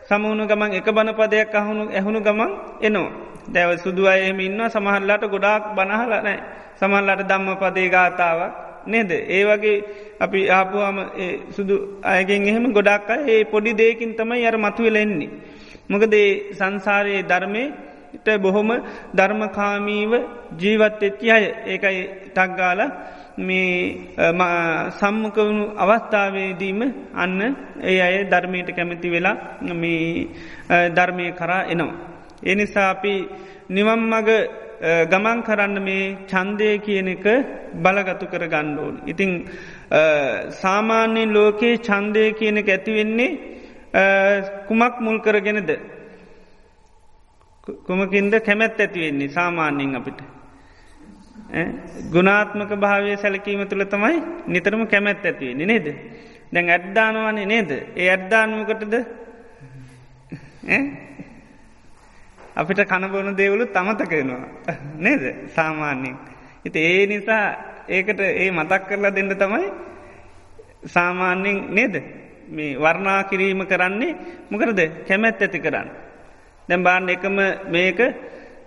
සමුණු 0.05 0.45
ගමන් 0.45 0.73
එක 0.73 0.87
බණ 0.87 1.13
පදයක් 1.13 1.55
අහුණු 1.55 1.85
ඇහුණු 1.91 2.21
ගමන් 2.21 2.51
එනවා. 2.81 3.11
දැව 3.47 3.71
සුදු 3.79 4.03
අයහෙම 4.07 4.41
ඉන්න 4.41 4.61
සමහල්ලාට 4.67 5.25
ගොඩාක් 5.27 5.75
බනහල 5.75 6.13
නෑ. 6.19 6.39
සමල්ලට 6.75 7.23
දම්ම 7.23 7.57
පදේ 7.57 7.89
ගාතාවක් 7.89 8.53
නේද. 8.87 9.11
ඒ 9.11 9.43
වගේ 9.45 9.85
අපි 10.21 10.41
ආපුවාම 10.51 10.99
සුදු 11.51 11.75
අයගෙන් 12.05 12.43
එහෙම 12.45 12.67
ගොඩක් 12.73 13.09
ඒ 13.25 13.45
පොඩි 13.45 13.73
දේකින් 13.75 14.13
තමයි 14.15 14.47
අර 14.47 14.57
මතුවෙලෙන්නේ. 14.57 15.31
මොකදේ 15.85 16.53
සංසාරයේ 16.53 17.23
ධර්මයට 17.25 18.29
බොහොම 18.39 18.71
ධර්මකාමීව 19.15 20.13
ජීවත් 20.55 21.03
එච්චි 21.03 21.31
අය 21.31 21.45
ඒකයි 21.67 22.01
තක්ගාල 22.31 22.81
මේ 23.39 24.17
සම්මකවුණු 24.91 25.65
අවස්ථාවේදීම 25.77 26.81
අන්න 27.15 27.41
ඒ 27.83 28.01
අය 28.01 28.17
ධර්මයට 28.25 28.69
කැමති 28.71 29.09
වෙලා 29.11 29.37
මේ 29.75 30.29
ධර්මය 30.91 31.33
කරා 31.33 31.63
එනවා. 31.65 31.95
එනිසා 32.45 32.91
අපි 32.91 33.15
නිවම් 33.71 34.03
මග 34.11 34.29
ගමන් 35.11 35.39
කරන්න 35.43 35.83
මේ 35.83 36.17
චන්දය 36.27 36.79
කියන 36.79 37.09
එක 37.09 37.27
බලගතු 37.75 38.27
කර 38.27 38.45
ගණ්ඩෝන්. 38.47 38.95
ඉතිං 39.07 39.31
සාමාන්‍යයෙන් 40.53 41.33
ලෝකයේ 41.33 41.79
චන්දය 41.79 42.33
කියන 42.33 42.57
එක 42.57 42.69
ඇතිවෙන්නේ 42.69 43.31
කුමක් 44.69 44.95
මුල් 45.01 45.19
කරගෙනද. 45.21 45.71
කුමකින්ද 47.87 48.35
කැමැත් 48.41 48.81
ඇතිවෙන්නේ 48.81 49.29
සාමාන්‍යයෙන් 49.31 49.97
අපිට. 49.97 50.34
ගුණාත්මක 52.11 52.71
භාවය 52.77 53.17
සැලකීම 53.17 53.63
තුළ 53.69 53.85
තමයි 53.87 54.17
නිතරම 54.47 54.87
කැමැත් 54.87 55.25
ඇතිවෙන්නේ 55.25 55.67
නේද. 55.67 55.87
දැන් 56.53 56.69
ඇඩ්දානවන්නේ 56.69 57.47
නේද. 57.47 57.71
ඒ 57.97 58.09
ඇඩ්දානුවකටද 58.11 58.95
අපිට 62.57 62.81
කණබොන 62.85 63.37
දේවලු 63.37 63.67
තමතකෙනවා 63.67 64.75
නේද 64.99 65.23
සාමාන්‍යෙන්. 65.55 66.17
හිත 66.65 66.77
ඒ 66.79 67.07
නිසා 67.07 67.47
ඒකට 67.89 68.21
ඒ 68.21 68.51
මතක් 68.51 68.83
කරලා 68.89 69.15
දෙන්න 69.15 69.33
තමයි 69.35 69.67
සාමාන්‍යෙන් 70.87 71.59
නේද 71.71 71.95
මේ 72.49 72.77
වර්ණා 72.77 73.21
කිරීම 73.25 73.63
කරන්නේ 73.65 74.17
මොකරද 74.51 74.81
කැමැත් 75.09 75.43
ඇති 75.43 75.59
කරන්න. 75.61 75.89
දැම් 76.69 76.83
බාණ්ඩ 76.83 77.11
එකම 77.11 77.37
මේක 77.71 78.01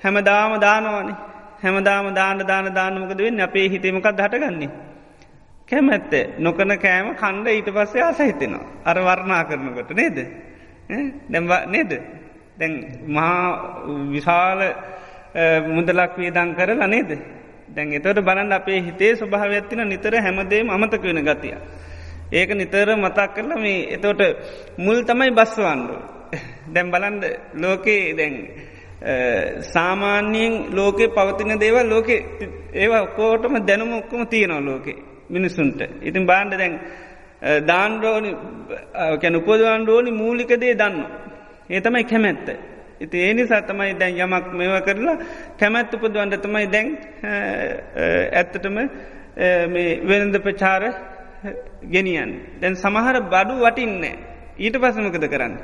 හැමදාම 0.04 0.62
දානවනේ 0.62 1.27
හැමදාම 1.64 2.14
දාන 2.16 2.38
දාන 2.48 2.74
දානමකද 2.74 3.20
වෙන්න 3.20 3.42
අපේ 3.42 3.70
හිතීමකක් 3.70 4.08
හටගන්නේ. 4.08 4.70
කැමැත්ත 5.70 6.14
නොකන 6.40 6.72
කෑම 6.84 7.08
කණ්ඩ 7.16 7.48
ඊට 7.48 7.70
පස්සේ 7.76 8.04
ආස 8.04 8.20
හිතෙනවා. 8.20 8.66
අර 8.86 8.98
වර්ණා 9.00 9.44
කරනකොට 9.46 9.92
නේද. 9.92 10.18
දැම්බ 11.32 11.52
නේද 11.68 11.92
දැන් 12.60 12.74
මහා 13.08 13.42
විශාල 14.14 14.62
මුදලක් 15.68 16.14
වේදං 16.18 16.56
කරලා 16.56 16.88
නේද. 16.88 17.12
දැන් 17.76 17.94
එතවට 17.94 18.24
බලන්න 18.24 18.54
අපේ 18.54 18.80
හිතේ 18.82 19.16
ස්වභාව 19.16 19.52
ඇත්තින 19.52 19.84
නිතර 19.90 20.14
හැමදේ 20.18 20.62
අමතක 20.70 21.04
වෙන 21.04 21.22
ගතිය. 21.26 21.56
ඒක 22.32 22.50
නිතර 22.56 22.96
මතක් 22.96 23.30
කරලා 23.36 23.60
මේ 23.60 23.94
එතෝට 23.96 24.22
මුල් 24.78 25.04
තමයි 25.04 25.32
බස්වන්ඩු. 25.32 25.96
දැම් 26.74 26.88
බලන්ඩ 26.92 27.24
ලෝකයේ 27.56 28.16
දැන් 28.18 28.36
සාමාන්‍යයෙන් 29.64 30.54
ලෝකෙ 30.72 31.08
පවතින 31.08 31.60
දේවල් 31.60 31.90
ලෝකෙ 31.90 32.16
ඒවා 32.74 33.08
කෝටම 33.08 33.56
දැනුම 33.62 33.94
ඔක්කොම 33.94 34.28
තියෙනවා 34.28 34.62
ලෝකෙ 34.62 34.96
මිනිසුන්ට. 35.30 35.82
ඉතින් 36.02 36.26
බාණ්ඩ 36.26 36.58
දැන් 36.58 36.80
දාන්ඩෝනි 37.68 38.36
කැන 39.22 39.36
උපදවාන්ඩෝනි 39.36 40.12
මූලිකදේ 40.14 40.74
දන්න. 40.74 41.06
ඒ 41.70 41.82
තමයි 41.82 42.04
කැමැත්ත. 42.04 42.50
ඉති 43.00 43.18
ඒ 43.18 43.34
නිසා 43.34 43.62
තමයි 43.62 43.94
දැන් 43.94 44.18
යමක් 44.18 44.48
මෙව 44.54 44.74
කරලා 44.82 45.18
කැමැත් 45.60 45.94
උපදුවන්ට 45.94 46.42
තමයි 46.42 46.68
දැන් 46.68 46.98
ඇත්තටම 48.34 48.78
මේ 49.68 50.02
වෙනද 50.04 50.40
ප්‍රචාර 50.40 50.84
ගෙනියන්. 51.86 52.32
දැන් 52.62 52.76
සමහර 52.76 53.22
බඩු 53.24 53.62
වටින්නේ. 53.62 54.16
ඊට 54.58 54.76
පසමකද 54.76 55.30
කරන්න. 55.30 55.56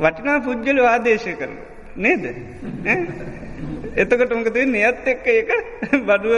වටිනා 0.00 0.40
පුද්ගල 0.40 0.82
ආදේශය 0.84 1.34
කරන. 1.34 1.54
නේද. 1.96 2.24
එතකට 3.96 4.32
මොක 4.34 4.48
තින්නේ 4.54 4.84
ඇත් 4.86 5.06
එක්ක 5.12 5.26
එක 5.32 5.50
බඩුව 6.08 6.34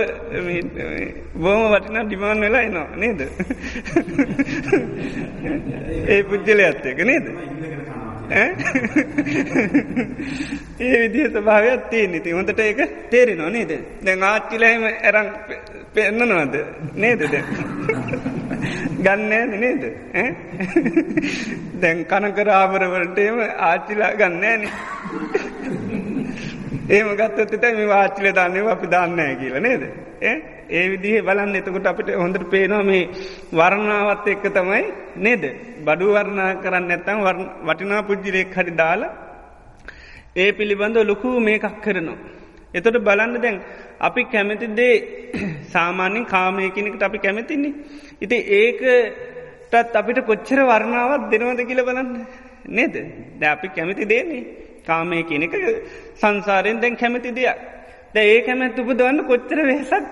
බෝම 1.35 1.62
වටිනා 1.73 2.05
ඩිමාන් 2.05 2.40
වෙලා 2.40 2.62
එනවා. 2.62 2.88
නේද. 2.97 3.21
ඒ 6.09 6.23
පුද්ගල 6.23 6.61
ඇත්ත 6.61 6.87
එක 6.87 7.01
නේද. 7.11 7.27
ඒ 10.81 10.97
විදිහ 11.03 11.27
ස්භාවයක් 11.31 11.83
තිය 11.90 12.07
නති 12.07 12.31
හොඳට 12.33 12.61
ඒක 12.61 12.81
තේරෙ 13.11 13.35
නො 13.35 13.49
නේද? 13.49 13.73
දැන් 14.05 14.23
ආච්චිලහෙම 14.23 14.83
ඇරං 14.88 15.29
පෙන්න්නනවද 15.95 16.55
නේදද 16.97 17.23
ගන්න 19.05 19.55
නේද? 19.61 19.83
දැන් 21.81 22.03
කනකරාබරවලටම 22.05 23.38
ආච්චිලා 23.69 24.12
ගන්නෑන 24.21 24.62
ඒම 26.88 27.09
ගත්තත්තට 27.21 27.64
මේ 27.79 27.95
ආච්චිල 27.95 28.29
දන්නව 28.33 28.69
අපි 28.69 28.87
දන්නෑ 28.87 29.35
කියලා 29.40 29.61
නේද? 29.61 29.83
ඒ 30.23 30.85
විදිහ 30.90 31.16
බලන්න 31.23 31.59
එතකොට 31.61 31.87
අපිට 31.87 32.11
හොඳට 32.14 32.47
පේනවා 32.51 32.83
මේ 32.83 33.03
වරණාවත් 33.53 34.27
එක්ක 34.35 34.47
තමයි 34.55 34.83
නේද? 35.19 35.45
බඩු 35.85 36.14
වර්ණා 36.16 36.51
කරන්න 36.62 36.90
ඇත්තම් 36.90 37.19
වටිනා 37.69 38.03
පුද්ජිරෙක් 38.03 38.57
හරි 38.57 38.73
දාලා 38.77 39.12
ඒ 40.37 40.51
පිළිබඳ 40.53 40.99
ලොකු 41.05 41.29
මේකක් 41.40 41.77
කරනවා. 41.85 42.36
එතොට 42.76 42.98
බලන්න 43.00 43.40
දැන් 43.40 43.56
අපි 44.00 44.22
කැමති 44.26 44.66
දේ 44.72 44.94
සාමාන්‍යෙන් 45.74 46.26
කාමය 46.26 46.70
කෙනෙකට 46.70 47.02
අපි 47.02 47.18
කැමතින්නේ. 47.18 47.74
ඉති 48.20 48.36
ඒකටත් 48.54 49.94
අපිට 49.94 50.20
කොච්චර 50.22 50.60
වර්ණාවත් 50.62 51.24
දෙනවද 51.30 51.60
කියල 51.62 51.82
බලන්න. 51.82 52.10
නේද? 52.68 52.94
ද 53.38 53.42
අපි 53.44 53.68
කැමති 53.70 54.04
දේන්නේ 54.04 54.44
කාමය 54.84 55.22
කෙනෙක 55.24 55.54
සංසාරයෙන් 56.16 56.80
දැන් 56.80 56.96
කැමති 56.96 57.30
දෙයක්. 57.32 57.58
ද 58.12 58.16
ඒ 58.24 58.38
කැමැත් 58.42 58.78
උපදවන්න 58.78 59.20
කොච්චර 59.24 59.58
වෙසක් 59.64 60.04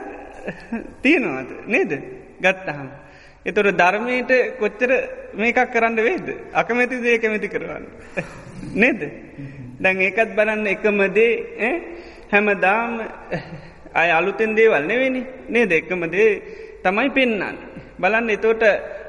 තියෙනවාද? 1.03 1.51
නේද? 1.67 1.93
ගත්තහම. 2.41 2.89
එතොට 3.47 3.77
ධර්මයට 3.77 4.33
කොච්චර 4.59 4.91
මේකක් 5.35 5.61
කරන්න 5.69 5.97
වේද 5.99 6.27
අකමැති 6.55 7.03
දේ 7.03 7.19
කැමති 7.19 7.49
කරවන්න. 7.49 7.85
නේද. 8.83 9.01
දැන් 9.81 10.01
ඒකත් 10.01 10.31
බලන්න 10.37 10.67
එකමදේ 10.67 11.33
හැමදාම 12.35 12.91
අය 13.95 14.11
අලුතෙන් 14.11 14.55
දේවල් 14.55 14.85
නෙවෙනි 14.85 15.23
නේ 15.49 15.67
දෙක්කමදේ 15.67 16.31
තමයි 16.85 17.11
පෙන්න්නන්න. 17.11 17.57
බලන්න 17.99 18.31
එතෝට 18.31 18.63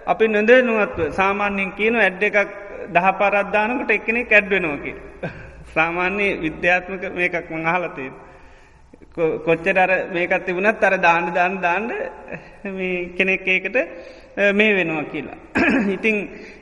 අපි 0.06 0.26
නොද 0.28 0.52
නුවත්ව 0.64 1.00
සාමාන්‍යෙන් 1.12 1.72
කියන 1.78 1.96
ඇඩ්ඩ 1.98 2.24
එකක් 2.30 2.52
දහ 2.94 3.08
පරද්දානකට 3.20 3.92
එක්කනෙ 3.92 4.22
කැඩ්වෙනෝකි. 4.26 4.94
සාමාන්‍ය 5.76 6.28
විද්‍යාත්මක 6.44 7.04
මේකක් 7.14 7.50
මංහලතේ. 7.52 8.12
කොච්චර 9.46 9.78
අර 9.78 9.92
මේකත් 10.14 10.46
තිබුණත් 10.46 10.84
අර 10.84 10.96
දාන්න 11.00 11.34
දාන්න 11.34 11.56
දාන්න 11.62 11.86
කෙනෙක් 13.18 13.48
ඒකට 13.48 13.78
මේ 14.54 14.76
වෙනවා 14.76 15.06
කියලා. 15.06 15.40
ඉතිං 15.96 16.16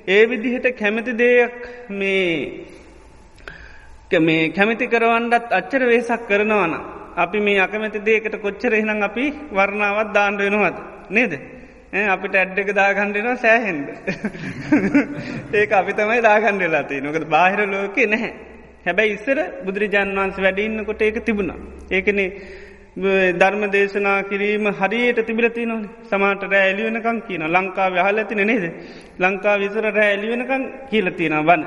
ඒ 0.08 0.24
විදිහට 0.26 0.68
කැමති 0.78 1.14
දෙයක් 1.14 1.56
මේ 1.92 2.66
මේ 4.20 4.50
කැමති 4.50 4.88
කරවන්ඩත් 4.88 5.52
අච්චර 5.52 5.82
වේසක් 5.84 6.28
කරනවන. 6.28 6.74
අපි 7.16 7.40
මේ 7.40 7.60
අකමැති 7.60 8.00
දේකට 8.02 8.36
කොච්චර 8.42 8.74
එහනම් 8.74 9.02
අපි 9.02 9.26
වර්ණාවත් 9.52 10.14
දාණ්ඩ 10.14 10.42
වෙනවද. 10.42 10.78
නේද. 11.10 11.34
අපිට 12.08 12.36
ඇඩ්ඩක 12.36 12.70
දාගණ්ඩෙනවා 12.74 13.38
සෑහෙන්ද. 13.38 13.88
ඒක 15.54 15.72
අපි 15.72 15.94
තමයි 15.94 16.22
දාගණ්ඩෙලාතියි 16.22 17.02
නොකද 17.02 17.26
බාහිර 17.28 17.68
ලෝක 17.68 17.98
නැහැ. 18.08 18.34
හැබැයි 18.86 19.14
ඉස්සර 19.14 19.40
බුදුරජාන් 19.66 20.16
වන්ස 20.16 20.38
වැඩඉන්නකොට 20.38 21.02
ඒක 21.02 21.18
තිබුණා. 21.22 21.60
ඒකනේ 21.92 22.30
ධර්ම 23.34 23.64
දේශනා 23.72 24.24
කිරීම 24.24 24.66
හරියට 24.72 25.20
තිබිලති 25.24 25.66
නොන 25.66 25.90
සමාට 26.04 26.44
රෑ 26.46 26.72
එලිවෙනකං 26.72 27.22
කියන 27.22 27.46
ලංකාව 27.48 27.96
හලතින 28.00 28.42
නේද. 28.44 28.66
ලංකා 29.20 29.56
විසර 29.60 29.86
රෑ 29.92 30.14
එලිවෙනකං 30.14 30.64
කියලතින 30.90 31.38
වන. 31.44 31.64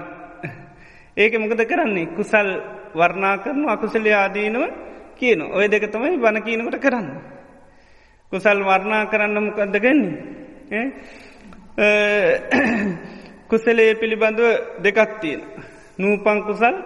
ඒක 1.16 1.33
මොකද 1.35 1.62
කරන්නේ 1.62 2.07
කුසල් 2.09 2.48
වර්ණා 2.94 3.37
කරනු 3.38 3.66
අකුසලේ 3.68 4.14
ආදීනව 4.14 4.62
කියන 5.16 5.40
ඔය 5.48 5.66
දෙක 5.66 5.88
තමයි 5.88 6.16
බණ 6.16 6.42
කියනකට 6.42 6.76
කරන්න. 6.79 7.09
කුසල් 8.33 8.59
වර්ණා 8.62 9.07
කරන්න 9.07 9.37
මොකක්ද 9.38 9.76
ගන්නේ. 9.76 10.85
කුසලේ 13.48 13.94
පිළිබඳව 13.94 14.44
දෙකත්තියෙන. 14.79 15.40
නූපං 15.98 16.38
කුසල් 16.42 16.76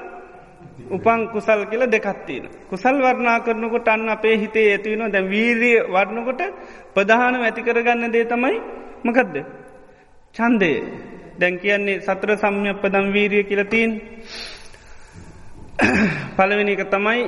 උපං 0.88 1.20
කුසල් 1.28 1.60
කියල 1.66 1.82
දෙකත්තියෙන. 1.86 2.44
කුසල් 2.68 2.96
වර්ණා 2.96 3.40
කරනකොට 3.40 3.88
අන්න 3.88 4.08
අපේ 4.08 4.36
හිතේ 4.36 4.66
ඇතිවෙන 4.70 5.12
දැ 5.12 5.22
වීරිය 5.24 5.78
වර්ණකොට 5.86 6.40
ප්‍රධාන 6.94 7.34
ඇති 7.36 7.62
කරගන්න 7.62 8.12
දේ 8.12 8.24
තමයි 8.24 8.56
මකදද. 9.04 9.36
චන්දය 10.34 10.72
දැන් 11.40 11.56
කියන්නේ 11.58 12.00
සත්‍ර 12.00 12.30
සම්යප්පදම් 12.36 13.06
වීරිය 13.10 13.44
කියලතින් 13.44 13.90
පළවෙනි 16.36 16.72
එක 16.74 16.84
තමයි 16.86 17.20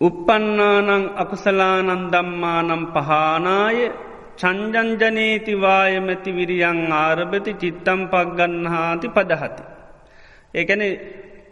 උපන්නානං 0.00 1.04
අකුසලානන් 1.14 1.90
දම්මානම් 2.08 2.82
පහනාය 2.88 3.76
චංජංජනේතිවායමැති 4.38 6.30
විරියං 6.32 6.80
ආරභති 6.92 7.52
චිත්තම් 7.54 8.00
පක් 8.06 8.28
ගන්නහාති 8.38 9.08
පදහති. 9.08 9.62
ඒකැන 10.54 10.82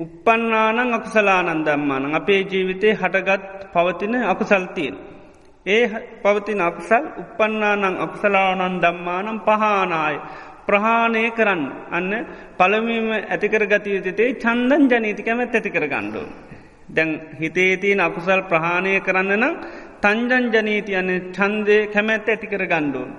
උපන්නානං 0.00 0.78
අකුසලානන් 0.90 1.60
දම්මානං 1.60 2.14
අපේ 2.14 2.42
ජීවිතේ 2.44 2.94
හටගත් 2.94 3.42
පවතින 3.72 4.14
අකුසල්තියෙන්. 4.24 4.96
ඒ 5.66 5.88
පවතින 6.18 6.60
අකුසල් 6.60 7.04
උපන්නානං 7.16 7.96
අකුසලානන් 7.96 8.80
දම්මානම් 8.80 9.38
පහනාය 9.40 10.16
ප්‍රහාණය 10.66 11.24
කරන්න 11.30 11.62
අන්න 11.90 12.12
පළමීම 12.56 13.08
ඇතිකර 13.12 13.64
ගතයුතේ 13.66 14.36
චන්දන් 14.36 14.88
ජනීතිකැමැත් 14.90 15.54
ඇතිකර 15.54 15.84
ගණ්ඩුව. 15.86 16.28
දැන් 16.88 17.10
හිතේ 17.34 17.76
තියන 17.76 18.00
අකුසල් 18.00 18.42
ප්‍රහාණය 18.42 18.94
කරන්න 19.00 19.32
නම් 19.36 19.54
තංජන් 20.00 20.46
ජනීති 20.50 20.92
යන්න 20.94 21.10
චන්දය 21.30 21.76
කැමැත්ත 21.88 22.28
ඇතිකර 22.28 22.64
ගණ්ඩුවන්. 22.64 23.10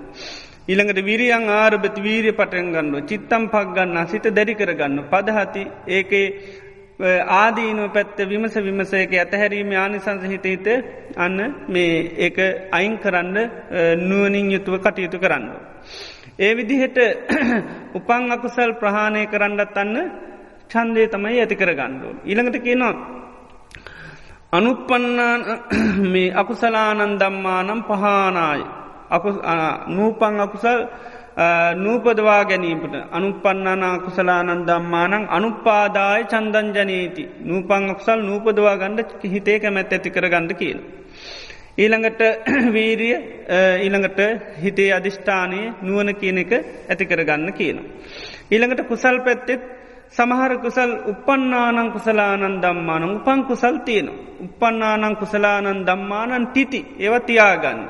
ඊළඟට 0.64 1.00
විරියන් 1.02 1.44
ආරභති 1.50 2.00
වීරිය 2.00 2.32
පටන් 2.32 2.68
ගන්නුව 2.72 3.06
චිත්තම් 3.06 3.44
පක් 3.48 3.68
ගන්න 3.72 4.06
සිත 4.06 4.26
දැරි 4.30 4.54
කර 4.54 4.72
ගන්න 4.72 5.06
පදහති 5.06 5.62
ඒකේ 5.88 6.26
ආදීනුව 7.02 7.90
පැත්ත 7.90 8.18
විමස 8.24 8.54
විමසයක 8.56 9.12
ඇතහැරීම 9.12 9.70
ආනිසංස 9.74 10.22
හිතහිත 10.24 10.66
අන්න 11.16 11.38
මේ 11.68 11.94
ඒක 12.18 12.38
අයින් 12.70 12.98
කරන්න 12.98 13.36
නුවනින් 14.00 14.50
යුතුව 14.50 14.78
කටයුතු 14.78 15.18
කරන්න. 15.18 15.46
ඒ 16.38 16.52
විදිහට 16.52 16.98
උපං 17.98 18.22
අකුසල් 18.30 18.72
ප්‍රහාණය 18.74 19.26
කරන්නත් 19.26 19.76
අන්න 19.76 19.96
චන්දය 20.68 21.08
තමයි 21.08 21.40
ඇති 21.40 21.56
කර 21.56 21.72
ගණ්ඩුව. 21.72 22.14
ඊළඟට 22.22 22.58
කියනවා 22.60 22.94
අනුපන්නාන 24.52 25.40
මේ 26.12 26.32
අකුසලානන් 26.32 27.18
දම්මානම් 27.18 27.82
පහනායි. 27.82 28.64
නූපං 29.88 30.40
අකුසල් 30.40 30.80
නූපදවා 31.76 32.44
ගැනීමට 32.44 32.94
අනුපන්නානා 33.10 33.98
කුසලානන් 33.98 34.66
දම්මානං 34.66 35.28
අනුපාදාය 35.30 36.24
චන්දන් 36.24 36.68
ජනීති 36.74 37.28
නූපං 37.42 37.90
අකුසල් 37.90 38.20
නූපදවා 38.22 38.76
ගණ්ඩ 38.76 39.24
හිතේ 39.24 39.58
කැමැත් 39.58 39.92
ඇති 39.92 40.10
කර 40.10 40.28
ගණඩ 40.28 40.52
කියන. 40.54 40.80
ඊළඟට 41.74 42.20
වීරිය 42.72 43.16
ඊළඟට 43.80 44.20
හිතේ 44.62 44.90
අධිෂ්ඨානය 44.92 45.60
නුවන 45.82 46.14
කියන 46.14 46.38
එක 46.38 46.52
ඇති 46.52 47.06
කර 47.06 47.24
ගන්න 47.24 47.52
කියන. 47.52 47.78
ඊළඟට 48.50 48.84
කුසල් 48.84 49.20
පැත්තෙත් 49.20 49.62
සමහර 50.10 50.58
කුසල් 50.58 50.90
උපන්නානං 51.06 51.92
කුසලානන් 51.92 52.60
දම්මානං 52.60 53.08
උපං 53.10 53.44
කුසල් 53.44 53.76
තියෙන. 53.78 54.08
උපන්නානං 54.40 55.16
කුසලානන් 55.16 55.86
දම්මානන් 55.86 56.46
තිති 56.48 56.80
ඒවතියාගන්න. 56.98 57.80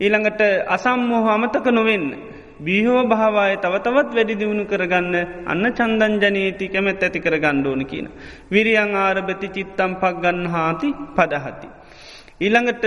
ඊළඟට 0.00 0.40
අසම්මෝහ 0.68 1.26
අමතක 1.28 1.66
නොවෙන්න. 1.68 2.31
බිහෝ 2.58 3.02
භාවාය 3.04 3.56
තවතවත් 3.56 4.08
වැඩි 4.10 4.34
දියුණු 4.34 4.64
කරගන්න 4.64 5.14
අන්න 5.46 5.64
චන්දන් 5.70 6.14
ජනීති 6.18 6.68
කැමැත් 6.68 7.02
ඇති 7.02 7.20
කර 7.20 7.36
ගණ්ඩෝන 7.38 7.86
කියන. 7.86 8.08
විරියං 8.50 8.94
ආරභති 8.96 9.48
චිත්තම් 9.48 9.92
පක් 9.96 10.14
ගන්න 10.16 10.46
හාති 10.46 10.88
පදහති. 11.16 11.68
ඊළඟට 12.40 12.84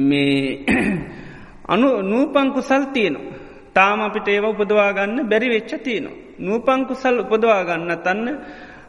මේ 0.00 0.64
අනු 1.72 1.88
නූපංකුසල් 2.02 2.84
තියනවා. 2.92 3.40
තාම 3.72 4.00
අපිට 4.00 4.28
ඒව 4.28 4.44
උපදවාගන්න 4.46 5.24
බැරි 5.24 5.48
වෙච්ච 5.50 5.72
තියනවා. 5.78 6.18
නූපංකුසල් 6.38 7.16
උපදවා 7.20 7.64
ගන්න 7.64 7.98
තන්න 7.98 8.28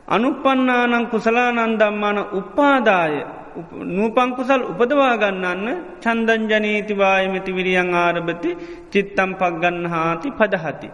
අනුපන්නානං 0.07 1.07
කුසලානන් 1.07 1.79
දම්මාන 1.79 2.19
උපාදාය 2.31 3.42
නූපංකුසල් 3.89 4.63
උපදවා 4.63 5.13
ගන්නන්න 5.17 5.67
චන්දංජනීතිවායමති 6.01 7.51
විරියං 7.51 7.93
ආරභති 7.95 8.51
චිත්තම් 8.91 9.31
පක් 9.33 9.53
ගන්න 9.61 9.85
හාති 9.85 10.31
පදහති. 10.31 10.89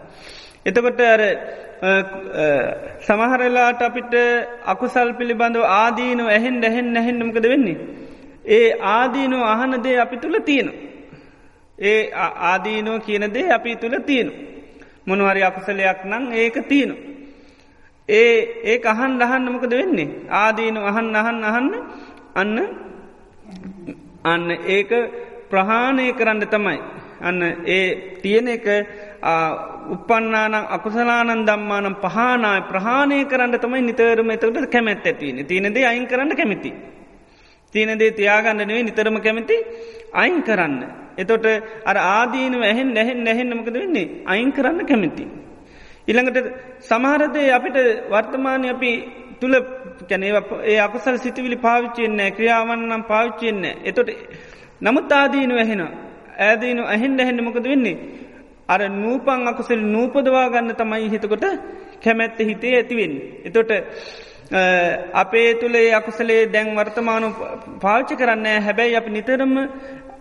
එතකොට 0.66 1.00
අර 1.04 1.22
සමහරලාට 3.00 3.82
අපිට 3.82 4.14
අකුසල් 4.66 5.10
පිළිබඳව 5.14 5.64
ආදීනව 5.76 6.28
ඇහෙන් 6.28 6.62
ඇහෙන් 6.62 6.92
නැහෙන්නමකද 6.92 7.44
වෙන්නේ. 7.44 7.78
ඒ 8.48 8.68
ආදීනෝ 8.90 9.44
අහනදේ 9.46 9.98
අපි 9.98 10.16
තුළ 10.16 10.38
තියෙන. 10.40 10.70
ඒ 11.78 12.02
ආදීනෝ 12.42 12.98
කියනදේ 13.00 13.48
අපි 13.50 13.76
තුළ 13.76 13.96
තියෙනවා. 14.02 14.48
මොනවරි 15.06 15.42
අකුසලයක් 15.42 16.04
නං 16.04 16.24
ඒක 16.34 16.56
තියනු. 16.68 16.94
ඒ 18.08 18.36
ඒ 18.64 18.78
අහන් 18.84 19.22
අහන්න 19.22 19.46
මොකද 19.46 19.72
වෙන්නේ. 19.72 20.08
ආදීන 20.30 20.76
අහන් 20.78 21.16
අහන්න 21.16 21.44
අහන්න 21.44 21.68
අන්න 22.34 22.58
අන්න 24.24 24.50
ඒක 24.50 24.90
ප්‍රහාණය 25.50 26.12
කරන්න 26.12 26.46
තමයි. 26.46 26.78
අන්න 27.20 27.42
ඒ 27.66 28.18
තියෙන 28.22 28.48
එක 28.48 28.66
උපන්නාන 29.88 30.54
අකුසලානන් 30.68 31.44
දම්මානම් 31.44 31.96
පහනාය 31.96 32.60
ප්‍රහාණය 32.62 33.24
කරන්න 33.24 33.58
තමයි 33.58 33.82
නිතරම 33.82 34.30
එතකට 34.30 34.70
කැමැත් 34.70 35.06
ඇතිවන 35.06 35.44
තියනදේ 35.44 35.86
අයින් 35.86 36.06
කරන්න 36.06 36.36
කැමති. 36.36 36.72
තියනදේ 37.74 38.10
තියාගන්නනේ 38.12 38.82
නිතරම 38.82 39.16
කැමති 39.18 39.56
අයින් 40.14 40.42
කරන්න. 40.42 40.76
එතොට 41.18 41.46
අර 41.84 41.96
ආදීනව 41.96 42.62
ඇහෙන් 42.62 42.94
නැහෙන් 42.94 43.24
නැහෙන්නමකද 43.24 43.74
වෙන්නේ 43.74 44.08
අයින් 44.26 44.52
කරන්න 44.52 44.86
කැමති. 44.86 45.24
ඉළඟට 46.08 46.46
සමහරදේ 46.80 47.50
අපිට 47.50 47.76
වර්තමානය 48.10 48.68
අපි 48.68 48.92
තුළ 49.40 49.56
කැනේ 50.08 50.32
ඒ 50.64 50.78
අකුසල් 50.80 51.16
සිතිවිලි 51.16 51.58
පාවිච්චෙන්නේ 51.58 52.30
ක්‍රියාවන්නම් 52.30 53.02
පාවිච්චෙන්නේ 53.04 53.74
එතොට 53.84 54.10
නමුත් 54.80 55.12
ආදීනු 55.12 55.54
ඇහෙන 55.56 55.82
ඇදීනු 56.40 56.82
ඇහෙන්ඩ 56.86 57.20
හැහෙන්ඩ 57.20 57.42
මොකද 57.42 57.64
වෙන්නේ? 57.64 57.96
අර 58.68 58.80
නූපං 58.94 59.48
අකුසල් 59.48 59.82
නූපදවා 59.86 60.46
ගන්න 60.48 60.76
තමයි 60.76 61.08
හිතකොට 61.10 61.44
කැමැත්ත 62.02 62.38
හිතේ 62.40 62.74
ඇතිවෙන්. 62.76 63.14
එතොට 63.44 63.70
අපේ 65.14 65.48
තුළේ 65.54 65.88
අකුසලේ 65.94 66.40
දැන් 66.48 66.70
වර්තමානු 66.74 67.28
පාච්චි 67.80 68.16
කරන්න 68.16 68.46
හැබැයි 68.60 68.96
අප 68.96 69.08
නිතරම 69.08 69.54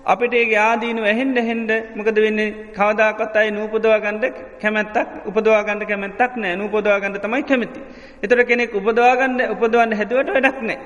අපිට 0.10 0.34
ඒ 0.34 0.58
ආදීනු 0.60 1.02
ඇහෙන්ඩ 1.04 1.38
හෙන්ඩ 1.50 1.72
මොකද 1.95 2.17
වෙන්නේ 2.17 2.48
කවදාකත් 2.74 3.36
අයි 3.36 3.52
නූපදවාගන්ඩ 3.52 4.26
කැමැත්තක් 4.62 5.10
උපදවාගන්න 5.30 5.84
කැමැත්තක් 5.86 6.34
නෑ 6.36 6.56
නූපදවාගන්න 6.56 7.17
තමයි 7.17 7.43
කැමති. 7.43 7.80
එතර 8.24 8.39
කෙනෙක් 8.43 8.74
උපදවාගන්න 8.74 9.39
උපදවන්න 9.54 9.98
හැදුවට 10.00 10.34
වැඩක් 10.36 10.60
නෑ. 10.62 10.78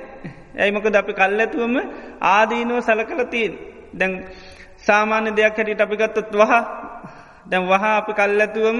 ඇයිමකද 0.55 0.95
අපි 0.95 1.13
කල්ලඇතුවම 1.13 1.75
ආදීනුව 2.29 2.79
සල 2.81 3.01
කළ 3.03 3.23
තියෙන්. 3.25 3.53
දැන් 3.93 4.13
සාමාන්‍ය 4.79 5.29
දෙයක් 5.31 5.57
හැටිට 5.57 5.81
අපිගත්තොත් 5.81 6.31
වහ 6.33 6.53
දැන් 7.45 7.63
වහා 7.65 7.97
අපි 7.97 8.13
කල්ලඇතුවම 8.13 8.79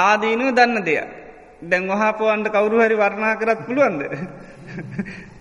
ආදීනුව 0.00 0.50
දන්න 0.52 0.84
දෙයක්. 0.84 1.08
දැන් 1.62 1.88
වහාපුවන්ට 1.88 2.48
කවුරු 2.50 2.76
හරි 2.80 2.96
වර්ණා 2.96 3.36
කරත් 3.36 3.60
පුළුවන්ද. 3.66 4.02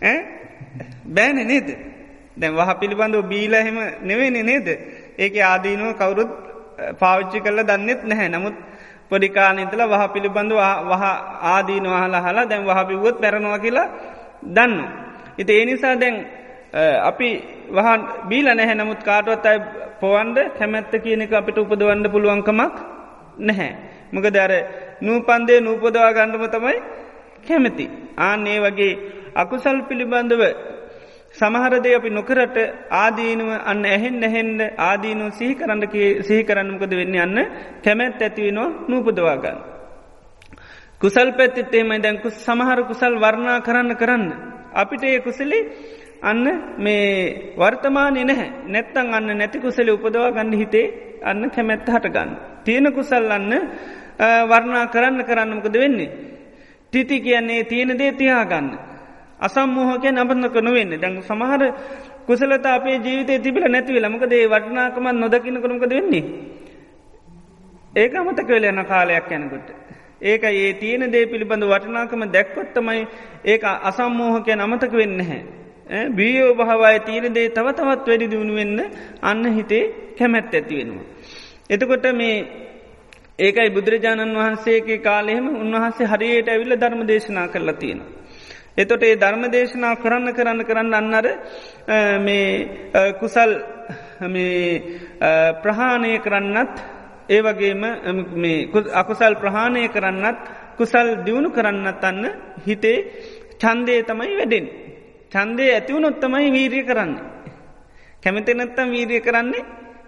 බෑන 1.16 1.48
නේද. 1.48 1.93
දැන් 2.38 2.54
වහ 2.54 2.70
පිළිබඳව 2.80 3.24
බීලහෙම 3.26 3.78
නෙවෙනි 4.02 4.42
නේද. 4.44 4.68
ඒක 5.18 5.36
ආදීනුව 5.44 5.92
කවුරුත් 5.94 6.32
පාවිච්චි 7.00 7.40
කරල 7.40 7.60
දන්නෙත් 7.64 8.02
නැහැ 8.04 8.30
නමුත් 8.30 8.56
පොඩිකානතල 9.10 9.82
වහ 9.84 10.04
පිළිබඳව 10.14 10.60
වහ 10.90 11.04
ආදීන 11.48 11.86
වහලා 11.86 12.22
හලා 12.22 12.46
දැන් 12.46 12.64
වහපිවුවොත් 12.66 13.18
පැරනවා 13.22 13.60
කියලා 13.60 13.88
දන්න. 14.48 14.74
ඉති 15.38 15.52
ඒ 15.54 15.66
නිසා 15.66 15.96
දැන් 15.96 16.16
අපි 17.02 17.30
වහන් 17.70 18.02
බීල 18.30 18.48
නැහැ 18.52 18.76
නමුත් 18.76 19.02
කාටුවත් 19.04 19.46
අයි 19.46 19.60
පොවන්ඩ 20.02 20.38
කැමැත්ත 20.58 20.94
කියන 20.98 21.22
එක 21.22 21.34
අපිට 21.34 21.58
උපදවන්න 21.58 22.12
පුළුවන්කමක් 22.12 22.76
නැහැ. 23.40 23.72
මක 24.14 24.26
දර 24.30 24.54
නූපන්දේ 25.02 25.60
නූපදවා 25.62 26.12
ගණ්ඩම 26.12 26.46
තමයි 26.50 26.78
කැමැති. 27.48 27.86
ආන්නේ 28.20 28.60
වගේ 28.60 28.94
අකුසල් 29.36 29.78
පිළිබඳව 29.82 30.44
සමහරදය 31.34 31.92
අපි 31.96 32.10
නොකරට 32.12 32.58
ආදීනුව 32.94 33.50
අන්න 33.64 33.86
ඇහෙන් 33.86 34.16
නැහෙන්ඩ 34.20 34.62
ආදීනු 34.80 35.26
සිහි 35.32 35.56
කරන්න 35.56 35.84
සිහි 36.22 36.44
කරන්නමකද 36.44 36.94
වෙන්න 36.94 37.16
යන්න 37.18 37.40
කැමැත් 37.84 38.22
ඇතිවෙනවා 38.22 38.70
නූපදවාගන්න. 38.88 39.58
කුසල් 41.02 41.30
පැත්තිත්තේමයි 41.32 42.00
දැන්කු 42.00 42.30
සමහර 42.38 42.80
කුසල් 42.84 43.14
වර්ණා 43.18 43.58
කරන්න 43.62 43.92
කරන්න. 43.96 44.26
අපිට 44.74 45.04
ඒ 45.04 45.20
කුසලි 45.20 45.60
අන්න 46.22 46.46
මේ 46.78 47.56
වර්තමානය 47.58 48.22
නැහැ 48.24 48.50
නැත්තං 48.68 49.10
අන්න 49.12 49.30
නැති 49.34 49.58
කුසලි 49.60 49.92
උපදවා 49.92 50.32
ගන්න 50.32 50.54
හිතේ 50.54 50.88
අන්න 51.24 51.50
කැමැත්ත 51.50 51.88
හටගන්න. 51.88 52.32
තියෙන 52.64 52.94
කුසල් 52.94 53.26
අන්න 53.32 53.52
වර්ණා 54.46 54.86
කරන්න 54.88 55.20
කරන්නමකද 55.24 55.76
වෙන්නේ. 55.76 56.12
තිති 56.94 57.22
කියන්නේ 57.22 57.64
තියෙන 57.66 57.98
දේ 57.98 58.12
තියාගන්න. 58.14 58.93
අසම්මෝහකය 59.44 60.12
නබන්නක 60.12 60.56
නොවෙන්න 60.60 60.94
දැන් 60.96 61.22
සමහර 61.22 61.62
කුසලත 62.26 62.66
අපේ 62.68 62.98
ජීවිතය 62.98 63.40
තිබිල 63.40 63.66
නැතිවෙල 63.68 64.08
මකදේ 64.08 64.46
වටනාකමත් 64.48 65.16
නොදකිනකරමකද 65.16 65.92
වෙන්නේ. 65.92 66.24
ඒක 67.94 68.16
අමතක 68.16 68.48
වෙල 68.48 68.66
යන 68.66 68.84
කාලයක් 68.84 69.28
යැනකොට. 69.28 69.68
ඒක 70.22 70.44
ඒ 70.46 70.74
තියෙන 70.76 71.12
දේ 71.12 71.26
පිළිබඳ 71.26 71.64
වටනාකම 71.66 72.24
දැක්කොත්තමයි 72.28 73.08
ඒක 73.46 73.64
අසම්මෝහකය 73.84 74.56
නමතක 74.56 74.94
වෙන්න 74.94 75.20
හැ. 75.22 75.42
බියෝ 76.10 76.56
භාවය 76.56 77.00
තියෙන 77.02 77.34
දේ 77.34 77.50
තව 77.50 77.68
තවත් 77.70 78.08
වැඩි 78.08 78.28
දියුණු 78.28 78.54
වෙන්න 78.56 78.80
අන්න 79.22 79.46
හිතේ 79.54 79.84
කැමැත් 80.18 80.54
ඇති 80.54 80.76
වෙනවා. 80.76 81.06
එතකොට 81.70 82.06
මේ 82.14 82.36
ඒකයි 83.40 83.70
බුදුරජාණන් 83.70 84.36
වහන්සේගේ 84.36 84.98
කාලෙහෙම 85.00 85.48
උන්වහන්සේ 85.56 86.08
හරියට 86.08 86.48
ඇවිල්ල 86.48 86.76
ධර්ම 86.76 87.02
දේශනා 87.08 87.48
කරලා 87.48 87.74
තියෙනවා. 87.76 88.23
එතොට 88.78 89.04
ඒ 89.04 89.16
ධර්ම 89.16 89.44
දේශනා 89.48 89.96
කරන්න 89.96 90.34
කරන්න 90.34 90.62
කරන්න 90.62 90.94
අන්නර 90.94 91.28
මේ 92.20 92.48
කුසල් 93.20 93.52
ප්‍රහාණය 95.62 96.14
කරන්නත් 96.20 96.76
ඒ 97.30 97.42
වගේම 97.42 97.84
අකුසල් 98.94 99.34
ප්‍රහාණය 99.36 99.88
කරන්නත් 99.90 100.40
කුසල් 100.78 101.08
දියුණු 101.24 101.50
කරන්නත් 101.50 102.04
අන්න 102.04 102.24
හිතේ 102.66 102.98
චන්දය 103.60 103.96
තමයි 104.04 104.34
වැඩෙන්. 104.34 104.66
චන්දය 105.32 105.66
ඇතිවුණොත්තමයි 105.70 106.52
වීරිය 106.52 106.84
කරන්නේ. 106.84 107.24
කැමති 108.24 108.54
නැත්තම් 108.54 108.90
වීරිය 108.90 109.22
කරන්නේ 109.22 109.64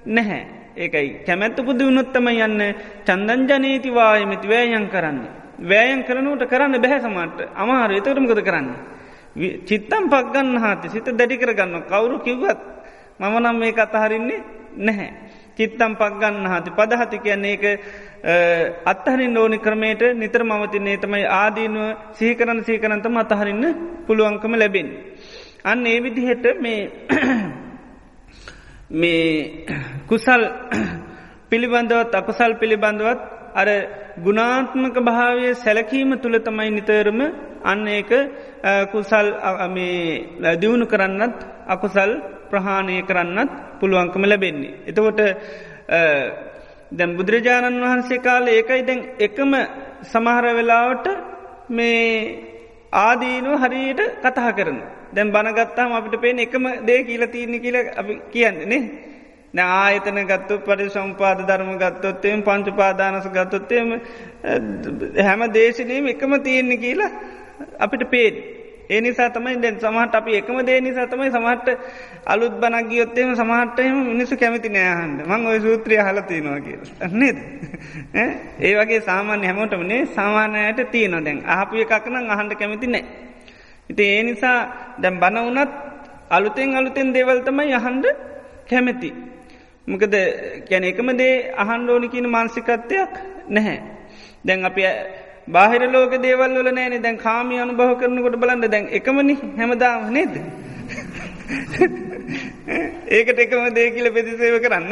නැහැ. 0.08 0.44
ඒකයි 0.76 1.10
කැමැත්ත 1.26 1.58
පුද 1.60 1.80
වුණොත්තම 1.80 2.28
යන්න 2.28 2.62
චන්දන් 3.06 3.42
ජනීතිවායමති 3.48 4.48
වෑයන් 4.48 4.88
කරන්නේ. 4.90 5.45
වෑයන් 5.62 6.04
කරනුවට 6.04 6.46
කරන්න 6.46 6.76
බැහැ 6.78 7.02
සමට 7.02 7.40
අමාර 7.56 7.92
එතකටමකද 7.92 8.42
කරන්න. 8.42 8.70
චිත්තම් 9.66 10.10
පක්ගන්න 10.10 10.58
හාති 10.58 10.90
සිත 10.90 11.08
දැඩි 11.12 11.38
කරගන්න 11.38 11.84
කවුරු 11.84 12.20
කිව්වත් 12.20 12.60
මම 13.20 13.36
නම් 13.40 13.58
මේ 13.58 13.74
අතහරින්නේ 13.78 14.44
නැහැ. 14.78 15.12
චිත්තම් 15.58 15.96
පක්ගන්න 15.96 16.48
හති 16.48 16.72
පදහති 16.72 17.18
කියන්නේ 17.20 17.52
ඒක 17.54 17.64
අත්තහරින් 18.86 19.38
ඕනි 19.38 19.58
ක්‍රමයට 19.60 20.02
නිතර 20.14 20.44
මවතින්නේ 20.44 20.98
තමයි 20.98 21.26
ආදීනුව 21.34 21.88
සීකරන 22.12 22.64
සීකරන්තම 22.64 23.18
අතහරින්න 23.18 23.66
පුළුවන්කම 24.08 24.54
ලැබෙන්. 24.54 24.90
අන්න 25.64 25.86
ඒ 25.86 26.00
විදිහට 26.00 26.46
මේ 26.58 26.82
මේ 28.92 29.66
කුසල් 30.08 30.44
පිළිබඳවත් 31.50 32.12
අකුසල් 32.14 32.54
පිළිබඳවත් 32.56 33.20
අර 33.56 33.68
ගුණාත්මක 34.20 34.98
භාවය 35.02 35.48
සැලකීම 35.56 36.12
තුළ 36.18 36.38
තමයි 36.40 36.72
නිතරම 36.72 37.20
අන්න 37.64 37.88
ඒක 37.90 38.12
කුසල් 38.92 39.28
දියුණු 40.56 40.86
කරන්නත් 40.86 41.38
අකුසල් 41.68 42.12
ප්‍රහාණය 42.50 42.98
කරන්නත් 43.04 43.52
පුළුවන්කම 43.80 44.24
ලැබෙන්නේ. 44.24 44.76
එතකොට 44.88 45.20
දැම් 46.92 47.12
බුදුරජාණන් 47.18 47.82
වහන්සේ 47.82 48.20
කාල 48.20 48.48
ඒකයි 48.48 48.82
දැන් 48.84 49.02
එකම 49.20 49.52
සමහර 50.04 50.46
වෙලාවට 50.54 51.08
මේ 51.70 52.06
ආදීනුව 52.98 53.56
හරියට 53.62 54.02
කතා 54.22 54.52
කරන. 54.52 54.80
දැම් 55.14 55.32
බනගත්තාම 55.32 55.92
අපිට 55.92 56.22
පේන 56.22 56.40
එකම 56.40 56.66
දේ 56.86 57.02
කියල 57.04 57.24
තියන්නේ 57.28 57.60
කියල 57.60 57.78
අපි 57.94 58.14
කියන්නේනේ. 58.32 58.82
ආයතන 59.58 60.20
ගත්තු 60.26 60.60
පරි 60.60 60.90
සම්පාද 60.90 61.46
ධර්ම 61.48 61.78
ගත්තොත්තේම 61.78 62.44
පංචු 62.44 62.72
පාදානස 62.72 63.28
ගත්තොත්තේම 63.28 64.02
හැම 65.20 65.42
දේශනීම 65.52 66.08
එකම 66.08 66.36
තියෙන්නේ 66.42 66.78
කියලා 66.78 67.12
අපිට 67.80 68.10
පේට. 68.10 68.36
ඒ 68.90 69.02
නිසා 69.02 69.30
තමයි 69.30 69.58
දැන් 69.58 69.78
සමහට 69.78 70.16
අපි 70.16 70.36
එකම 70.36 70.58
දේ 70.62 70.82
නිසා 70.82 71.08
තමයි 71.08 71.32
සමහට 71.32 71.68
අලුත් 72.26 72.54
බනක් 72.54 72.90
ගියොත්තේම 72.90 73.36
සමහටම 73.36 73.96
මිනිසු 74.04 74.38
කැමති 74.38 74.70
නෑහන්ද 74.70 75.26
මං 75.26 75.48
ඔය 75.48 75.60
සූත්‍රය 75.60 75.98
හලතිනවා 76.00 76.60
කියල 76.60 76.82
නේද 77.14 77.38
ඒ 78.62 78.74
වගේ 78.76 79.02
සාමාන්‍ය 79.02 79.46
හැමෝටමනේ 79.46 80.02
සාමානයට 80.08 80.92
තියන 80.92 81.18
දැන් 81.20 81.42
අහපිය 81.48 81.82
එකක්නම් 81.84 82.30
අහන්ට 82.30 82.54
කැමති 82.56 82.88
නෑ. 82.88 83.04
ඉති 83.90 84.04
ඒ 84.06 84.24
නිසා 84.24 84.58
දැම් 85.02 85.20
බන 85.20 85.42
වනත් 85.48 85.72
අලුතෙන් 86.30 86.76
අලුතෙන් 86.76 87.14
දේවල්තමයි 87.14 87.74
යහන්ඩ 87.74 88.06
කැමැති. 88.70 89.10
මොකද 89.88 90.16
ගැන 90.70 90.84
එකම 90.84 91.10
දේ 91.18 91.52
අහන්ඩෝනි 91.56 92.08
කියන 92.10 92.28
මාන්සිකත්වයක් 92.28 93.14
නැහැ. 93.50 93.78
දැන් 94.46 94.66
අප 94.66 94.78
බාහිර 95.48 95.82
ලෝක 95.88 96.14
දේවල් 96.20 96.54
වල 96.54 96.72
නෑන 96.72 97.02
දැන් 97.02 97.18
කාමි 97.18 97.60
අනුභව 97.60 98.00
කරනකොට 98.00 98.36
බලන්න 98.36 98.62
දැන් 98.68 98.88
එකමනි 98.92 99.36
හැමදාම 99.58 100.12
නේද. 100.12 100.34
ඒකට 103.10 103.40
එකම 103.40 103.68
දේකිල 103.74 104.08
පෙතිසේව 104.12 104.56
කරන්න 104.60 104.86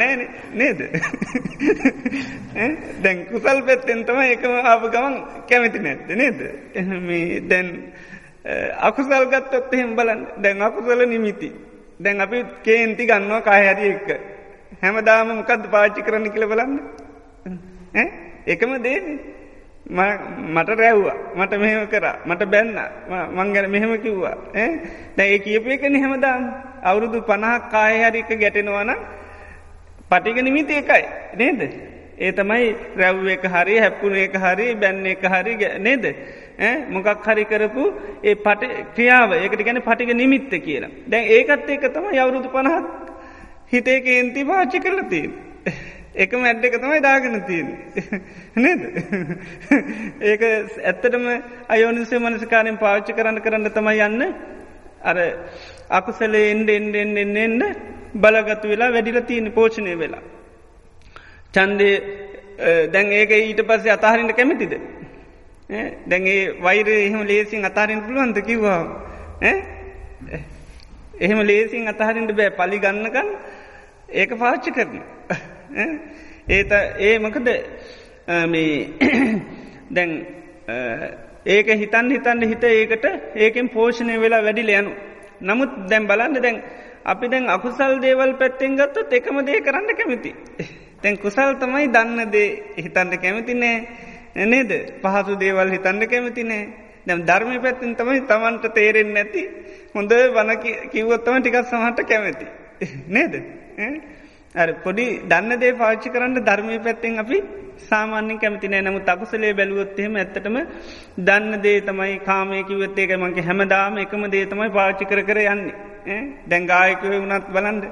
නේද. 0.54 0.80
දැන් 3.02 3.26
කුසල් 3.26 3.58
පැත්තෙන් 3.62 4.04
තම 4.04 4.20
එකම 4.26 4.52
ආප 4.64 4.84
ගමන් 4.88 5.16
කැමති 5.48 5.78
නැත්ත 5.80 6.08
නේද. 6.12 6.38
දැන් 7.48 7.66
අකුසල් 8.80 9.26
ගත්තොත් 9.26 9.74
එහෙම 9.74 9.96
බලන් 9.96 10.20
දැන් 10.38 10.62
අකුසල 10.62 11.00
නිමිති. 11.06 11.50
දැන් 12.00 12.20
අපි 12.20 12.44
කේන්ති 12.62 13.06
ගන්නවා 13.06 13.40
කාහැරි 13.40 13.90
එක්ක. 13.90 14.33
හැමදාම 14.84 15.28
මොකක්ද 15.38 15.64
පාච්චි 15.74 16.00
කරන්න 16.06 16.32
කියල 16.34 16.46
බලන්න. 16.52 16.72
එකම 18.46 18.70
දේන 18.86 19.04
මට 20.56 20.70
රැව්වා. 20.80 21.16
මට 21.36 21.52
මෙහෙම 21.62 21.86
කර. 21.86 22.06
මට 22.26 22.42
බැන්න. 22.52 22.78
මංගැන 23.36 23.70
මෙහෙම 23.70 23.96
කිව්වා. 24.04 24.36
දැ 25.16 25.28
ඒ 25.34 25.38
කියප 25.38 25.66
එකන 25.68 25.96
හැමදාම්. 26.02 26.42
අවුරුදු 26.82 27.18
පණහක් 27.22 27.70
කායහරික 27.72 28.30
ගැටෙනවන 28.42 28.94
පටික 30.10 30.36
නිමිති 30.42 30.74
එකයි. 30.74 31.04
නේද? 31.36 31.60
ඒ 32.18 32.32
තමයි 32.32 32.66
රැව් 32.96 33.28
එක 33.28 33.44
හරි 33.54 33.76
හැප්පුුණ 33.78 34.16
එක 34.16 34.36
හරි 34.36 34.66
බැන්න 34.74 35.06
එක 35.06 35.24
හරි 35.24 35.54
නේද? 35.86 36.04
මොකක් 36.94 37.26
හරි 37.26 37.44
කරපු 37.44 37.84
ඒ 38.24 38.34
පට 38.34 38.62
ක්‍රියාව. 38.94 39.30
ඒකට 39.34 39.64
ගැන 39.66 39.80
පටික 39.82 40.14
නිමිත්ත 40.14 40.52
කියලා. 40.66 40.92
දැන් 41.10 41.24
ඒකත් 41.36 41.70
ඒක 41.70 41.84
තම 41.94 42.06
යවුරුදු 42.12 42.48
පණහත් 42.48 42.86
හිතේ 43.74 43.98
කේන්ති 44.02 44.44
පාච්චි 44.44 44.78
කරලතින් 44.80 45.30
එකම 46.16 46.44
ඇඩ්ඩ 46.44 46.66
එක 46.68 46.76
තමයි 46.78 47.00
දාගෙන 47.02 47.36
තියෙන 47.46 47.68
නේද? 48.56 48.82
ඒක 50.22 50.42
ඇත්තටම 50.42 51.24
අයෝනිසේ 51.68 52.20
මනසකාරයෙන් 52.20 52.78
පාච්චි 52.78 53.12
කරන්න 53.12 53.40
කරන්න 53.40 53.70
තමයි 53.70 54.04
යන්න. 54.06 54.22
අර 55.02 55.16
අකුසලේ 55.90 56.44
එන්ඩ 56.50 56.70
එන්ඩ 56.70 56.94
එන්ඩ 56.96 57.18
එන්න 57.18 57.36
එන්න 57.38 57.62
බලගතු 58.16 58.68
වෙලා 58.68 58.92
වැඩිල 58.92 59.20
තියෙන 59.22 59.52
පෝෂණය 59.52 59.96
වෙලා. 59.98 60.22
චන්දේ 61.54 61.96
දැන් 62.88 63.12
ඒක 63.12 63.32
ඊට 63.32 63.64
පස්සේ 63.64 63.92
අතාහරින්ට 63.92 64.36
කැමතිද? 64.36 64.74
දැන්ගේ 66.06 66.60
වෛර 66.60 66.88
එහෙම 66.90 67.26
ලේසින් 67.26 67.64
අතාරින් 67.64 68.04
පුළුවන්ද 68.06 68.38
කිව්වා 68.42 68.80
එහෙම 71.18 71.40
ලේසින් 71.42 71.88
අතහරින්ට 71.88 72.32
බෑ. 72.32 72.50
පලි 72.52 72.78
ගන්නකන් 72.78 73.28
ඒක 74.14 74.30
පාච්චි 74.36 74.70
කරන 74.70 75.00
ඒත 76.48 76.72
ඒ 77.00 77.14
මකද 77.18 77.48
මේ 78.46 78.74
දැන් 79.96 80.10
ඒක 81.46 81.66
හිතන් 81.76 82.10
හිතන්න 82.10 82.42
හිත 82.44 82.64
ඒකට 82.66 83.04
ඒකෙන් 83.36 83.68
පෝෂණය 83.70 84.16
වෙලා 84.18 84.42
වැඩිල 84.42 84.72
යනු 84.74 84.94
නමුත් 85.42 85.72
දැම් 85.88 86.06
බලන්න 86.06 86.40
දැන් 86.40 86.62
අපි 87.04 87.28
දැන් 87.28 87.48
අකුසල් 87.48 88.00
දේවල් 88.00 88.32
පැත්තෙන් 88.34 88.76
ගත්තොත් 88.76 89.12
එකම 89.12 89.38
දේ 89.42 89.60
කරන්න 89.60 89.90
කැමති. 89.92 90.30
තැන් 91.02 91.18
කුසල් 91.18 91.54
තමයි 91.56 91.88
දන්න 91.88 92.30
දේ 92.30 92.48
හිතන්න 92.76 93.12
කැමතිනෑ 93.18 94.46
නේද? 94.46 94.72
පහසු 95.02 95.36
දේවල් 95.36 95.70
හිතන්න 95.70 96.02
කැමතිනෑ 96.06 96.62
දැම් 97.06 97.20
ධර්මය 97.22 97.58
පැත්තින් 97.60 97.94
තමයි 97.94 98.20
තමන්ට 98.22 98.74
තේරෙන් 98.74 99.12
නැති. 99.12 99.42
හොඳ 99.94 100.12
වන 100.32 100.50
කිව්වොත්තම 100.90 101.36
ටිකක් 101.38 101.58
සමහට 101.64 102.00
කැමති. 102.04 102.46
නේද? 103.08 103.34
පොඩි 104.82 105.06
දන්න 105.28 105.60
දේ 105.60 105.72
පාච්චි 105.74 106.10
කරන්න 106.10 106.40
ධර්මය 106.40 106.78
පැත්තෙන් 106.80 107.18
අපි 107.18 107.38
සාමාන්‍යෙන් 107.80 108.38
කැමතිනෑ 108.38 108.82
නමු 108.82 109.00
තකුසලේ 109.00 109.52
බැලුවොත්තෙම 109.52 110.16
ඇත්තටම 110.16 110.58
දන්න 111.20 111.62
දේ 111.62 111.80
තමයි 111.82 112.18
කාමයකිවත්තේක 112.20 113.16
මගේ 113.18 113.42
හැමදාම 113.42 113.98
එකම 113.98 114.24
දේ 114.30 114.44
තමයි 114.46 114.70
පාච්චි 114.70 115.04
කර 115.04 115.22
කර 115.22 115.40
යන්නේ. 115.46 116.20
දැංගායකව 116.48 117.04
වුණත් 117.12 117.48
බලන්ඩ 117.48 117.84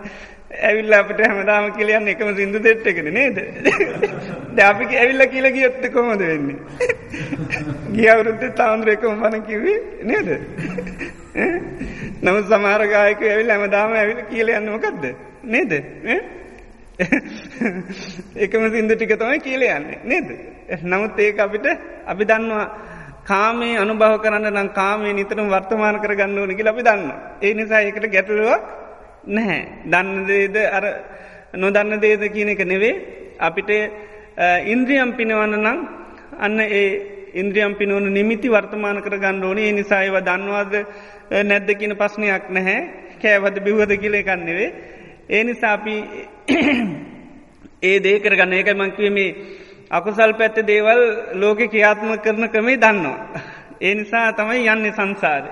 ඇවිල්ල 0.60 0.92
අපට 0.92 1.22
හැමදාම 1.22 1.72
කියලයන්න 1.72 2.08
එකම 2.08 2.30
සිින්දු 2.36 2.58
දෙට්ට 2.60 2.86
එකෙන 2.86 3.10
නේද? 3.10 3.40
දැපි 4.58 4.84
ඇවිල්ල 4.96 5.26
කියල 5.28 5.48
ගියොත්ත 5.50 5.88
කොමද 5.90 6.22
වෙන්නේ? 6.22 6.58
ගියවරුද්ද 7.96 8.46
තවන්දුර 8.52 8.94
එකම 8.94 9.18
මන 9.22 9.42
කිවේ 9.42 9.80
නේද? 10.04 10.30
නම 11.32 12.36
සමාරගායක 12.44 13.20
ඇවිල් 13.22 13.50
හැමදාම 13.50 13.92
ඇවිල 13.94 14.20
කියල 14.28 14.48
යන්නමකක්ද 14.50 15.04
නේද? 15.44 15.72
එකම 18.36 18.62
සිින්දු 18.68 18.94
ටික 18.94 19.16
තමයි 19.16 19.38
කියල 19.40 19.62
යන්නේ. 19.62 19.98
නේද? 20.04 20.28
නමුත් 20.84 21.18
ඒක 21.18 21.38
අපිට 21.38 21.66
අපි 22.06 22.24
දන්නවා 22.24 22.66
කාමේ 23.24 23.78
අනුභව 23.78 24.20
කරන්න 24.20 24.50
නම් 24.50 24.68
කාමේ 24.70 25.12
නිතරම 25.12 25.48
වර්තමාන 25.48 26.00
කර 26.00 26.14
ගන්න 26.14 26.38
ඕනකි 26.38 26.62
අපි 26.64 26.82
දන්න 26.82 27.10
ඒ 27.40 27.54
නිසා 27.54 27.80
ඒකට 27.80 28.06
ගැටලුවක් 28.08 28.62
නැහැ. 29.26 29.60
දන්න 29.86 30.26
දේද 30.26 30.56
අර 30.68 30.84
නොදන්න 31.54 32.00
දේද 32.00 32.28
කියන 32.28 32.48
එක 32.48 32.62
නෙවේ 32.64 32.94
අපිට 33.40 33.70
ඉන්ද්‍රියම් 34.66 35.16
පිනවන්න 35.16 35.56
නම් 35.56 35.78
අන්න 36.38 36.60
ඒ 36.60 37.21
ඉන්ද්‍රියම් 37.34 37.74
පිනවන 37.74 38.08
නිමිති 38.10 38.48
වර්තමාන 38.48 39.02
කර 39.02 39.18
ගන්න 39.18 39.44
ඕනේ 39.44 39.68
ඒ 39.68 39.72
නිසායිව 39.72 40.16
දන්නවාද 40.20 40.72
නැද්ද 41.44 41.70
කියන 41.74 41.96
පස්්නයක් 41.96 42.50
නැහැ 42.50 42.80
කෑවද 43.20 43.56
බිව්වද 43.60 43.92
කියල 43.96 44.14
එකන්නෙවේ 44.14 44.68
ඒ 45.30 45.44
නිසා 45.44 45.72
අපි 45.72 45.96
ඒ 47.82 47.96
දේකර 48.00 48.34
ගන්න 48.34 48.52
එක 48.54 48.68
මංකිව 48.74 49.12
මේ 49.12 49.60
අකුසල් 49.90 50.32
පැත්ත 50.32 50.56
දේවල් 50.62 51.00
ලෝක 51.34 51.58
ක්‍රියාත්ම 51.64 52.16
කරන 52.18 52.48
ක්‍රමේ 52.48 52.76
දන්නවා. 52.76 53.18
ඒ 53.80 53.94
නිසා 53.94 54.32
තමයි 54.32 54.66
යන්නේ 54.66 54.92
සංසාර. 54.92 55.44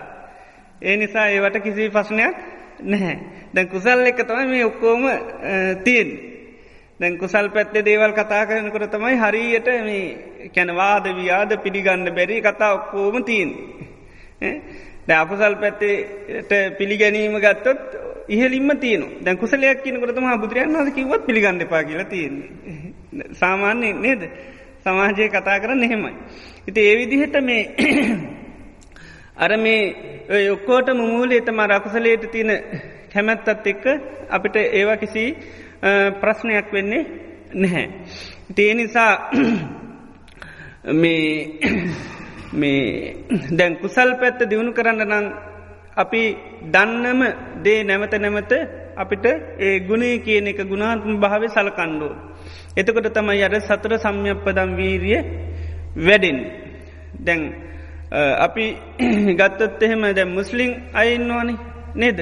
ඒ 0.82 0.96
නිසා 0.96 1.26
ඒවට 1.28 1.60
කිසි 1.60 1.90
පස්නයක් 1.90 2.36
නැහැ. 2.82 3.18
දැන් 3.54 3.68
කුසල් 3.68 4.06
එක 4.06 4.22
තමයි 4.22 4.46
මේ 4.46 4.64
ඔක්කෝම 4.64 5.02
තියෙන්. 5.84 6.08
දැන් 7.00 7.16
කුසල් 7.16 7.48
පැත්තේ 7.48 7.82
දේවල් 7.82 8.12
කතා 8.12 8.44
කරනකොට 8.44 8.90
තමයි 8.90 9.16
හරියට 9.16 9.68
මේ 9.80 10.50
කැනවාද 10.50 11.06
ව්‍යාද 11.14 11.52
පිළිගන්න 11.58 12.06
බැරි 12.10 12.40
කතා 12.40 12.74
ඔක්කෝම 12.74 13.24
තියෙන්. 13.24 13.50
දැ 15.06 15.16
අකුසල් 15.16 15.54
පැත්තේට 15.56 16.52
පිළිගැනීම 16.78 17.36
ගත්තොත් 17.38 17.80
ඉහලින්ම 18.28 18.70
තියන 18.76 19.02
දැන් 19.20 19.38
කුසලයක් 19.38 19.82
කියනකොටම 19.82 20.28
බුදුරයන් 20.40 20.76
වද 20.76 20.92
කිවත් 20.92 21.26
පිළිගන්න 21.26 21.62
පා 21.66 21.82
කියලා 21.82 22.04
තියෙන්නේ 22.06 23.30
සාමාන්‍යයෙන් 23.34 23.96
නේද 23.98 24.22
සමාජය 24.80 25.28
කතා 25.28 25.58
කරන්න 25.58 25.82
එහෙමයි. 25.82 26.12
ඉති 26.68 26.80
ඒ 26.82 26.94
විදිහට 26.96 27.36
මේ 27.42 27.62
අර 29.42 29.52
මේ 29.58 29.80
ඔක්කෝට 30.50 30.88
මුූලේ 30.96 31.40
තම 31.42 31.60
රකුසලේට 31.68 32.30
තියෙන 32.30 32.52
කැමැත්තත් 33.12 33.66
එක්ක 33.66 33.84
අපිට 34.30 34.56
ඒවා 34.58 34.96
කිසි 34.96 35.24
ප්‍රශ්නයක් 36.16 36.72
වෙන්නේ 36.72 37.06
නැහැ. 37.54 37.86
තිය 38.50 38.74
නිසා 38.74 39.30
මේ 40.84 41.58
මේ 42.52 43.16
දැන් 43.50 43.76
කුසල් 43.76 44.10
පැත්ත 44.14 44.40
දියුණු 44.42 44.72
කරන්න 44.72 45.02
නම් 45.02 45.26
අපි 45.96 46.22
දන්නම 46.64 47.20
දේ 47.62 47.84
නැමත 47.84 48.14
නැමත 48.14 48.52
අපිට 48.96 49.26
ඒ 49.58 49.80
ගුණේ 49.80 50.18
කියන 50.18 50.46
එක 50.46 50.60
ගුණාත්ම 50.62 51.16
භාව 51.16 51.42
සලකණ්ඩුව. 51.46 52.12
එතකොට 52.76 53.08
තමයි 53.10 53.42
අර 53.42 53.54
සතර 53.58 53.92
සම්යප්පදම් 53.98 54.70
වීරිය 54.76 55.20
වැඩෙන්. 55.96 56.38
දැන් 57.16 57.40
අපි 58.38 58.64
ගත්තත් 59.38 59.82
එහෙම 59.82 60.02
දැ 60.10 60.24
මුස්ලිං 60.26 60.72
අයින්නවානි 60.92 61.54
නේද. 61.94 62.18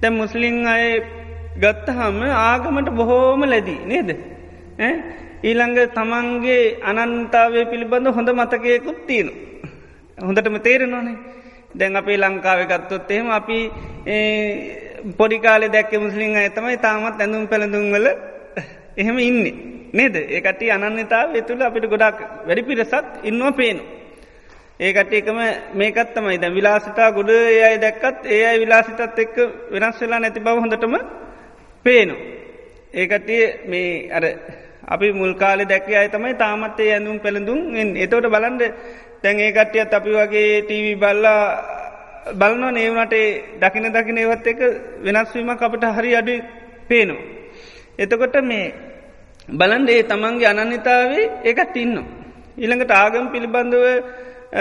දැ 0.00 0.10
මුස්ලිං 0.12 0.66
අය 0.66 1.15
ගත්තහම 1.56 2.18
ආගමට 2.40 2.88
බොහෝම 2.92 3.42
ලැදී 3.44 3.80
නේද. 3.86 4.10
ඊළඟ 5.42 5.78
තමන්ගේ 5.96 6.60
අනන්තාවේ 6.82 7.64
පිළිබඳ 7.66 8.08
හොඳ 8.08 8.28
මතකයකුත් 8.32 8.98
තියෙන. 9.06 9.28
හොඳටම 10.18 10.58
තේරෙනවානේ. 10.58 11.16
දැන් 11.74 11.96
අපේ 11.96 12.18
ලංකාව 12.18 12.60
ගත්තොත් 12.64 13.10
එහෙම 13.10 13.30
අපි 13.30 13.58
පොඩිකාලෙ 15.18 15.66
දැක්ක 15.68 15.92
මුස්ලිං 15.98 16.36
අයතමයි 16.36 16.78
තාමත් 16.78 17.20
ඇඳුම් 17.20 17.44
පැළඳුම්වල 17.46 18.06
එහෙම 18.96 19.18
ඉන්න. 19.20 19.44
නේද 19.92 20.14
ඒකට 20.16 20.62
අනන්‍යතාව 20.70 21.36
තුළ 21.48 21.62
අපිට 21.62 21.86
ගොඩක් 21.86 22.18
වැඩි 22.46 22.62
පිරසක් 22.62 23.06
ඉන්නවා 23.24 23.52
පේනු. 23.52 23.82
ඒකට 24.78 25.12
එකම 25.12 25.38
මේකත් 25.74 26.08
තමයි 26.14 26.38
දැ 26.38 26.50
විලාසිතා 26.50 27.10
ගොඩ 27.10 27.30
ඒ 27.30 27.62
අයි 27.68 27.78
දැක්කත් 27.78 28.26
ඒ 28.26 28.42
අයි 28.46 28.58
විලාසිතත් 28.62 29.18
එක්ක 29.18 29.36
වෙනස් 29.72 30.00
වෙලා 30.02 30.20
නැති 30.20 30.40
බව 30.40 30.56
හොඳටම 30.64 30.96
පේනු. 31.86 32.16
ඒකට 32.94 33.30
මේ 33.66 33.90
අර 34.10 34.24
අපි 34.86 35.12
මුල්කාල 35.12 35.60
දැක්ක 35.64 35.88
අය 35.94 36.08
තමයි 36.08 36.34
තාමත්තේ 36.36 36.90
ඇඳුම් 36.90 37.18
පැළඳුම් 37.18 37.60
එතවට 37.96 38.28
බලන්ඩ 38.28 38.62
තැන් 39.22 39.40
ඒ 39.40 39.52
කට්ටියත් 39.52 39.94
අපි 39.94 40.10
වගේ 40.12 40.62
ටීවී 40.62 40.96
බල්ලා 40.96 41.42
බලනවා 42.34 42.72
නේවනට 42.72 43.14
දකින 43.60 43.86
දකින 43.90 44.18
ඒවත් 44.18 44.46
එක 44.46 44.60
වෙනස්වීම 45.00 45.50
අපට 45.50 45.84
හරි 45.90 46.14
අඩු 46.14 46.34
පේනවා. 46.88 47.24
එතකොට 47.98 48.36
මේ 48.42 48.74
බලන්ඩේ 49.48 50.02
තමන්ගේ 50.02 50.48
අනන්‍යතාවේ 50.52 51.24
ඒකත් 51.44 51.76
ඉන්න. 51.76 51.96
ඊළඟට 52.58 52.92
ආගම් 52.92 53.26
පිළිබඳව 53.28 53.84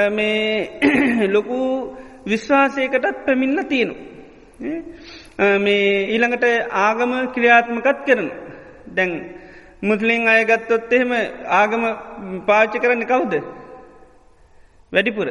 මේ 0.10 0.70
ලොකු 1.36 1.58
විශ්වාසයකටත් 2.26 3.26
පැමිල්ල 3.26 3.64
තියෙනු. 3.64 3.96
මේ 5.38 6.08
ඊළඟට 6.08 6.46
ආගම 6.80 7.12
ක්‍රියාත්මකත් 7.34 8.06
කරන. 8.06 8.30
දැන් 8.90 9.12
මුස්ලිං 9.82 10.28
අයගත්තොත් 10.28 10.92
එහෙම 10.92 11.12
ආගම 11.52 11.84
පාච්චි 12.46 12.80
කරන්න 12.80 13.06
කවුද. 13.06 13.34
වැඩිපුර 14.94 15.28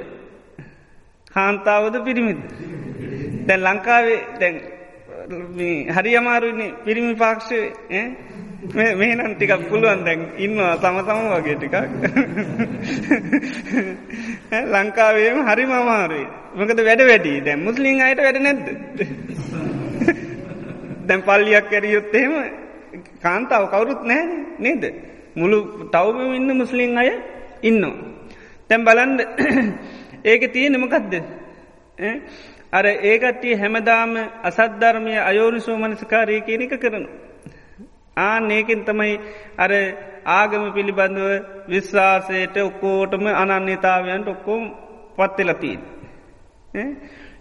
කාන්තාවද 1.34 1.94
පිරිමිද. 2.04 2.40
දැන් 3.46 3.60
ලංකාවේ 3.62 4.20
දැන් 4.40 4.54
හරි 5.88 6.16
අමාරුන්නේ 6.16 6.74
පිරිමි 6.84 7.14
පාක්ෂය 7.14 7.58
මෙහනම් 8.94 9.32
ටිකක් 9.34 9.68
පුළුවන් 9.68 10.04
දැන් 10.04 10.20
ඉන්නවා 10.36 10.76
තම 10.76 10.96
තම 11.00 11.20
වගේ 11.32 11.56
ටිකක් 11.56 11.74
ලංකාවේම 14.66 15.38
හරි 15.44 15.64
මමාරුයි 15.66 16.26
මකද 16.56 16.78
වැඩ 16.80 17.02
වැඩි 17.02 17.32
දැන් 17.40 17.60
මුස්ලිං 17.60 18.00
අයට 18.00 18.20
වැඩ 18.20 18.38
නැද්ද 18.38 18.66
දැන් 21.04 21.20
පල්ලියක් 21.22 21.70
ඇරියොත් 21.70 22.14
එහෙම 22.14 22.34
කාන්තාව 23.22 23.64
කවුරුත් 23.70 24.02
නෑ 24.02 24.24
නේද 24.58 24.82
මුළු 25.36 25.58
තවම 25.92 26.34
ඉන්න 26.34 26.50
මුස්ලිම් 26.54 26.96
අය 26.96 27.10
ඉන්නවා. 27.62 27.94
තැම් 28.68 28.84
බලන්ද 28.84 29.20
ඒක 30.24 30.42
තිය 30.52 30.68
නමකක්ද 30.68 31.12
අර 32.72 32.84
ඒකට්ටිය 32.84 33.54
හැමදාම 33.54 34.12
අසද්ධර්මය 34.42 35.14
අයෝනිසෝ 35.20 35.76
මනසකාරය 35.76 36.40
කියනක 36.40 36.74
කරනු. 36.80 37.08
ආ 38.16 38.38
ඒකෙන් 38.50 38.84
තමයි 38.84 39.14
අර 39.58 39.72
ආගම 40.28 40.64
පිළිබඳව 40.72 41.28
විශ්වාසයට 41.68 42.56
ඔක්කෝටම 42.58 43.26
අනන්‍යතාවයන්ට 43.34 44.28
ඔක්කෝම් 44.28 44.64
පත්වෙලතිීන්. 45.16 45.80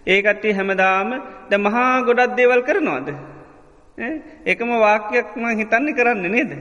ඒකට්ටි 0.08 0.50
හැමදාම 0.52 1.10
ද 1.50 1.52
මහා 1.58 2.02
ගොඩත් 2.02 2.36
දේවල් 2.38 2.62
කරනවාද. 2.62 3.08
එකම 3.98 4.70
වාක්‍යයක්ම 4.80 5.44
හිතන්නේ 5.54 5.94
කරන්න 5.94 6.26
නේද. 6.26 6.52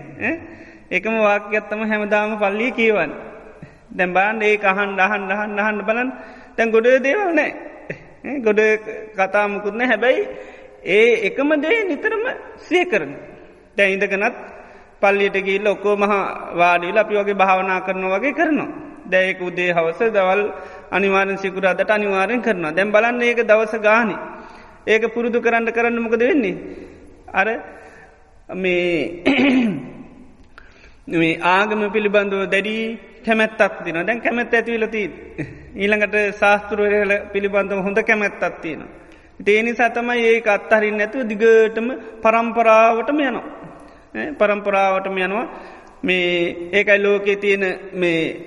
එකම 0.91 1.14
වාක්‍යත්තම 1.18 1.80
හැමදාම 1.83 2.39
පල්ලි 2.39 2.72
කියවන්. 2.72 3.11
දැම් 3.91 4.12
බාන්ඩ 4.12 4.43
ඒ 4.43 4.57
අහන් 4.62 5.01
අහන් 5.01 5.30
අහන් 5.30 5.59
අහන්න 5.59 5.78
බලන් 5.80 6.09
තැන් 6.57 6.70
ගොඩ 6.70 6.87
දේවල් 7.03 7.33
නෑ. 7.33 7.51
ගොඩ 8.41 8.61
කතාමකුත්න 9.16 9.80
හැබැයි 9.83 10.28
ඒ 10.87 11.28
එකම 11.28 11.49
දේ 11.57 11.85
නිතරම 11.85 12.24
සිය 12.59 12.85
කරන. 12.85 13.12
දැ 13.76 13.93
ඉඳකනත් 13.95 14.37
පල්ලියට 15.01 15.37
ගිල්ල 15.41 15.66
ඔක්කෝ 15.66 15.97
මහ 15.97 16.12
වාඩීල 16.55 16.99
අපි 16.99 17.14
වගේ 17.14 17.35
භාවනා 17.35 17.80
කරන 17.80 18.05
වගේ 18.05 18.33
කරනවා. 18.33 18.70
දැයක 19.05 19.41
උදේ 19.41 19.72
හවස 19.72 20.01
දවල් 20.12 20.43
අනිවාරෙන් 20.91 21.39
සිකුරාදට 21.39 21.91
අනිවාරෙන් 21.91 22.43
කරනවා 22.43 22.76
දැම් 22.76 22.93
බලන්න 22.93 23.22
ඒක 23.22 23.41
දවස 23.43 23.74
ගානි. 23.80 24.16
ඒක 24.87 25.05
පුරුදු 25.14 25.41
කරන්න 25.41 25.72
කරන්න 25.72 25.99
මොකද 25.99 26.20
වෙන්නේ. 26.20 26.91
අර 27.33 27.49
මේ 28.57 29.24
මේ 31.12 31.39
ආගම 31.49 31.83
පිළිබඳව 31.91 32.43
දැඩී 32.47 32.85
කැමැත්තක් 33.22 33.76
තින 33.85 33.99
දැන් 34.01 34.20
කැමැත් 34.20 34.55
ඇතිවලති 34.55 35.03
ඊළඟට 35.76 36.16
ශාස්තෘවරල 36.39 37.12
පිළිබඳව 37.33 37.80
හොඳ 37.80 37.99
කැමැත්තත් 38.03 38.61
තියෙන. 38.61 38.83
ඒනි 39.49 39.72
සතමයි 39.74 40.24
ඒ 40.26 40.41
අත්තහරින් 40.49 40.97
නැතුව 40.97 41.28
දිගටම 41.28 41.89
පරම්පරාවටම 42.22 43.20
යනවා. 43.20 43.47
පරම්පරාවටම 44.33 45.16
යනවා 45.18 45.47
මේ 46.03 46.70
ඒකයි 46.72 46.99
ලෝකේ 46.99 47.37
තියෙන 47.37 47.64
මේ 47.95 48.47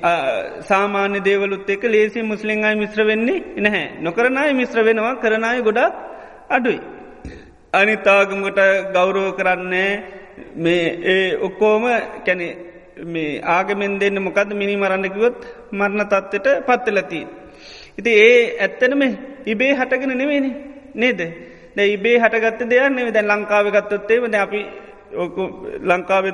සාමාන්‍ය 0.62 1.20
දේවලුත් 1.22 1.70
එක 1.70 1.84
ලේසි 1.86 2.24
මුස්ලිං 2.24 2.64
අයි 2.64 2.76
මිශ්‍ර 2.76 3.02
වෙන්නේ 3.04 3.40
නැහැ 3.58 3.86
නොකරනයි 4.00 4.54
මිශ්‍ර 4.54 4.80
වෙනවා 4.84 5.16
කරනය 5.16 5.62
ගොඩක් 5.62 5.96
අඩුයි. 6.50 6.80
අනිතාගමට 7.80 8.60
ගෞරෝ 8.96 9.32
කරන්නේ 9.32 9.92
මේ 10.58 10.86
ඒ 11.06 11.38
ඔක්කෝම 11.38 11.84
කැනෙ 12.26 12.48
මේ 13.06 13.42
ආගමෙන් 13.48 14.00
දෙන්න 14.00 14.18
මොකද 14.20 14.54
මිනි 14.54 14.76
මරන්නකිවොත් 14.76 15.38
මරණ 15.72 16.08
තත්වට 16.08 16.48
පත්තලතිී. 16.68 17.26
ඉති 18.00 18.12
ඒ 18.20 18.40
ඇත්තනම 18.60 19.02
ඉබේ 19.46 19.74
හටගෙන 19.74 20.18
නෙවෙනි 20.18 20.52
නේද? 20.96 21.20
ද 21.76 21.80
ඉබේ 21.88 22.18
හටගත්ත 22.20 22.70
දෙයක් 22.72 22.90
නෙව 22.90 23.10
දැන් 23.12 23.28
ලංකාව 23.28 23.68
ගත්තොත්තේ 23.70 24.20
ද 24.26 24.36
අපි 24.36 24.62
ලංකාව 25.84 26.26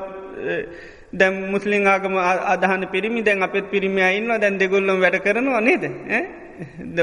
දැම් 1.14 1.34
මුස්ලිං 1.54 1.88
ආගම 1.88 2.16
අදහන 2.54 2.84
පිරිමි. 2.88 3.22
දැන් 3.22 3.44
අපත් 3.44 3.66
පිරිමි 3.72 4.02
අයින්වා 4.02 4.38
දැන් 4.38 4.60
දෙගොල්ලම් 4.60 5.02
වැඩ 5.02 5.18
කරනවා. 5.18 5.62
නේද? 5.62 5.84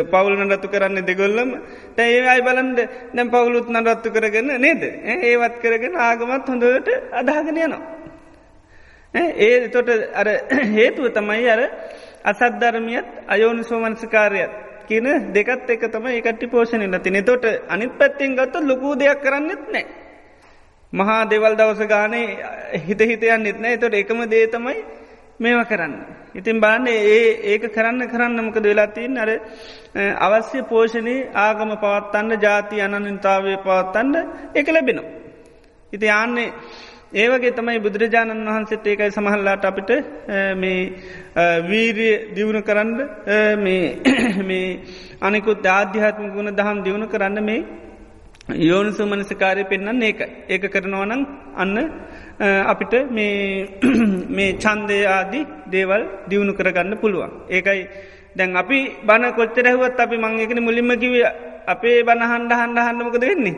පවුල්න 0.07 0.51
රත්තු 0.51 0.68
කරන්න 0.68 1.05
දෙගොල්ලම 1.05 1.51
තැයි 1.96 2.20
අයි 2.26 2.42
බලන්ද 2.42 2.78
දැම් 3.14 3.30
පවුලුත් 3.30 3.68
න 3.68 3.82
රත්තු 3.84 4.11
කරගන්න 4.11 4.51
නේද 4.59 4.82
ඒවත් 5.22 5.57
කරගෙන 5.61 5.96
ආගමත් 5.99 6.49
හොඳට 6.49 6.88
අදහගෙන 7.12 7.59
යනවා. 7.59 7.82
ඒ 9.14 9.68
තොට 9.68 9.88
අර 10.14 10.28
හේතුව 10.72 11.07
තමයි 11.11 11.49
අර 11.49 11.61
අසද්ධර්මියත් 12.24 13.07
අයෝනි 13.28 13.64
සෝමනසිකාරයත් 13.64 14.53
කියන 14.88 15.07
දෙකත් 15.32 15.70
එක 15.70 15.88
තම 15.88 16.07
ඒකට 16.09 16.44
පෝෂණය 16.49 16.86
නති 16.88 17.22
තොට 17.22 17.44
අනිත් 17.68 17.92
පැත්තෙන් 17.94 18.36
ගත්ත 18.36 18.55
ලොකූ 18.62 18.94
දෙයක් 18.94 19.20
කරන්නෙත් 19.20 19.64
නෑ. 19.68 19.86
මහා 20.92 21.24
දෙවල් 21.24 21.55
දවස 21.55 21.80
ගානේ 21.86 22.26
හිත 22.86 23.01
හිතයන් 23.01 23.42
නෙත්නෑ 23.42 23.76
තොට 23.76 23.94
එකම 23.94 24.20
දේ 24.26 24.46
තමයි 24.46 24.76
මේව 25.41 25.61
කරන්න. 25.64 25.95
ඉතින් 26.34 26.61
බාන්නේ 26.61 26.99
ඒ 27.09 27.30
ඒක 27.45 27.64
කරන්න 27.68 28.03
කරන්න 28.07 28.41
මොකද 28.41 28.62
වෙලාතින් 28.62 29.18
අර 29.18 29.30
අවශ්‍ය 30.20 30.62
පෝෂණී 30.64 31.28
ආගම 31.36 31.70
පවත්තන්න 31.76 32.41
ජාති 32.41 32.80
අනනිතාවය 32.80 33.57
පවත්තන්න 33.59 34.14
එක 34.55 34.68
ලැබෙනවා. 34.68 35.11
ඉති 35.93 36.07
ආන්නේ 36.11 36.53
ඒවගේ 37.14 37.53
තමයි 37.53 37.78
බුදුරජාණන් 37.78 38.47
වහන්සේත් 38.47 38.86
ඒකයි 38.86 39.11
සමහල්ලාට 39.11 39.64
අපිට 39.64 39.91
මේ 40.57 40.80
වීරිය 41.64 42.14
දියුණු 42.34 42.62
කරන්න 42.62 42.91
මේ 43.59 44.66
අනෙකුත් 45.20 45.66
ආධ්‍යාත්ම 45.68 46.26
ගුණ 46.30 46.53
දහම් 46.53 46.82
දියුණු 46.82 47.07
කරන්න 47.07 47.39
මේ 47.43 47.64
යෝනිසු 48.49 49.05
මනසකාරය 49.05 49.64
පෙන්න්න 49.64 50.03
ඒක 50.03 50.20
ඒක 50.49 50.64
කරනවනං 50.66 51.22
අන්න 51.55 51.76
අපිට 52.66 52.94
මේ 53.11 54.57
චන්දය 54.64 54.99
ආදී 55.07 55.46
දේවල් 55.66 56.03
දියුණු 56.28 56.53
කරගන්න 56.55 56.96
පුළුවන්. 56.96 57.32
ඒකයි 57.51 57.82
දැන් 58.34 58.57
අපි 58.57 58.78
බණ 59.05 59.34
කොච්චරැහුවත් 59.34 60.01
අපි 60.01 60.16
මංගේකන 60.16 60.61
මුලින්ම 60.61 60.92
කිව 60.96 61.14
අපේ 61.66 62.03
බණහන්ඩ 62.03 62.53
හන්ඩ 62.53 62.78
හන්ඩමකද 62.80 63.20
වෙන්නේ. 63.22 63.57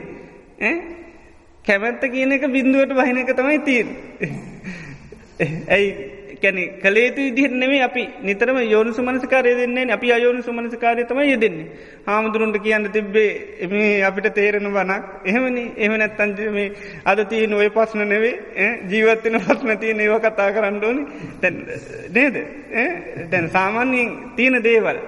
කැමැත්ත 1.65 2.03
කියන 2.05 2.33
එක 2.33 2.45
බින්දුවට 2.49 2.93
බහින 2.93 3.19
එක 3.19 3.31
තමයි 3.33 3.59
තීර. 3.61 3.87
ඇයි 5.69 5.91
කැනෙ 6.43 6.63
කලේතු 6.83 7.21
විදිහට 7.27 7.55
නෙවේ 7.55 7.81
අපි 7.83 8.03
නිතරම 8.23 8.59
යෝනු 8.65 8.91
සුමනස්කාරය 8.93 9.53
දෙන්නේ 9.61 9.93
අපි 9.97 10.13
අයෝනු 10.13 10.43
සුමනස්කාරය 10.43 11.05
තමයි 11.05 11.31
යෙදෙන්නේ. 11.31 11.67
හාමුදුරුන්ට 12.07 12.59
කියන්න 12.65 12.87
තිබ්බේ 12.93 13.31
එම 13.61 13.75
අපිට 14.09 14.29
තේරෙන 14.35 14.69
වනක් 14.69 15.05
එහෙමනි. 15.25 15.65
එහම 15.77 15.95
නැත්තන්ජ 15.95 16.41
මේ 16.51 16.69
අද 17.05 17.21
තිය 17.31 17.47
නොය 17.47 17.69
පස්න 17.71 18.03
නෙවේ 18.09 18.35
ජීවත්වන 18.91 19.37
පස්න 19.41 19.73
තිය 19.83 19.93
ඒව 19.97 20.15
කතා 20.21 20.49
කරන්න 20.53 20.85
ඕනි. 20.85 21.03
නේද? 22.11 22.37
දැන් 23.31 23.51
සාමාන්‍යයෙන් 23.51 24.09
තියෙන 24.37 24.63
දේවල්. 24.63 24.99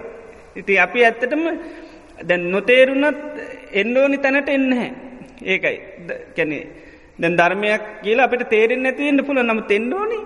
ඉති 0.57 0.79
අපි 0.79 1.05
ඇත්තටම 1.05 1.43
දැන් 2.21 2.51
නොතේරුණත් 2.51 3.21
එන්ඩෝනි 3.73 4.19
තැනට 4.19 4.49
එන්න 4.51 4.71
හැ. 4.73 4.91
ඒකයි. 5.45 5.77
කැනේ 6.37 6.65
දැන් 7.19 7.37
ධර්මයක් 7.37 7.83
කියලා 8.05 8.29
අපට 8.29 8.47
තේරෙන් 8.51 8.83
නැතිවෙන්න 8.83 9.27
පුළ 9.27 9.43
නම 9.43 9.61
තෙන්ඩෝනිි 9.69 10.23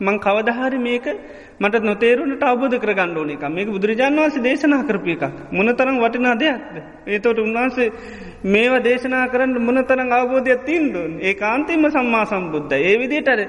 මං 0.00 0.16
කවදහරි 0.18 0.78
මේක 0.78 1.06
මට 1.60 1.82
නොතේරුණට 1.82 2.42
අවබෝධ 2.42 2.76
කර 2.76 2.92
ගණ්ඩෝන 2.92 3.30
එක 3.30 3.44
මේක 3.48 3.68
බුදුරජාන් 3.68 4.16
වන්සේ 4.16 4.42
දේශනා 4.42 4.82
කරපය 4.82 5.12
එකක් 5.12 5.24
මොනතරම් 5.52 5.96
වටිනා 5.98 6.34
දෙයක්ද. 6.36 6.76
ඒතොට 7.06 7.38
උන්වහන්සේ 7.38 7.92
මේවා 8.44 8.80
දේශනා 8.80 9.26
කරන්න 9.28 9.60
මොනතරම් 9.60 10.10
අවබෝධයක් 10.10 10.64
තින්දුන් 10.64 11.12
ඒ 11.20 11.34
කාන්තිම 11.34 11.84
සම්මා 11.88 12.24
සම්බුද්ධ 12.26 12.74
ඒ 12.74 12.96
විදිටර 12.98 13.40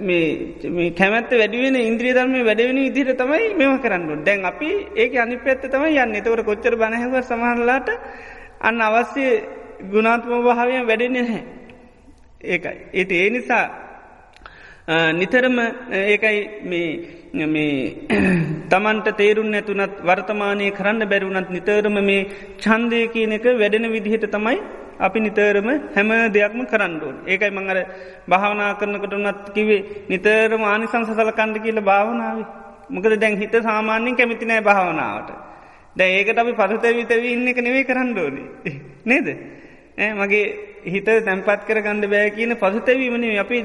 මේ 0.00 0.92
කැමැත්ත 0.92 1.30
වැඩුවෙන 1.32 1.76
ඉන්ද්‍රිය 1.80 2.12
ධර්ම 2.12 2.34
වැඩවෙන 2.40 2.78
ඉදිර 2.80 3.08
තමයි 3.14 3.54
මෙම 3.54 3.78
කරන්න 3.78 4.24
දැන් 4.24 4.44
අපි 4.44 4.70
ඒක 4.94 5.16
අනි 5.16 5.36
පැත්ත 5.38 5.62
තමයි 5.66 5.98
යන්න 5.98 6.14
එතවට 6.14 6.44
කොච්චර 6.44 6.74
බැනහව 6.76 7.14
සමහරලාට 7.22 7.88
අන්න 8.60 8.80
අවශ්‍ය 8.80 9.26
ගුණාත්ම 9.84 10.30
භාවයෙන් 10.44 10.86
වැඩෙන්නේ 10.86 11.22
නැහැ. 11.22 11.42
ඒකයි. 12.44 12.78
ඒට 12.92 13.12
ඒ 13.12 13.30
නිසා 13.30 13.87
නිතරම 14.88 15.56
ඒකයි 15.92 16.38
මේ 16.64 17.78
තමන්ට 18.68 19.08
තේරුන් 19.18 19.50
නැතුනත් 19.50 20.00
වර්තමානය 20.00 20.70
කරන්න 20.72 21.04
බැරුණත් 21.04 21.50
නිතරම 21.50 21.96
මේ 22.00 22.28
චන්දය 22.58 23.00
කියන 23.08 23.32
එක 23.32 23.44
වැඩෙන 23.54 23.84
විදිහට 23.86 24.24
තමයි 24.26 24.56
අපි 24.98 25.20
නිතරම 25.20 25.68
හැම 25.94 26.10
දෙයක්ම 26.30 26.60
කරන්නුවන් 26.64 27.16
ඒකයි 27.26 27.50
මංගර 27.50 27.78
භාවනා 28.26 28.70
කරනකට 28.74 29.14
නත් 29.16 29.52
කිවේ 29.52 29.84
නිතරම 30.08 30.64
ආනිසංස 30.64 31.10
සල 31.10 31.30
කණ්ඩ 31.32 31.60
කියල 31.60 31.80
භාවනාව. 31.82 32.38
මොකද 32.88 33.12
දැන් 33.16 33.36
හිත 33.36 33.54
සාමාන්‍යෙන් 33.60 34.16
කැමිතිනෑ 34.16 34.62
භාවනාවට. 34.62 35.28
දැ 35.96 36.08
ඒකට 36.14 36.38
අපි 36.38 36.52
පසතැවිතව 36.54 37.24
ඉන්න 37.26 37.46
එක 37.46 37.58
නෙවේ 37.58 37.84
කරන්නඩෝනි 37.84 38.42
නේද? 39.04 39.28
මගේ 40.16 40.44
හිත 40.86 41.04
තැන්පත් 41.04 41.60
කර 41.62 41.78
ගණඩ 41.78 42.06
බෑ 42.06 42.30
කියන 42.30 42.56
පසුතැවීමනේ 42.56 43.38
අපි 43.38 43.58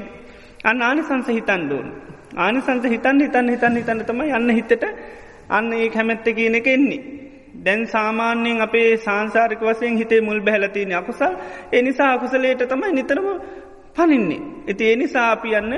අන්න 0.64 0.82
ආනිසංස 0.82 1.28
හිතන්ඩුවන්. 1.28 1.88
ආනිසංස 2.36 2.84
හිතන් 2.84 3.20
හිතන් 3.20 3.48
හිතන් 3.48 3.76
හිතන්න 3.76 4.00
තම 4.02 4.20
යන්න 4.30 4.50
හිතට 4.50 4.84
අන්න 5.48 5.72
ඒ 5.74 5.88
කැමැත්ත 5.88 6.26
කියන 6.30 6.54
එක 6.54 6.66
එන්නේ. 6.68 7.02
දැන් 7.56 7.86
සාමාන්‍යයෙන් 7.86 8.60
අපේ 8.60 8.96
සංසාරික 8.98 9.60
වසයෙන් 9.62 9.96
හිතේ 9.96 10.20
මුල් 10.20 10.40
බැහලතින 10.40 10.92
අකුසල් 10.92 11.34
එනිසා 11.72 12.10
අකුසලේට 12.12 12.62
තමයි 12.64 12.92
නිතරම 12.92 13.28
පනින්නේ. 13.94 14.42
ඇති 14.68 14.92
එනිසා 14.92 15.26
අපි 15.30 15.50
යන්න 15.52 15.74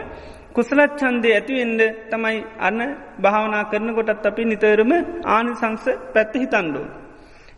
කුසලත් 0.52 0.92
චන්දය 0.96 1.30
ඇතිවෙන්ඩ 1.30 1.82
තමයි 2.10 2.38
අන්න 2.58 2.80
භාවනා 3.20 3.64
කරන 3.64 3.90
කොටත් 3.94 4.26
අපි 4.26 4.44
නිතරම 4.44 4.92
ආනිසංස 5.26 5.84
පැත්ත 6.14 6.34
හිතන්ඩුවන්. 6.34 6.88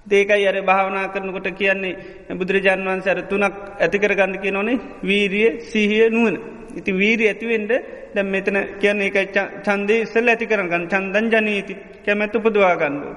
දේකයි 0.06 0.46
අර 0.46 0.56
භාවනා 0.62 1.08
කරනකොට 1.08 1.48
කියන්නේ 1.52 1.94
බුදුරජාන් 2.34 2.86
වන්සර 2.86 3.20
තුනක් 3.24 3.54
ඇතිකර 3.76 4.12
ගන්න 4.14 4.38
කිය 4.38 4.50
නොනේ 4.50 4.78
වීරිය 5.02 5.50
සිහිය 5.62 6.08
නුවන. 6.10 6.57
ඉති 6.74 6.92
වීරී 6.92 7.28
ඇතිවෙන්ඩ 7.28 7.72
දැම් 8.14 8.26
මෙතන 8.26 8.58
කියන්න 8.80 9.00
එක 9.02 9.16
චන්දේ 9.64 10.02
ඉස්සල් 10.02 10.28
ඇති 10.28 10.46
කරගන්න 10.46 10.88
චන්දන් 10.88 11.30
ජනීති 11.30 11.74
කැමැත්තු 12.04 12.40
පුදවා 12.40 12.74
ගන්නඩු. 12.76 13.10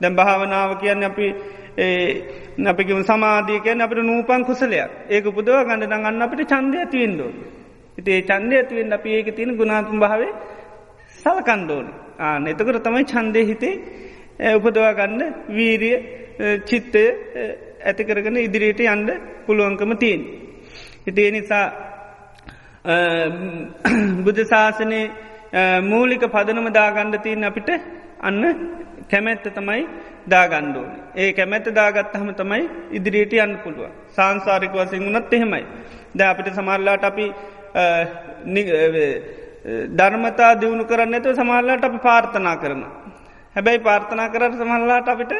දැම් 0.00 0.14
භාවනාව 0.16 0.70
කියන්න 0.80 1.04
අපි 1.04 1.26
අපිකම 2.66 3.02
සමාධිය 3.02 3.60
කියන්න 3.60 3.80
අපට 3.80 3.98
නූපන් 4.02 4.44
කුසලයක් 4.44 4.90
ඒක 5.08 5.24
පුදව 5.26 5.64
ගන්න 5.64 5.92
අන්න 6.02 6.22
අපිට 6.22 6.48
චන්දය 6.48 6.78
ඇතිවෙන්ඩෝ. 6.78 7.30
ඉතිේ 7.98 8.22
චන්දය 8.22 8.54
ඇතිවෙන් 8.56 8.92
අපි 8.92 9.08
ඒක 9.10 9.34
තියෙන 9.36 9.56
ගුණාතුම් 9.56 9.98
භාව 9.98 10.22
සලකන්ඩෝන 11.18 11.86
ආන 12.18 12.46
එතකට 12.46 12.82
තමයි 12.82 13.04
චන්දය 13.04 13.40
හිතේ 13.44 13.74
උපදවා 14.56 14.92
ගන්න 14.94 15.22
වීරිය 15.48 15.96
චිත්තය 16.64 17.04
ඇති 17.82 18.02
කරගන 18.04 18.36
ඉදිරියට 18.38 18.80
යන්ඩ 18.82 19.10
පුළුවන්කම 19.46 19.92
තියෙන්. 19.96 20.22
ඉති 21.06 21.30
නිසා 21.30 21.64
බුද්ධ 22.84 24.42
ශාසනය 24.46 25.00
මූලික 25.82 26.22
පදනම 26.26 26.72
දාගණ්ඩ 26.72 27.22
තියන් 27.22 27.44
අපිට 27.44 27.68
අන්න 28.20 28.42
කැමැත්ත 29.06 29.44
තමයි 29.50 29.82
දාගණ්ඩුවන. 30.26 30.90
ඒ 31.14 31.32
කැමැත්ත 31.32 31.68
දාගත්තහම 31.72 32.30
තමයි 32.32 32.62
ඉදිරියට 32.92 33.32
යන්න 33.34 33.58
පුළුව. 33.58 33.90
සංසාරික 34.10 34.72
වසිං 34.72 35.04
වුණත් 35.04 35.32
එහෙමයි. 35.32 35.64
ද 36.14 36.20
අපිට 36.22 36.48
සමල්ලාට 36.50 37.04
අපි 37.04 37.26
ධර්මතා 39.92 40.52
දියුණු 40.56 40.84
කරන්න 40.84 41.14
ඇතුව 41.14 41.34
සමල්ලාට 41.34 41.84
අපි 41.84 41.98
පාර්ථනා 41.98 42.56
කරන. 42.56 42.82
හැබැයි 43.56 43.78
පාර්ථනා 43.80 44.28
කරට 44.28 44.56
සමල්ලාට 44.56 45.08
අපිට 45.08 45.32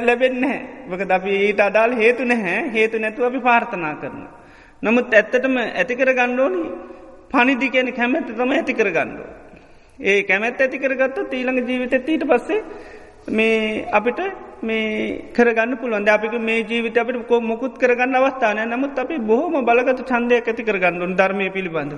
ලැබෙන්නේ 0.00 0.86
වක 0.88 1.10
අපි 1.10 1.30
ඊට 1.42 1.60
අඩාල් 1.60 1.92
හේතු 1.94 2.24
නැහැ 2.24 2.70
හේතු 2.70 2.98
නැතුව 2.98 3.24
අපි 3.24 3.40
පාර්ථනා 3.40 3.94
කරන. 3.96 4.37
නමුත් 4.82 5.12
ඇත්තටම 5.12 5.56
ඇතිකර 5.58 6.10
ගණ්ඩෝනි 6.12 6.62
පනිදි 7.30 7.68
කියන 7.70 7.88
කැමැත්ත 7.92 8.28
තම 8.30 8.50
ඇතිකර 8.52 8.90
ගණ්ඩෝ. 8.90 9.28
ඒ 10.00 10.22
කැමැත් 10.22 10.60
ඇතිකරගත්ත 10.60 11.32
ඊළඟ 11.32 11.66
ජීවිත 11.66 11.94
ඊට 11.94 12.24
පස්සේ 12.24 12.62
මේ 13.28 13.86
අපිට 13.90 14.20
මේ 14.62 15.32
කරගන්න 15.32 15.76
පුළුවන් 15.76 16.08
අපික 16.08 16.34
මේ 16.40 16.62
ජීවිත 16.62 16.96
අපට 16.96 17.26
කෝ 17.26 17.40
මුකුත් 17.42 17.74
කරගන්න 17.76 18.14
අවස්ථානය 18.14 18.64
නමුත් 18.66 18.98
අපි 18.98 19.18
බොහොම 19.20 19.64
බලගත 19.64 20.00
චන්දයක් 20.04 20.46
ඇති 20.46 20.62
කරගන්නුන් 20.62 21.16
ධර්මය 21.16 21.50
පිළිබඳ. 21.50 21.92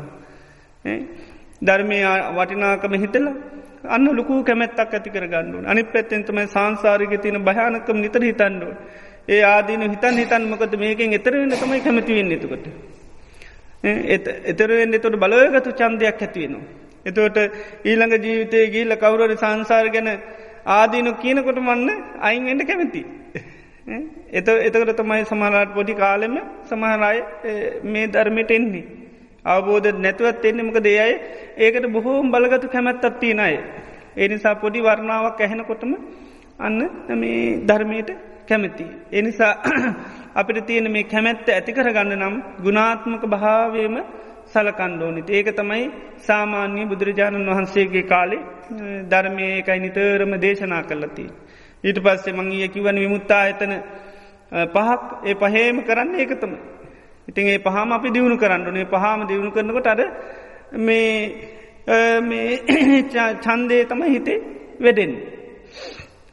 ධර්මය 1.62 1.98
වටිනාකම 2.34 2.94
හිතලා 2.94 3.34
අන්න 3.86 4.08
ලොකු 4.10 4.42
කැමැත්තක් 4.42 4.94
ඇති 4.94 5.10
කරගන්නුව 5.10 5.66
අනි 5.66 5.82
පැත්තෙන්තම 5.84 6.38
සංසාරික 6.46 7.14
තියන 7.18 7.38
භයානකම 7.40 7.96
නිතර 7.96 8.22
හිතන්නුව. 8.22 8.72
ඒ 9.30 9.42
ආදීන 9.44 9.82
හිතන් 9.86 10.16
හිතන් 10.16 10.44
මොකද 10.46 10.74
මේකෙන් 10.76 11.12
එතරවෙන්න 11.12 11.52
තමයි 11.54 11.80
කැමතිවෙන්න 11.80 12.32
එතකොට. 12.32 12.66
එතරවෙන්න 14.46 14.94
තොට 14.96 15.16
බලයගතු 15.16 15.70
චන්දයක් 15.72 16.18
ඇතිවෙනවා. 16.18 16.62
එතවට 17.02 17.38
ඊළඟ 17.84 18.14
ජීවිතය 18.18 18.60
ගීල්ල 18.68 18.94
කවුරරි 18.96 19.36
සංසාර 19.36 19.88
ගැන 19.88 20.08
ආදීනු 20.68 21.12
කියනකොට 21.16 21.58
මන්න 21.58 21.88
අයින්ෙන්ට 22.20 22.66
කැමති. 22.66 23.02
එත 24.30 24.48
එතකට 24.48 24.96
තමයි 24.96 25.24
සමහරට 25.24 25.74
පොඩි 25.74 25.94
කාලෙම 25.94 26.34
සමහරය 26.64 27.18
මේ 27.84 28.06
ධර්මයට 28.08 28.50
එන්නේ. 28.52 28.84
අවබෝධ 29.44 29.88
නැතුවත් 29.96 30.44
එන්නේ 30.44 30.62
මොක 30.62 30.78
දෙයයි 30.80 31.14
ඒකට 31.58 31.86
බොහෝම් 31.88 32.30
බලගතු 32.30 32.68
කැමැත්තත් 32.68 33.20
තියෙනයි. 33.20 33.56
එනිසා 34.16 34.54
පොඩි 34.56 34.80
වර්ණාවක් 34.80 35.40
ඇහෙනකොටම 35.40 35.94
අන්න 36.58 36.78
මේ 37.14 37.40
ධර්මයට 37.62 38.10
කැමැති. 38.50 38.86
එනිසා 39.12 39.52
අපිට 40.34 40.66
තියෙන 40.66 40.90
මේ 40.90 41.04
කැමැත්ත 41.04 41.48
ඇති 41.50 41.72
කරගන්න 41.72 42.18
නම් 42.18 42.36
ගුණාත්මක 42.62 43.22
භාවයම 43.28 43.96
සලකණ්ඩෝනිති. 44.46 45.30
ඒක 45.32 45.48
තමයි 45.54 45.84
සාමාන්‍ය 46.20 46.86
බුදුරජාණන් 46.86 47.48
වහන්සේගේ 47.48 48.04
කාලේ 48.04 48.42
ධර්මය 49.10 49.46
එකයි 49.52 49.80
නිතරම 49.80 50.32
දේශනා 50.38 50.82
කරලති. 50.84 51.24
ඊට 51.84 51.98
පස්සේ 51.98 52.34
මංගිය 52.34 52.68
කිවන 52.68 52.96
විමුත්තා 52.96 53.44
එතන 53.46 53.72
පහක් 54.68 55.02
ඒ 55.24 55.34
පහේම 55.36 55.82
කරන්න 55.82 56.14
ඒකතම. 56.16 56.52
ඉතින් 57.28 57.46
ඒ 57.46 57.58
පහම 57.60 57.90
අපි 57.92 58.08
දියුණු 58.10 58.36
කරන්නනේ 58.36 58.86
පහම 58.86 59.20
දියුණු 59.28 59.50
කරනකොට 59.50 59.86
අද 59.88 60.00
මේ 60.78 61.10
චන්දේ 63.44 63.84
තම 63.86 64.02
හිතේ 64.08 64.40
වැඩෙන්. 64.80 65.12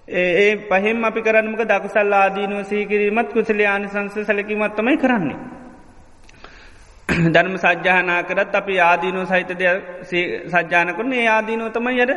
ඒ 0.08 0.56
පහෙම 0.68 1.04
අපි 1.04 1.22
කරන්නමක 1.22 1.62
දකුසල් 1.64 2.14
ආදීනුව 2.14 2.64
සීකිරීමත් 2.64 3.30
කුසලයානි 3.30 3.88
සංස 3.88 4.16
සැලකීමත්තමයි 4.22 4.98
කරන්නේ. 4.98 5.38
ධර්ම 7.26 7.56
සජ්‍යානා 7.58 8.24
කරත් 8.24 8.56
අපි 8.56 8.80
ආදීනෝ 8.82 9.26
සහිත 9.26 9.52
දෙ 9.52 9.68
සජ්‍යාන 10.04 10.96
කරන 10.96 11.14
ඒ 11.14 11.28
ආදීනෝ 11.28 11.70
තමයි 11.70 12.02
යට 12.02 12.14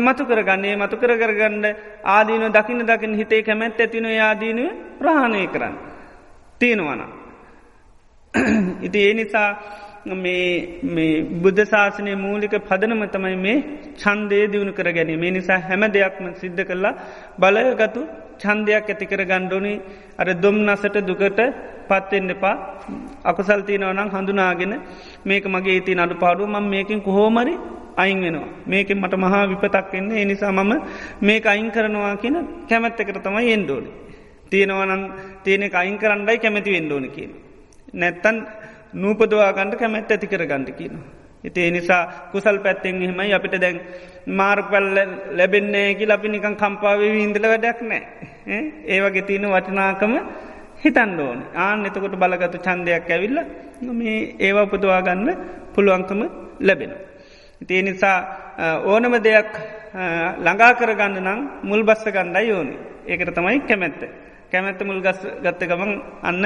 මතු 0.00 0.24
කරගන්නේ 0.24 0.76
මතු 0.76 0.96
කර 0.96 1.16
කරගන්න 1.16 1.64
ආදීනෝ 2.06 2.50
දකින්න 2.50 2.86
දකින 2.86 3.14
හිතේ 3.14 3.42
කැමැත් 3.42 3.80
ඇතින 3.80 4.06
ආදීනුව 4.06 4.70
ප්‍රහණය 4.98 5.46
කරන්න. 5.46 5.74
තියෙනවන. 6.60 7.02
ඉති 8.82 8.98
ඒ 9.00 9.14
නිසා 9.14 9.50
මේ 10.06 11.22
බුද්ධ 11.42 11.62
ශාසනය 11.64 12.14
මූලික 12.16 12.54
පදනම 12.62 13.02
තමයි 13.08 13.36
මේ 13.36 13.56
චන්දේ 13.96 14.48
දියුණු 14.48 14.72
කර 14.72 14.92
ගැනීම. 14.92 15.20
මේ 15.20 15.30
නිසා 15.30 15.60
හැම 15.60 15.82
දෙයක්ම 15.88 16.26
සිද්ධ 16.34 16.62
කරලා 16.64 16.94
බලයගතු 17.38 18.00
චන්දයක් 18.38 18.88
ඇතිකර 18.88 19.24
ගණ්ඩෝනි 19.24 19.80
අර 20.18 20.26
දුම් 20.34 20.56
නසට 20.66 20.96
දුකට 21.00 21.40
පත්වෙන්න 21.88 22.30
එපා. 22.30 22.56
අකුසල් 23.24 23.62
තියනවනම් 23.62 24.08
හඳුනාගෙන 24.10 24.74
මේක 25.24 25.44
මගේ 25.46 25.76
ඉති 25.76 25.96
අඩු 25.96 26.14
පාඩුව 26.14 26.48
ම 26.48 26.68
මේකින් 26.68 27.00
කොහෝමරි 27.00 27.54
අයින් 27.96 28.20
වෙනවා. 28.20 28.48
මේකින් 28.66 29.00
මට 29.00 29.14
මහා 29.16 29.48
විපතක් 29.48 29.94
එන්නේ. 29.94 30.22
එනිසා 30.22 30.52
මම 30.52 30.72
මේක 31.22 31.46
අයින් 31.46 31.70
කරනවා 31.70 32.16
කියන 32.16 32.36
කැමැත්තකට 32.68 33.22
තමයි 33.22 33.52
එන්ඩෝනි. 33.52 33.90
තියෙනවනම් 34.50 35.02
තියෙනෙ 35.44 35.70
අයින් 35.72 35.96
කරන්නයි 35.98 36.38
කැමැති 36.38 36.70
වෙන්ඩෝන 36.72 37.08
කියන. 37.10 37.30
නැත්තන් 37.94 38.36
නූපදවාගන්ට 38.94 39.74
කැමැත් 39.80 40.10
ඇති 40.10 40.26
කර 40.26 40.44
ගණඩ 40.46 40.70
කියන. 40.78 40.94
ඉති 41.44 41.70
නිසා 41.70 42.02
කුසල් 42.32 42.58
පැත්තෙන් 42.64 43.02
එහෙමයි 43.02 43.32
අපිට 43.36 43.56
දැන් 43.60 43.80
මාර්පල් 44.38 44.86
ලැබෙන්නේ 45.38 45.88
කි 45.98 46.04
අපි 46.16 46.28
නිකන් 46.28 46.56
කම්පාවේ 46.62 47.12
ඉන්දල 47.24 47.46
වැඩක් 47.52 47.80
නෑ. 47.90 48.02
ඒවගේ 48.94 49.26
තියෙන 49.28 49.46
වටිනාකම 49.54 50.14
හිතන්න 50.84 51.20
ඕන 51.20 51.38
ආන 51.56 51.86
එතකොට 51.86 52.16
බලගතු 52.22 52.58
චන්දයක් 52.66 53.10
ඇවිල්ල 53.10 53.38
මේ 54.00 54.18
ඒව 54.46 54.56
උපදවාගන්න 54.64 55.28
පුළුවන්කම 55.74 56.20
ලැබෙන. 56.60 56.92
ඉතිේ 57.62 57.82
නිසා 57.82 58.18
ඕනම 58.84 59.14
දෙයක් 59.26 59.52
ළඟා 60.44 60.72
කරගන්න 60.80 61.16
නම් 61.24 61.40
මුල් 61.68 61.82
බස්ස 61.88 62.04
ගණ්ඩයි 62.16 62.52
ඕනි 62.52 62.76
ඒකට 63.06 63.34
තමයි 63.36 63.60
කැමැත්ත. 63.68 64.02
කැමැත්ත 64.50 64.80
මුල් 64.88 65.00
ගස් 65.04 65.20
ගත්ත 65.44 65.62
ගමන් 65.70 65.92
අන්න 66.22 66.44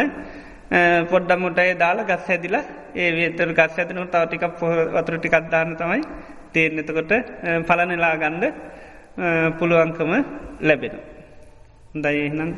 පොඩ්ඩම්මටයි 1.11 1.75
දාලා 1.83 2.09
ගස් 2.11 2.25
හැදිලා 2.29 2.65
ඒ 2.95 3.11
වේතර 3.13 3.53
ගස් 3.59 3.79
ඇතිනු 3.79 4.07
තවටිකක් 4.07 4.45
පොහ 4.61 4.73
වතුර 4.95 5.17
ටිකක්දාන්න 5.19 5.77
තමයි 5.81 6.03
තේරන 6.53 6.79
එතකොට 6.79 7.13
පලනෙලා 7.69 8.15
ගණ්ඩ 8.17 8.45
පුළුවන්කම 9.59 10.13
ලැබෙන. 10.61 10.97
දයි 11.95 12.19
එහනම් 12.27 12.51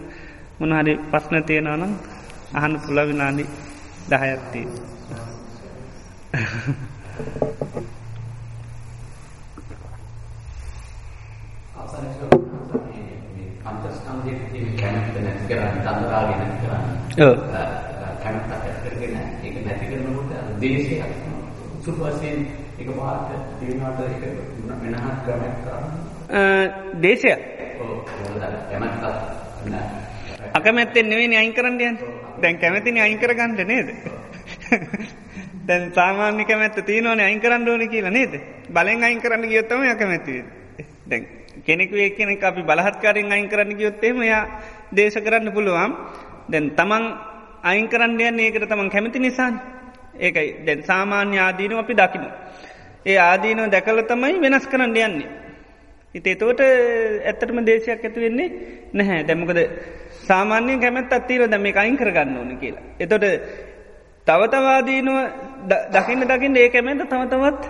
මොනහරි 0.60 0.94
පස්න 1.12 1.44
තියෙනවනම් 1.48 1.92
අහන්න 2.54 2.80
පුළ 2.84 3.00
විනාඩි 3.08 3.44
දහයත්තිී. 4.10 4.68
තියෙන 14.50 14.76
කැමැත්ත 14.80 15.16
නැති 15.16 15.44
කරන්නේ 15.48 15.82
තන්දරාගේ 15.84 16.36
නැති 16.38 16.56
කරන්නේ. 16.62 17.89
ඇති 18.30 18.70
කරගෙන 18.84 19.14
ඒක 19.44 19.56
නැති 19.66 19.84
කරනකොට 19.86 20.32
දේශයක් 20.60 21.02
සුළු 21.82 22.04
වශයෙන් 22.06 22.38
ඒක 22.78 22.90
පාට 22.96 23.30
දිනනට 23.60 24.00
ඒක 24.02 24.22
වෙනහක් 24.82 25.06
ක්‍රමයක් 25.24 25.56
කරන්නේ. 25.64 26.00
දේශය. 26.96 27.32
අකමැත්තෙන් 30.54 31.08
නෙවෙයි 31.08 31.36
අයින් 31.36 31.54
කරන්න 31.54 31.80
යන්න. 31.80 31.98
දැන් 32.42 32.58
කැමැතින 32.58 32.96
අයින් 32.98 33.18
කරගන්න 33.18 33.66
නේද? 33.66 33.88
දැන් 35.66 35.92
සාමාන්‍ය 35.92 36.44
කැමැත්ත 36.44 36.80
තියෙනවනේ 36.86 37.26
අයින් 37.26 37.40
කරන්න 37.40 37.68
ඕනේ 37.68 37.88
කියලා 37.88 38.10
නේද? 38.10 38.32
බලෙන් 38.68 39.04
අයින් 39.04 39.20
කරන්න 39.20 39.48
ගියොත් 39.48 39.68
තමයි 39.68 39.88
අකමැති 39.88 40.32
වෙන්නේ. 40.32 40.86
දැන් 41.06 41.26
කෙනෙකු 41.66 41.96
එක්කෙනෙක් 41.98 42.44
අපි 42.44 42.62
බලහත්කාරයෙන් 42.62 43.32
අයින් 43.32 43.48
කරන්න 43.48 43.76
ගියොත් 43.76 44.04
එහෙම 44.04 44.22
එයා 44.22 44.44
දේශ 44.92 45.18
කරන්න 45.18 45.52
පුළුවන්. 45.52 45.96
දැන් 46.50 46.70
තමන් 46.72 47.04
අයින් 47.62 47.88
කරන්න 47.88 48.20
යන්නේ 48.20 48.46
ඒකට 48.46 48.66
තමන් 48.66 48.90
කැමති 48.90 49.18
නිසානේ. 49.18 49.60
ඒකයි 50.18 50.48
දැන් 50.66 50.82
සාමාන්‍ය 50.82 51.38
ආදීනව 51.38 51.78
අපි 51.78 51.94
දකින්න. 51.94 52.26
ඒ 53.06 53.18
ආදීනව 53.20 53.70
දැකලා 53.70 54.04
තමයි 54.04 54.40
වෙනස් 54.40 54.66
කරන්න 54.66 54.96
යන්නේ. 54.98 55.28
ඉතින් 56.14 56.32
එතකොට 56.32 56.60
ඇත්තටම 56.60 57.58
දේශයක් 57.64 58.04
ඇති 58.04 58.20
වෙන්නේ 58.20 58.48
නැහැ. 58.92 59.24
දැන් 59.24 59.38
මොකද 59.38 59.60
සාමාන්‍යයෙන් 60.22 60.80
කැමැත් 60.80 61.12
අත්තිීර 61.12 61.48
දැම 61.48 61.62
මේ 61.62 61.76
අයින් 61.76 61.96
කරගන්න 61.96 62.36
ඕන 62.36 62.56
කියලා. 62.58 62.84
එතොට 63.00 63.24
තවතවාදීනුව 64.26 65.18
දකින්න 65.90 66.26
දකින්න 66.26 66.56
ඒ 66.56 66.68
කැමැත 66.68 67.08
තමතවත් 67.08 67.62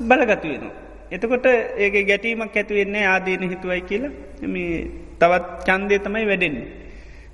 බලගතු 0.00 0.48
වෙනවා. 0.48 0.74
එතකොට 1.10 1.46
ඒක 1.46 1.94
ගැටීමක් 2.06 2.56
ඇතිවෙන්නේ 2.56 3.06
ආදීන 3.06 3.48
හිතුවයි 3.48 3.80
කියලා 3.82 4.12
මේ 4.48 4.90
තවත් 5.20 5.46
චන්දය 5.66 5.98
තමයි 5.98 6.26
වැඩෙන්නේ. 6.26 6.85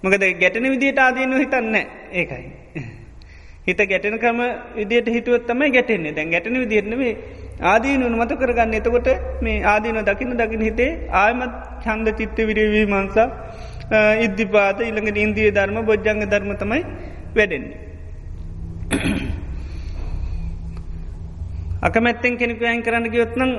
මකද 0.03 0.24
ගැටන 0.36 0.66
විදිට 0.70 0.98
ආදීනු 0.98 1.36
හිතන්න 1.38 1.76
ඒකයි. 2.12 2.44
හිත 3.64 3.80
ගැටනකම 3.84 4.40
විදියට 4.76 5.09
හිතුවත් 5.09 5.46
තමයි 5.46 5.70
ගැටෙන්නේ 5.70 6.12
දැන් 6.12 6.30
ගැටන 6.30 6.59
විදිරනවේ 6.59 7.12
ආදීනුවන 7.62 8.16
මත 8.16 8.32
කරගන්න 8.36 8.74
එතකොට 8.74 9.09
මේ 9.40 9.59
ආදීන 9.64 10.00
දකින 10.03 10.32
දකින 10.36 10.62
හිතේ 10.62 10.90
ආයමත් 11.14 11.55
චන්ද 11.84 12.14
චිත්ත 12.14 12.38
විරවී 12.40 12.86
මන්සා 12.86 13.28
ඉද්ධිපාත 14.18 14.80
ඉළඟ 14.80 15.11
ඉන්දිය 15.16 15.50
ධර්ම 15.50 15.78
බොජ්ජංග 15.84 16.24
ධර්ම 16.24 16.50
තමයි 16.57 16.82
වැඩෙන්නේ. 17.36 17.78
අකමැත්තෙන් 21.82 22.34
කෙනෙකු 22.36 22.64
අයින් 22.64 22.82
කරන්න 22.82 23.07
ගියොත්නම් 23.09 23.53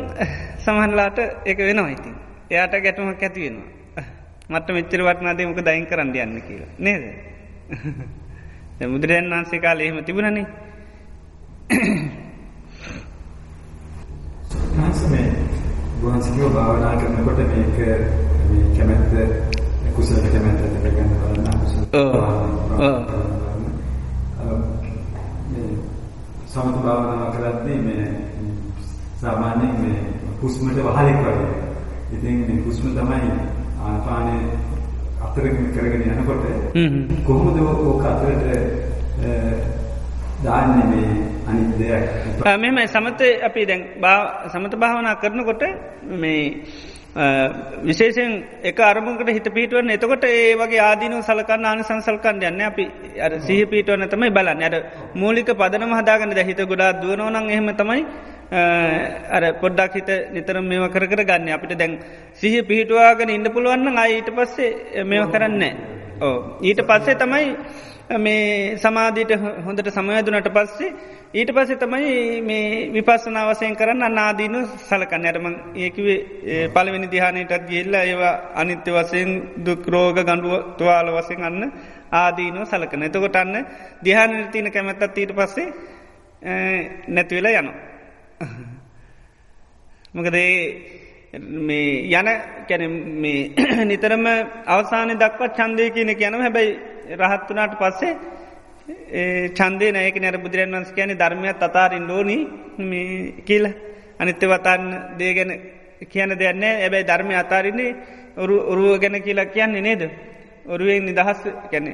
සමහරලාට 0.58 1.18
එක 1.46 1.58
වෙනවා 1.60 1.89
ඉතින්. 1.89 2.16
එයාට 2.50 2.76
ගැටමක් 2.78 3.22
ඇතිවෙනවා. 3.22 3.83
මට 4.50 4.68
මෙච්චර 4.70 5.02
වටනාදේ 5.02 5.46
මොක 5.46 5.62
දයින් 5.62 5.86
කරන්න 5.86 6.16
යන්න 6.16 6.41
කියලා. 6.41 6.72
නේද. 6.80 7.04
මුදුරයන් 8.91 9.30
වහන්සේ 9.30 9.60
කාල 9.60 9.80
එහෙම 9.80 10.04
තිබුණනේ. 10.04 10.48
වහන්සකෝ 16.04 16.50
භාවනා 16.50 16.96
කරනකොට 16.96 17.39
මේක 17.48 17.78
කැමැත්ත 18.76 19.14
කුසලට 19.96 20.26
කැමැත්ත 20.26 20.62
ගන්න 20.86 21.12
බලන්න. 21.22 21.58
සමත 26.48 26.76
භාවනාව 26.78 27.32
කරද්දී 27.34 27.80
මේ 27.80 28.06
සාමාන්‍යයෙන් 29.18 29.76
මේ 29.82 29.98
හුස්මට 30.41 30.78
වහලෙක් 30.78 31.20
වගේ. 31.20 31.52
ඉතින් 32.14 32.38
මේ 32.41 32.64
හුස්ම 32.66 32.88
තමයි 32.89 33.32
ආනාපානේ 33.84 34.42
අතරකින් 35.24 35.68
කරගෙන 35.74 36.04
යනකොට 36.12 36.44
කොහොමද 37.26 37.58
ඕක 37.60 38.06
අතරට 38.06 38.44
දාන්නේ 40.44 40.88
මේ 40.88 41.12
අනිත් 41.48 41.72
දෙයක්. 41.80 42.04
මෙහෙම 42.56 42.78
සමත 42.86 43.22
අපි 43.44 43.62
දැන් 43.66 43.82
සමත 44.48 44.74
භාවනා 44.76 45.16
කරනකොට 45.16 45.64
මේ 46.16 46.44
විශේෂෙන් 47.82 48.32
එක 48.64 48.80
අරමුණකට 48.82 49.30
හිත 49.30 49.48
පිටුවන්න 49.50 49.90
එතකොට 49.90 50.24
ඒ 50.26 50.56
වගේ 50.56 50.82
ආදීනු 50.82 51.22
සලකන්න 51.22 51.66
ආන 51.66 51.84
සංසල්කන් 51.84 52.44
යන්න 52.44 52.62
අපි. 52.64 52.86
අර 53.20 53.32
සහ 53.38 53.66
පිටුවන්න 53.66 54.10
තමයි 54.10 54.32
බලන්න. 54.32 54.64
අර 54.64 54.76
මූලික 55.16 55.50
පදන 55.54 55.88
මහදාගන්න 55.88 56.34
දැහිත 56.34 56.62
ගොඩා 56.64 56.92
දුවනෝනං 56.96 57.50
එහෙම 57.50 57.70
තමයි 57.74 58.06
අර 59.30 59.43
පොඩ්ඩක් 59.56 59.93
හිත 59.95 60.10
නිතරම 60.32 60.66
මේව 60.66 60.86
කර 60.89 61.06
කර 61.06 61.24
ගන්න. 61.24 61.49
අපිට 61.49 61.74
දැන් 61.76 61.97
සිහ 62.34 62.62
පිහිටුවාගෙන 62.64 63.30
ඉන්න 63.30 63.49
පුළුවන්න 63.49 63.97
අයිට 63.97 64.30
පස්සේ 64.32 65.04
මේව 65.06 65.32
කරන්න 65.32 65.64
ඕ 66.22 66.38
ඊට 66.62 66.82
පස්සේ 66.82 67.16
තමයි 67.16 67.47
මේ 68.18 68.78
සමාධීට 68.78 69.32
හොඳට 69.60 69.89
සමයදුනට 69.89 70.49
පස්සේ 70.49 70.91
ඊට 71.34 71.51
පස්සේ 71.51 71.78
තමයි 71.78 72.41
මේ 72.41 72.91
විපස්සන 72.91 73.36
අවසයෙන් 73.36 73.76
කරන්න 73.76 74.04
අනාදීනු 74.04 74.60
සලකන්න. 74.80 75.26
ඇටම 75.26 75.47
ඒකිවේ 75.76 76.68
පළවෙනි 76.70 77.08
දිහානයටත් 77.08 77.66
ගිල්ල 77.66 77.95
ඒවා 77.95 78.36
අනිත්‍ය 78.56 78.91
වසයෙන් 78.91 79.32
දුක්රෝග 79.60 80.20
ගණඩුව 80.20 80.78
තුවාල 80.78 81.10
වසෙන් 81.12 81.43
අන්න 81.43 81.72
ආදීනෝ 82.14 82.66
සලකන. 82.66 83.04
එතකොට 83.04 83.36
අන්න 83.36 83.66
දිහානට 84.04 84.51
තියන 84.51 84.72
කැමැත්තත් 84.72 85.18
ඊට 85.18 85.34
පස්සේ 85.34 85.68
නැතිවෙලා 87.10 87.56
යනවා. 87.56 87.93
මොකදේ 90.16 90.52
මේ 91.62 91.88
යන 92.12 92.28
කැන 92.68 92.84
මේ 93.18 93.39
නිතරම 93.86 94.26
අවසානය 94.68 95.14
දක්වත් 95.16 95.54
චන්දය 95.56 95.89
කියන 95.91 96.16
කියනම 96.16 96.41
හැබැයි 96.41 96.72
රහත් 97.14 97.50
වනාට 97.50 97.76
පස්සේ 97.76 98.14
චන්දේ 99.52 99.91
නයක 99.94 100.16
නැර 100.18 100.38
බුදුරන් 100.38 100.72
වන්ස 100.72 100.91
කියන 100.91 101.12
ධර්මයක් 101.14 101.62
අතාරින් 101.62 102.08
ලෝනි 102.08 102.38
කියල. 103.44 103.66
අනිත්‍ය 104.20 104.46
වතන්න 104.46 105.18
දේ 105.18 105.34
ගැන 105.34 105.52
කියන 106.06 106.30
දෙයන්න 106.34 106.64
ඇබැයි 106.64 107.06
ධර්මය 107.06 107.34
අතාරින්නේ 107.36 107.96
ඔරුව 108.38 109.00
ගැන 109.00 109.22
කියලා 109.22 109.46
කියන්නේ 109.48 109.82
නේද. 109.82 110.02
ඔරුවෙන් 110.66 111.06
නිදහස් 111.06 111.39
කැනෙ 111.72 111.91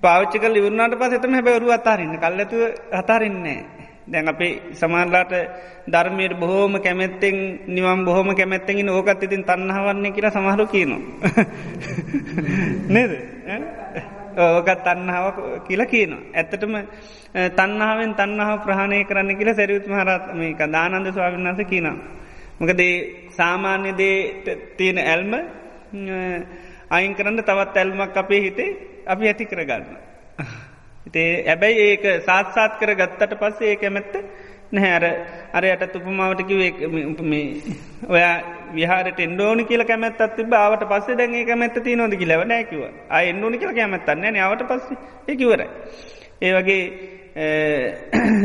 පාච්චකල් 0.00 0.56
ඉවරනාට 0.56 0.94
පසතම 0.94 1.34
හැබැ 1.34 1.54
ඔරු 1.54 1.68
අතාරන්න. 1.70 2.18
කල්ලතුව 2.18 2.62
අතාරන්නේ. 2.92 3.60
දැන් 4.04 4.28
අපේ 4.28 4.52
සමාන්ලාට 4.72 5.32
ධර්මයට 5.86 6.34
බොහෝම 6.34 6.80
කැමැත්තෙන් 6.80 7.36
නිවම් 7.68 8.04
බොහොම 8.04 8.34
කැමැත්තෙන් 8.34 8.88
ඕකත් 8.90 9.22
ඉතින් 9.22 9.44
තන්නහවන්නේ 9.44 10.12
කියලා 10.12 10.30
සමහරු 10.30 10.66
කියනවා. 10.66 11.00
නේද 12.88 13.12
ඕකත් 14.36 14.82
තන්නාව 14.84 15.26
කියලා 15.60 15.86
කියනවා. 15.86 16.22
ඇත්තටම 16.34 16.74
තන්නාවෙන් 17.50 18.14
තන්නාව 18.14 18.58
ප්‍රහණය 18.60 19.04
කරන්න 19.04 19.36
කියලා 19.36 19.54
සැරියුත් 19.54 19.86
මහරත් 19.86 20.34
මේක 20.34 20.58
දානන්ද 20.68 21.06
ස්වාමීන් 21.08 21.48
වස 21.48 21.66
කියනවා. 21.66 21.96
මොකදේ 22.60 22.94
සාමාන්‍ය 23.30 23.90
දේ 23.92 24.18
තියෙන 24.76 24.98
ඇල්ම 25.00 25.32
අයින් 26.90 27.14
කරන්න 27.14 27.38
තවත් 27.40 27.76
ඇල්මක් 27.76 28.16
අපේ 28.16 28.40
හිතේ 28.40 28.70
අපි 29.06 29.26
ඇති 29.26 29.46
කරගන්න. 29.46 29.96
ඉතේ 31.06 31.28
ඇබැයි 31.46 31.84
ඒක 31.86 32.04
සාත්සාත් 32.24 32.78
කර 32.78 32.94
ගත්තට 32.94 33.38
පස්සේ 33.38 33.70
ඒ 33.70 33.76
කැමැත්ත 33.76 34.14
නැහැර 34.72 35.04
අරයට 35.52 35.82
තුපමාවටකිව 35.92 36.60
ඔයා 38.08 38.34
විහාරට 38.72 39.18
එන්ඩෝනි 39.20 39.64
කියල 39.64 39.84
කැමැත් 39.84 40.22
ති 40.36 40.44
බාවට 40.46 40.84
පස්සේ 40.88 41.16
දැන්ඒ 41.16 41.44
කැමැත්ත 41.44 41.80
ති 41.80 41.96
නොද 41.96 42.14
කිලව 42.16 42.44
නැකිව 42.46 42.84
අය 43.10 43.24
එන්ඩෝනි 43.28 43.58
කියල 43.58 43.74
කැමැත්තන්න 43.74 44.28
නවට 44.30 44.70
පස්සේ 44.70 44.96
ඒකිවරයි. 45.28 45.68
ඒ 46.42 46.52
වගේ 46.52 46.84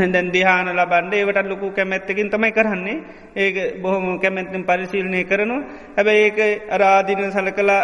දැන් 0.08 0.28
දිහාන 0.30 0.72
ලබන්ඩ 0.72 1.14
ඒවට 1.14 1.46
ලොකු 1.46 1.72
කැමැත්තකින් 1.72 2.30
තමයි 2.30 2.52
කරන්නේ. 2.52 2.98
ඒක 3.36 3.82
බොහොම 3.82 4.20
කැමැත්තින් 4.20 4.64
පරිශීලනය 4.64 5.24
කරනවා. 5.26 5.62
හැබැයි 5.98 6.26
ඒක 6.26 6.40
අරාදින 6.70 7.32
සල 7.32 7.50
කලා 7.52 7.82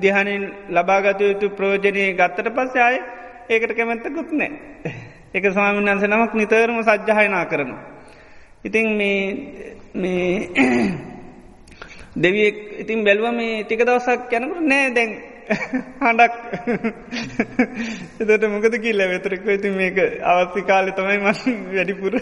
දිහානින් 0.00 0.44
ලබාගත 0.70 1.20
යුතු 1.20 1.50
ප්‍රෝජනය 1.50 2.04
ගත්තට 2.14 2.52
පස්සේ 2.52 2.82
අය 2.82 2.98
ඒකට 3.48 3.76
කැමැත්ත 3.76 4.08
ගුත් 4.10 4.32
නෑ. 4.32 4.50
එක 5.34 5.44
ස්වාමීන් 5.48 5.86
වන්ස 5.86 6.04
නමක් 6.04 6.32
නිතරම 6.34 6.78
සජ්්‍යහයනා 6.82 7.44
කරනවා. 7.44 7.82
ඉතින් 8.64 8.88
මේ 9.94 10.50
දෙවියෙක් 12.22 12.56
ඉතින් 12.78 13.04
බැලුව 13.04 13.34
මේ 13.34 13.64
ටික 13.64 13.82
දවසක් 13.82 14.32
යැනකට 14.32 14.62
නෑ 14.64 14.90
දැන් 14.94 15.12
හඬක්. 16.02 16.34
එතට 18.24 18.48
මොකද 18.48 18.78
කිල්ල 18.80 19.06
වෙතරක 19.06 19.46
ඉතින් 19.48 19.74
මේක 19.74 20.02
අවස්ති 20.24 20.62
කාලෙ 20.64 20.90
තමයි 20.92 21.18
මස් 21.20 21.40
වැඩිපුර 21.70 22.18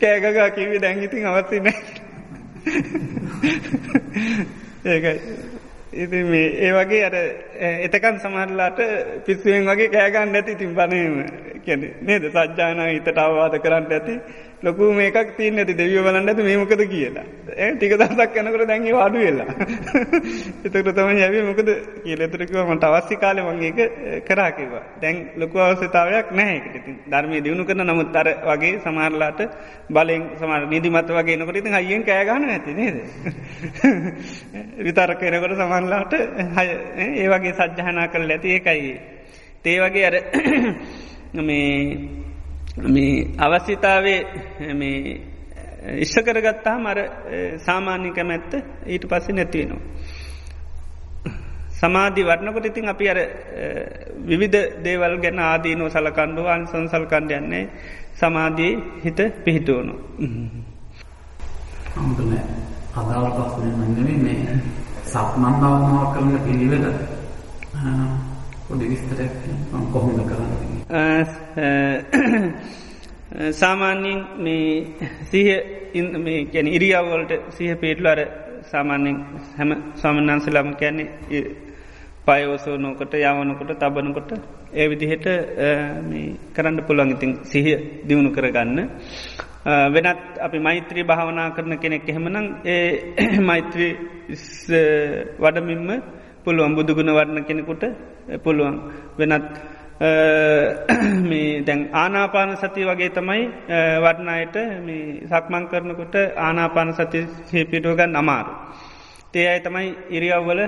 කෑගගා 0.00 0.48
කිවේ 0.50 0.80
දැංගිතින් 0.80 1.26
අවස්ති 1.26 1.60
නෑ. 1.60 1.80
ඒකයි. 4.86 5.18
ඉති 5.94 6.22
මේ 6.24 6.46
ඒ 6.58 6.72
වගේ 6.72 7.02
අර 7.04 7.14
එතකන් 7.56 8.18
සමහරලාට 8.18 8.78
පිස්සුවෙන් 9.26 9.66
වගේ 9.66 9.90
කෑගන්න 9.90 10.34
ඇති 10.34 10.54
තින් 10.56 10.74
බනයම 10.74 11.14
කියැන 11.60 11.84
නේද? 12.02 12.24
සජ්ජානා 12.30 12.88
හිතට 12.88 13.18
අවවාද 13.18 13.58
කරන්න 13.58 13.86
ඇති. 13.90 14.14
ලොකු 14.62 14.92
මේකක් 14.92 15.36
තියන්න 15.36 15.58
ඇති. 15.58 15.74
දෙවිය 15.74 16.00
බලන්න 16.00 16.28
ඇති 16.28 16.42
මේමකද 16.42 16.82
කියලා. 16.86 17.24
ඒ 17.56 17.70
ටික 17.72 17.94
දසක් 17.94 18.36
යනකට 18.36 18.66
දැන්ගේ 18.66 18.94
අඩු 18.98 19.18
වෙලා. 19.20 19.46
එතකට 20.64 20.90
තම 20.90 21.10
යැව 21.14 21.36
මොකද 21.44 21.70
කියල 22.04 22.20
එතරකව 22.20 22.56
මට 22.66 22.90
අවස්සි 22.90 23.16
කාල 23.16 23.40
වගේක 23.42 23.78
කරාකිවා 24.24 24.82
දැන් 25.00 25.20
ලොකු 25.36 25.58
අවස්ථතාවයක් 25.60 26.32
නැහැකට 26.32 26.76
ඉතින් 26.76 26.96
ධර්මය 27.06 27.40
දියුණු 27.40 27.64
කරන 27.64 27.84
නමුත් 27.84 28.16
අර 28.16 28.28
වගේ 28.44 28.80
සමාරලාට 28.80 29.40
බලෙන් 29.90 30.22
සමාර 30.38 30.66
නිදිමත 30.66 31.10
වගේ 31.10 31.36
නකට 31.36 31.56
ඉතින් 31.56 31.74
අයියෙන් 31.74 32.04
කෑගන්න 32.04 32.50
ඇති 32.50 32.74
නේද? 32.74 32.96
විතර 34.86 35.14
කෙනකොට 35.16 35.56
සමන්ලාට 35.56 36.12
ඒ 36.14 37.28
වගේ 37.28 37.53
සජ්්‍යහනා 37.54 38.08
කර 38.08 38.22
ඇති 38.26 38.48
ඒකයි 38.50 38.92
තේ 39.62 39.76
වගේ 39.80 40.06
අර 40.06 40.16
මේ 41.40 41.70
මේ 42.86 43.14
අවස්්‍යතාවේ 43.38 44.20
මේ 44.74 44.98
ඉශ්ෂ 45.96 46.22
කරගත්තා 46.22 46.76
මර 46.78 46.98
සාමාන්‍ය 47.60 48.10
කැමැත්ත 48.12 48.52
ඊට 48.86 49.04
පස්සෙ 49.06 49.32
නැතිවෙනවා. 49.32 49.82
සමාධි 51.74 52.22
වටනකොට 52.22 52.66
ඉතින් 52.66 52.88
අපි 52.88 53.08
අර 53.08 53.18
විවිධ 54.24 54.58
දේවල් 54.84 55.16
ගැන 55.18 55.38
ආදීනෝ 55.40 55.88
සලකණ්ඩුව 55.90 56.46
අන්සන් 56.48 56.86
සල්කණ්ඩ 56.88 57.32
යන්නේ 57.32 57.64
සමාධී 58.14 58.72
හිත 59.04 59.18
පිහිටුවනු. 59.44 59.94
අම්පන 61.96 62.30
අදාල් 62.94 63.26
පස්සන 63.32 63.68
මන්නවේ 63.80 64.18
මේ 64.18 64.58
සක්මන් 65.04 65.54
භාවනාව 65.54 66.06
කරන 66.14 66.32
පිළිවෙල 66.40 66.86
සාමාන්‍යින් 73.52 74.20
මේ 74.38 74.96
සිහ 75.30 75.48
මේ 76.16 76.40
කැන 76.44 76.66
ඉරියාවවලට 76.68 77.32
සිහ 77.50 77.70
පේටලු 77.76 78.08
අර 78.08 78.20
සාමාන්‍යෙන් 78.70 79.16
හැම 79.58 79.70
සමන්නාන්සලාම 79.94 80.70
කැන්නේ 80.74 81.44
පයෝසෝ 82.26 82.76
නෝකට 82.76 83.14
යවනකොට 83.14 83.72
තබනකොට 83.78 84.30
ඒ 84.72 84.86
විදිහට 84.88 85.26
කරන්න 86.54 86.78
පුළන් 86.86 87.10
ඉතින් 87.10 87.32
සිහිය 87.42 87.78
දියුණු 88.08 88.30
කරගන්න. 88.30 88.78
වෙනත් 89.92 90.20
අපි 90.38 90.58
මෛත්‍රී 90.58 91.04
භාවනා 91.04 91.48
කරන 91.50 91.72
කෙනෙක් 91.78 92.08
එහෙමනම් 92.08 92.46
ඒ 92.64 93.40
මෛත්‍රී 93.40 93.92
වඩමින්ම 95.38 95.90
පුළුවන් 96.44 96.74
බුදුගුණ 96.74 97.10
වඩන 97.10 97.44
කෙනෙකුට 97.44 97.84
පුළුවන් 98.42 98.76
වෙනත් 99.18 99.48
මේ 101.22 101.62
දැන් 101.62 101.82
ආනාපාන 101.94 102.56
සති 102.56 102.82
වගේ 102.82 103.10
තමයි 103.10 103.42
වඩනායට 104.00 104.56
සක්මං 105.24 105.64
කරනකොට 105.66 106.16
ආනාපාන 106.38 106.90
සති 106.92 107.20
සේපිටුවගන්න 107.44 108.16
අමාරු. 108.16 108.52
තේ 109.32 109.46
අයි 109.48 109.60
තමයි 109.60 109.88
ඉරියව්වල 110.10 110.60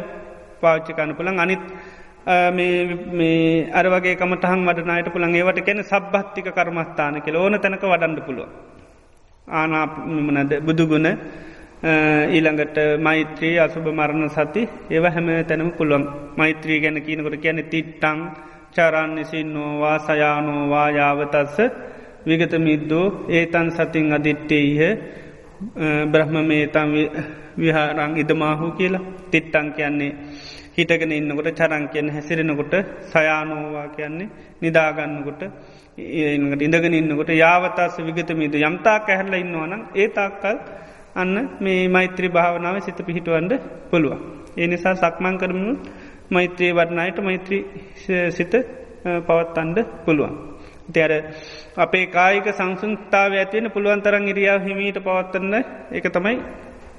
පාච්චිකන්න 0.60 1.14
පුළන් 1.14 1.38
අනිත් 1.38 1.64
මේ 3.18 3.70
අර 3.72 3.86
වගේ 3.86 4.14
කමටහන් 4.14 4.62
වඩනයට 4.68 5.12
පුළන් 5.12 5.34
ඒවට 5.34 5.60
කැන 5.62 5.82
සබ්බත්තික 5.84 6.48
කර්මස්ථාන 6.50 7.20
කෙල 7.20 7.36
ඕන 7.36 7.54
තැනක 7.56 7.84
වඩන්න 7.84 8.22
පුළුව. 8.22 8.48
ආනාමනද 9.48 10.52
බුදුගුණ 10.60 11.08
ඊළඟට 11.82 12.76
මෛත්‍රී 12.98 13.58
අසුභ 13.58 13.88
මරණ 13.90 14.30
සති 14.30 14.62
ඒව 14.90 15.04
හැම 15.06 15.28
තැනම 15.44 15.70
පුළුවන්. 15.72 16.04
මෛත්‍රී 16.34 16.80
ගැන 16.80 17.02
කියනකොට 17.02 17.36
කියන 17.36 17.58
තිට්ටං 17.64 18.18
චරන්නසින් 18.72 19.52
නෝවා 19.52 19.98
සයානෝවා 20.00 20.88
යාවතස්ස 20.90 21.56
විගත 22.26 22.54
මිද්දෝ 22.58 23.26
ඒතන් 23.28 23.68
සතින් 23.70 24.12
අදිට්ටේහ 24.12 24.80
බ්‍රහ්ම 26.06 26.36
මේතන් 26.42 26.88
විහාරං 27.56 28.16
ඉදමාහු 28.16 28.70
කියලා. 28.72 29.04
තිට්ටං 29.30 29.68
කියන්නේ 29.72 30.12
හිටගෙන 30.74 31.12
ඉන්නකොට 31.12 31.48
චරං 31.52 31.88
කියන 31.88 32.08
හැසිරෙනකොට 32.10 32.74
සයානෝවා 33.04 33.88
කියන්නේ 33.88 34.32
නිදාගන්නකොට 34.62 35.42
ඒකට 35.98 36.62
ඉඳගෙන 36.62 36.94
ඉන්නකොට 36.94 37.30
යාවතස්ස 37.34 37.96
විගත 37.98 38.30
මිද 38.32 38.54
යම්තා 38.60 38.98
කැහැරල 39.00 39.34
ඉන්නවනම් 39.34 39.82
ඒ 39.94 40.08
තාක්කල් 40.08 40.58
අන්න 41.16 41.36
මේ 41.60 41.88
මෛත්‍රී 41.88 42.28
භාවනාව 42.28 42.76
සිත 42.80 42.98
පිහිටුවන්ඩ 43.00 43.52
පුළුවන්. 43.90 44.20
ඒ 44.56 44.66
නිසා 44.66 44.94
සක්මං 44.94 45.36
කරමු 45.38 45.70
මෛත්‍රී 46.30 46.72
වඩනයට 46.72 47.18
මෛත්‍රී 47.20 47.62
සිත 48.30 48.54
පවත්තන්ඩ 49.26 49.78
පුළුවන්. 50.04 50.34
තියර 50.88 51.12
අපේ 51.76 52.06
කායික 52.08 52.48
සංසුන්තාව 52.50 53.32
ඇතිවෙන 53.34 53.70
පුළුවන් 53.70 54.00
තරන් 54.00 54.28
ඉරියාව 54.28 54.60
හිමීට 54.62 54.98
පවත්තන්න 54.98 55.54
එක 55.92 56.06
තමයි 56.08 56.36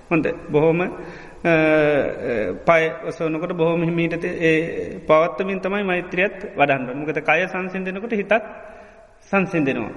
හොඳ 0.09 0.25
බොහෝම 0.49 0.79
පය 2.63 2.83
ඔසනකට 3.03 3.53
බොහොම 3.53 3.83
හිමීට 3.83 4.15
පවත්තමින් 5.05 5.59
තමයි 5.59 5.83
මෛත්‍රියත් 5.83 6.37
වඩන්න 6.55 6.97
මොකද 6.97 7.19
කය 7.21 7.39
සංසිින්දනකොට 7.45 8.13
හිතත් 8.13 8.33
සංසිින්දෙනවා. 9.31 9.93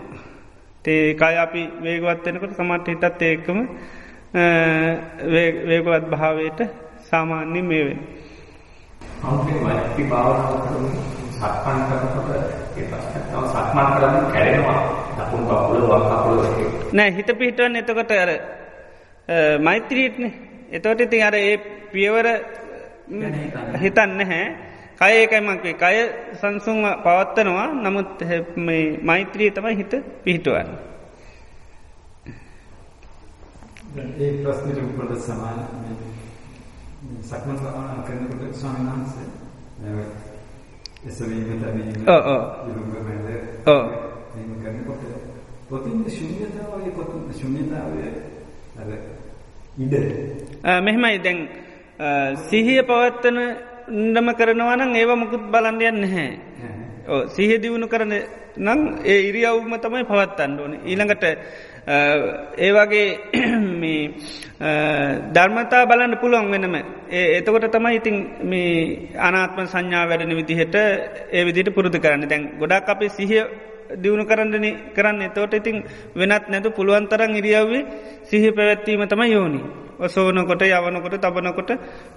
තේ 0.84 1.14
කය 1.14 1.34
අපි 1.36 1.62
වේගවත්වෙනකොට 1.80 2.52
සමට 2.52 2.86
හිතත් 2.88 3.22
ඒකම 3.22 3.58
වේගවත් 4.32 6.10
භාවයට 6.10 6.60
සාමාන්‍ය 7.02 7.62
මේවෙන්. 7.64 8.00
මෛත්‍රී 9.22 10.06
භාවනාව 10.06 11.10
සක්මන් 11.32 11.80
කරනකොට 11.88 12.30
ඒ 12.76 12.84
ප්‍රශ්නතාව 12.84 13.44
සක්මන් 13.48 13.86
කරන්න 13.92 14.26
කැරෙනවා 14.32 14.80
දකුණු 15.18 15.54
කකුල 15.56 15.82
වම් 15.84 16.04
කකුල 16.12 16.38
නෑ 16.92 17.10
හිත 17.10 17.30
පිහිටුවන් 17.34 17.76
එතකොට 17.76 18.12
අර 18.14 18.30
මෛත්‍රීට්නේ 19.60 20.32
එතවට 20.70 21.00
ඉතින් 21.00 21.22
අර 21.22 21.36
ඒ 21.36 21.56
පියවර 21.92 22.26
හිතන්න 23.76 24.20
හැ 24.24 24.44
කය 24.98 25.10
ඒකයිමක්ේ 25.14 25.74
කය 25.74 25.96
සංසුන් 26.34 26.78
පවත්තනවා 27.02 27.66
නමුත් 27.78 28.24
මෛත්‍රී 29.02 29.50
තමයි 29.50 29.76
හිත 29.76 29.92
පිහිටුවන්න. 30.24 30.89
ඒ 33.90 34.30
ප්‍රශ්නයට 34.38 34.78
උපට 34.80 35.12
සමාන 35.18 35.58
සක්මන් 37.22 37.56
සමාන 37.58 38.02
කරනකොට 38.04 38.54
ස්වාමීන් 38.54 38.88
වහන්සේ 38.88 40.04
එසවීම 41.04 41.60
තැබීම 41.60 41.88
ඉරුම්ග 42.66 42.92
මැද 42.98 43.26
එහෙම 43.28 44.52
කරනකොට 44.62 45.02
කොතින්ද 45.68 46.06
ශුන්‍යතාවය 46.08 46.90
කොතින්ද 46.90 47.30
ශුන්‍යතාවය? 47.32 48.04
අර 48.76 48.88
ඉඩ. 49.76 49.94
මෙහෙමයි. 50.80 51.18
දැන් 51.18 51.38
සිහිය 52.44 52.82
පවත්තන 52.82 53.38
ඩම 54.06 54.28
කරනවනම් 54.34 54.94
ඒව 54.94 55.10
මුකුත් 55.16 55.44
බලන්ඩයන්න 55.48 56.04
හැ 56.06 56.28
සිහ 57.28 57.50
දියුණු 57.56 57.88
කරන 57.88 58.14
නම් 58.58 58.80
ඒ 59.04 59.20
ඉරියව්ම 59.28 59.74
තමයි 59.76 60.04
පවත්තන්න 60.04 60.58
ඕන. 60.58 60.72
ඊළඟට 60.84 61.24
ඒවගේ 61.90 63.06
මේ 63.80 64.12
ධර්මතා 65.30 65.86
බලන්න 65.86 66.14
පුළුවන් 66.16 66.50
වෙනම. 66.52 66.76
ඒ 67.10 67.38
එතකොට 67.38 67.66
තමයි 67.68 67.96
ඉතින් 67.96 68.16
මේ 68.42 69.10
අනාත්ම 69.18 69.66
සංඥා 69.66 70.04
වැඩන 70.06 70.36
විදිහට 70.36 70.76
ඒ 70.76 71.44
විදිට 71.44 71.74
පුරුදු 71.74 71.98
කරන්න. 71.98 72.28
දැන් 72.28 72.44
ගොඩක් 72.58 72.88
අපේ 72.88 73.10
සිහිය 73.10 73.44
දියුණු 73.92 74.24
කරන්නන 74.24 74.66
කරන්න. 74.94 75.22
එතවට 75.22 75.54
ඉතින් 75.54 75.76
වෙනත් 76.14 76.48
නැතු 76.48 76.70
පුළුවන් 76.70 77.08
තරන් 77.08 77.36
ඉරියව්වේ 77.36 77.82
සිහි 78.24 78.50
පැවැත්වීම 78.50 79.04
තම 79.06 79.22
යෝනි. 79.26 79.60
ඔසෝනකොට 79.98 80.62
යවනකොට 80.62 81.16
තබනකොට 81.16 81.70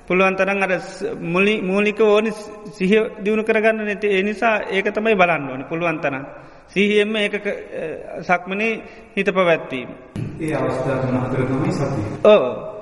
පුළුවන් 0.08 0.36
තරන් 0.36 0.64
අර 0.64 0.74
මුලි 1.20 1.56
මූලික 1.62 2.00
ඕනි 2.02 2.32
සිහ 2.72 2.94
දියුණු 3.24 3.44
කරගන්න 3.44 3.82
නැති. 3.82 4.08
එනිසා 4.12 4.56
ඒක 4.70 4.88
තමයි 4.90 5.16
බලන්න 5.16 5.50
ඕනි 5.50 5.64
පුළුවන් 5.66 6.00
තරන් 6.00 6.26
සිහියෙන්ම 6.74 7.16
ඒක 7.18 7.36
සක්මනේ 8.22 8.82
හිත 9.16 9.28
පැවැත්වීම. 9.30 9.90
ඒ 10.40 10.54
අවස්ථාව 10.56 11.02
ඕ 12.26 12.74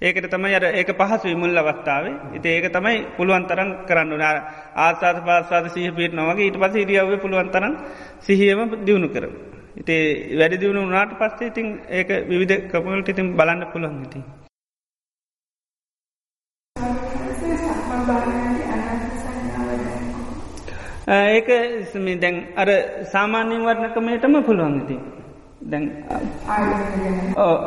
ඒකට 0.00 0.28
තමයි 0.28 0.54
අර 0.54 0.64
ඒක 0.70 0.90
පහසු 0.92 1.24
විමුල් 1.24 1.56
අවස්ථාවේ. 1.56 2.14
ඉති 2.36 2.48
ඒක 2.50 2.66
තමයි 2.70 2.96
පුළුවන් 3.16 3.46
තරන් 3.46 3.70
කරන්න 3.86 4.22
ආසාද 4.76 5.18
පාසාද 5.22 5.66
සිහ 5.68 5.90
පිට 5.92 6.12
නවගේ 6.12 6.44
ඊට 6.44 6.58
පස 6.58 6.74
ඉරියාව 6.76 7.12
පුළුවන් 7.20 7.50
තරන් 7.50 7.74
සිහියම 8.20 8.60
දියුණු 8.82 9.08
කර. 9.08 9.24
ඉතේ 9.76 10.36
වැඩි 10.38 10.56
දියුණු 10.58 10.82
වනාට 10.84 11.12
පස්සේ 11.16 11.48
ඉතින් 11.48 11.68
ඒක 11.90 12.08
විවිධ 12.28 12.56
කපලට 12.70 13.08
ඉතින් 13.08 13.34
බලන්න 13.34 13.70
පුළුවන් 13.72 14.02
ඉති. 14.02 14.20
ඒක 21.06 21.48
දැන් 22.20 22.36
අර 22.56 22.68
සාමාන්‍යයෙන් 23.06 23.62
වර්ණකමයටම 23.62 24.34
පුළුවන් 24.42 24.80
ඉතින්. 24.82 25.00
දැන් 25.62 25.84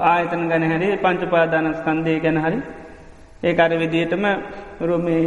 ආයතන 0.03 0.43
ගැන 0.49 0.63
හැරි 0.63 0.97
පංචපාදානස්කන්දය 0.97 2.19
ගැන 2.19 2.37
හරි 2.37 2.59
ඒකර 3.43 3.71
විදිහටම 3.79 4.25
රොමේ 4.81 5.23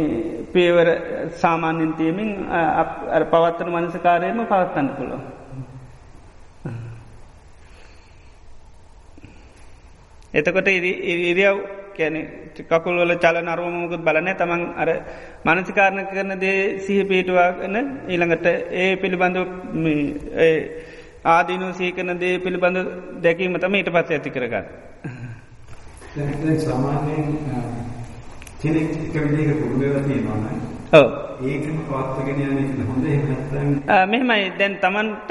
පේවර 0.53 0.87
සාමාන්‍යින් 1.33 1.93
තියමින් 1.93 2.31
පවත්තන 3.25 3.69
මනසකාරයම 3.69 4.39
පවත්තන්න 4.45 4.89
පුළො. 4.97 5.19
එතකොට 10.33 10.67
ඉරියව් 10.67 11.57
කැන 11.97 12.15
කකුල්වල 12.69 13.13
චල 13.15 13.37
නරුවමකුත් 13.41 14.01
බලන 14.01 14.29
තමන් 14.35 14.63
අර 14.77 14.89
මනසිකාරණ 15.45 16.07
කරන 16.09 16.33
දේ 16.39 16.79
සිහ 16.79 16.99
පේටුවාගන 17.03 17.77
ඊළඟට 18.07 18.47
ඒ 18.73 18.89
පිළිබඳ 18.95 19.37
ආදීනු 21.25 21.67
සීකන 21.73 22.11
දේ 22.19 22.39
පිළිබඳ 22.39 22.77
දැකීම 23.21 23.59
තම 23.59 23.75
ඊට 23.75 23.89
පස්ස 23.89 24.11
ඇති 24.11 24.29
කරගන්න. 24.29 24.65
සාමාන්‍යයෙන් 26.59 27.27
කෙනෙක් 28.61 28.89
එක 28.97 29.15
විදිහක 29.23 29.61
හොඳ 32.87 33.05
එහෙම 33.05 33.23
නැත්නම් 33.27 33.69
මෙහෙමයි. 34.11 34.51
දැන් 34.59 34.75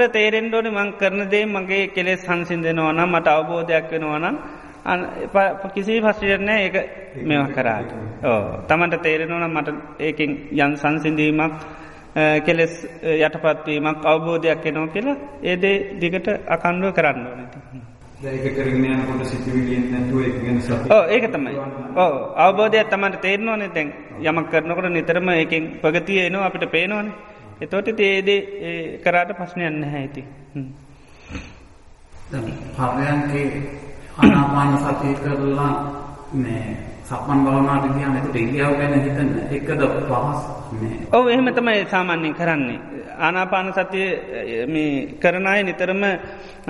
තේරෙන්න 0.08 0.54
ඕනේ 0.54 0.72
මං 0.72 0.90
කරන 0.92 1.22
දේ 1.30 1.44
මගේ 1.46 1.84
කෙලෙස් 1.88 2.20
සංසිඳනවා 2.20 2.92
නම් 2.92 3.10
මට 3.10 3.28
අවබෝධයක් 3.28 3.92
වෙනවා 3.92 4.18
නම් 4.18 4.36
කිසි 5.70 6.00
පස්සිරන 6.00 6.48
ඒක 6.50 6.76
මෙම 7.22 7.52
කරාට 7.52 7.92
ඕ 8.24 8.40
තමන්ට 8.66 9.02
තේරෙනවන 9.02 9.46
මට 9.50 9.68
ඒකින් 10.00 10.32
යන් 10.52 10.76
සංසිඳීමක් 10.76 11.54
කෙලෙස් 12.40 12.74
යටපත්වීමක් 13.02 14.04
අවබෝධයක් 14.04 14.66
එනෝ 14.66 14.86
කියලා 14.88 15.16
ඒදේ 15.44 15.76
දිගට 15.96 16.28
අකණ්ඩුව 16.48 16.92
කරන්න 16.92 17.26
ඕනට. 17.26 17.54
නැතුව 19.86 20.18
ඒක 21.08 21.26
තමයි. 21.30 21.56
ඔව් 21.96 22.12
අවබෝධයක් 22.36 22.88
තමයි 22.88 23.18
තේරෙනවනේ 23.18 23.70
දැන් 23.70 23.88
යමක් 24.22 24.50
කරනකොට 24.50 24.90
නිතරම 24.90 25.28
ඒකෙන් 25.30 25.64
ප්‍රගතිය 25.80 26.20
එනවා 26.20 26.46
අපිට 26.46 26.66
පේනවනේ. 26.68 27.12
එතකොට 27.60 27.88
ඉතින් 27.88 28.06
ඒ 28.06 28.22
දේ 28.22 28.40
කරාට 28.98 29.30
ප්‍රශ්නයක් 29.32 29.72
නැහැ 29.74 30.04
ඉතින්. 30.04 30.26
දැන් 34.20 34.40
පරයන්කේ 34.42 34.50
ආනාපාන 34.52 34.78
සතිය 34.78 35.14
කරලා 35.16 35.72
මේ 36.34 36.76
සක්මන් 37.04 37.40
භාවනාවට 37.44 37.94
ගියාම 37.94 38.16
එතකොට 38.16 38.36
ඉරියව් 38.36 38.72
ගැන 38.72 38.94
හිතන්න 38.96 39.30
එකද 39.50 39.82
පහස් 40.08 40.40
මේ 40.72 40.96
ඔව් 41.12 41.28
එහෙම 41.28 41.48
තමයි 41.50 41.86
සාමාන්‍යයෙන් 41.86 42.34
කරන්නේ. 42.34 42.80
ආනාපාන 43.18 43.72
සතිය 43.72 44.08
මේ 44.66 45.06
කරන 45.16 45.46
අය 45.46 45.62
නිතරම 45.62 46.02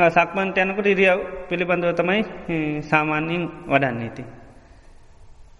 සක්මන්ට 0.08 0.58
යනකොට 0.58 0.86
ඉරියව් 0.86 1.18
පිළිබඳව 1.48 1.92
තමයි 1.94 2.20
සාමාන්‍යයෙන් 2.82 3.44
වඩන්නේ 3.66 4.06
ඉතින්. 4.06 4.28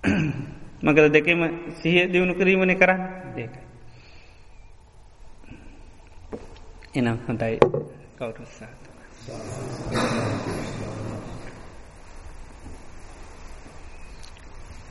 මකද 0.85 1.07
දෙකම 1.13 1.43
සිහිය 1.75 2.07
දියුණු 2.13 2.35
කිරීමනේ 2.35 2.77
කරන්න. 2.77 3.03
ඒකයි 3.37 3.71
එනම් 6.93 7.19
හොඳයි. 7.27 7.59
කවුරුස්සාත 8.19 8.81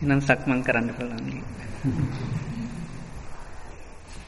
එනම් 0.01 0.21
සක්මන් 0.21 0.61
කරන්න 0.63 0.89
පුළුවන්ගේ 0.93 1.43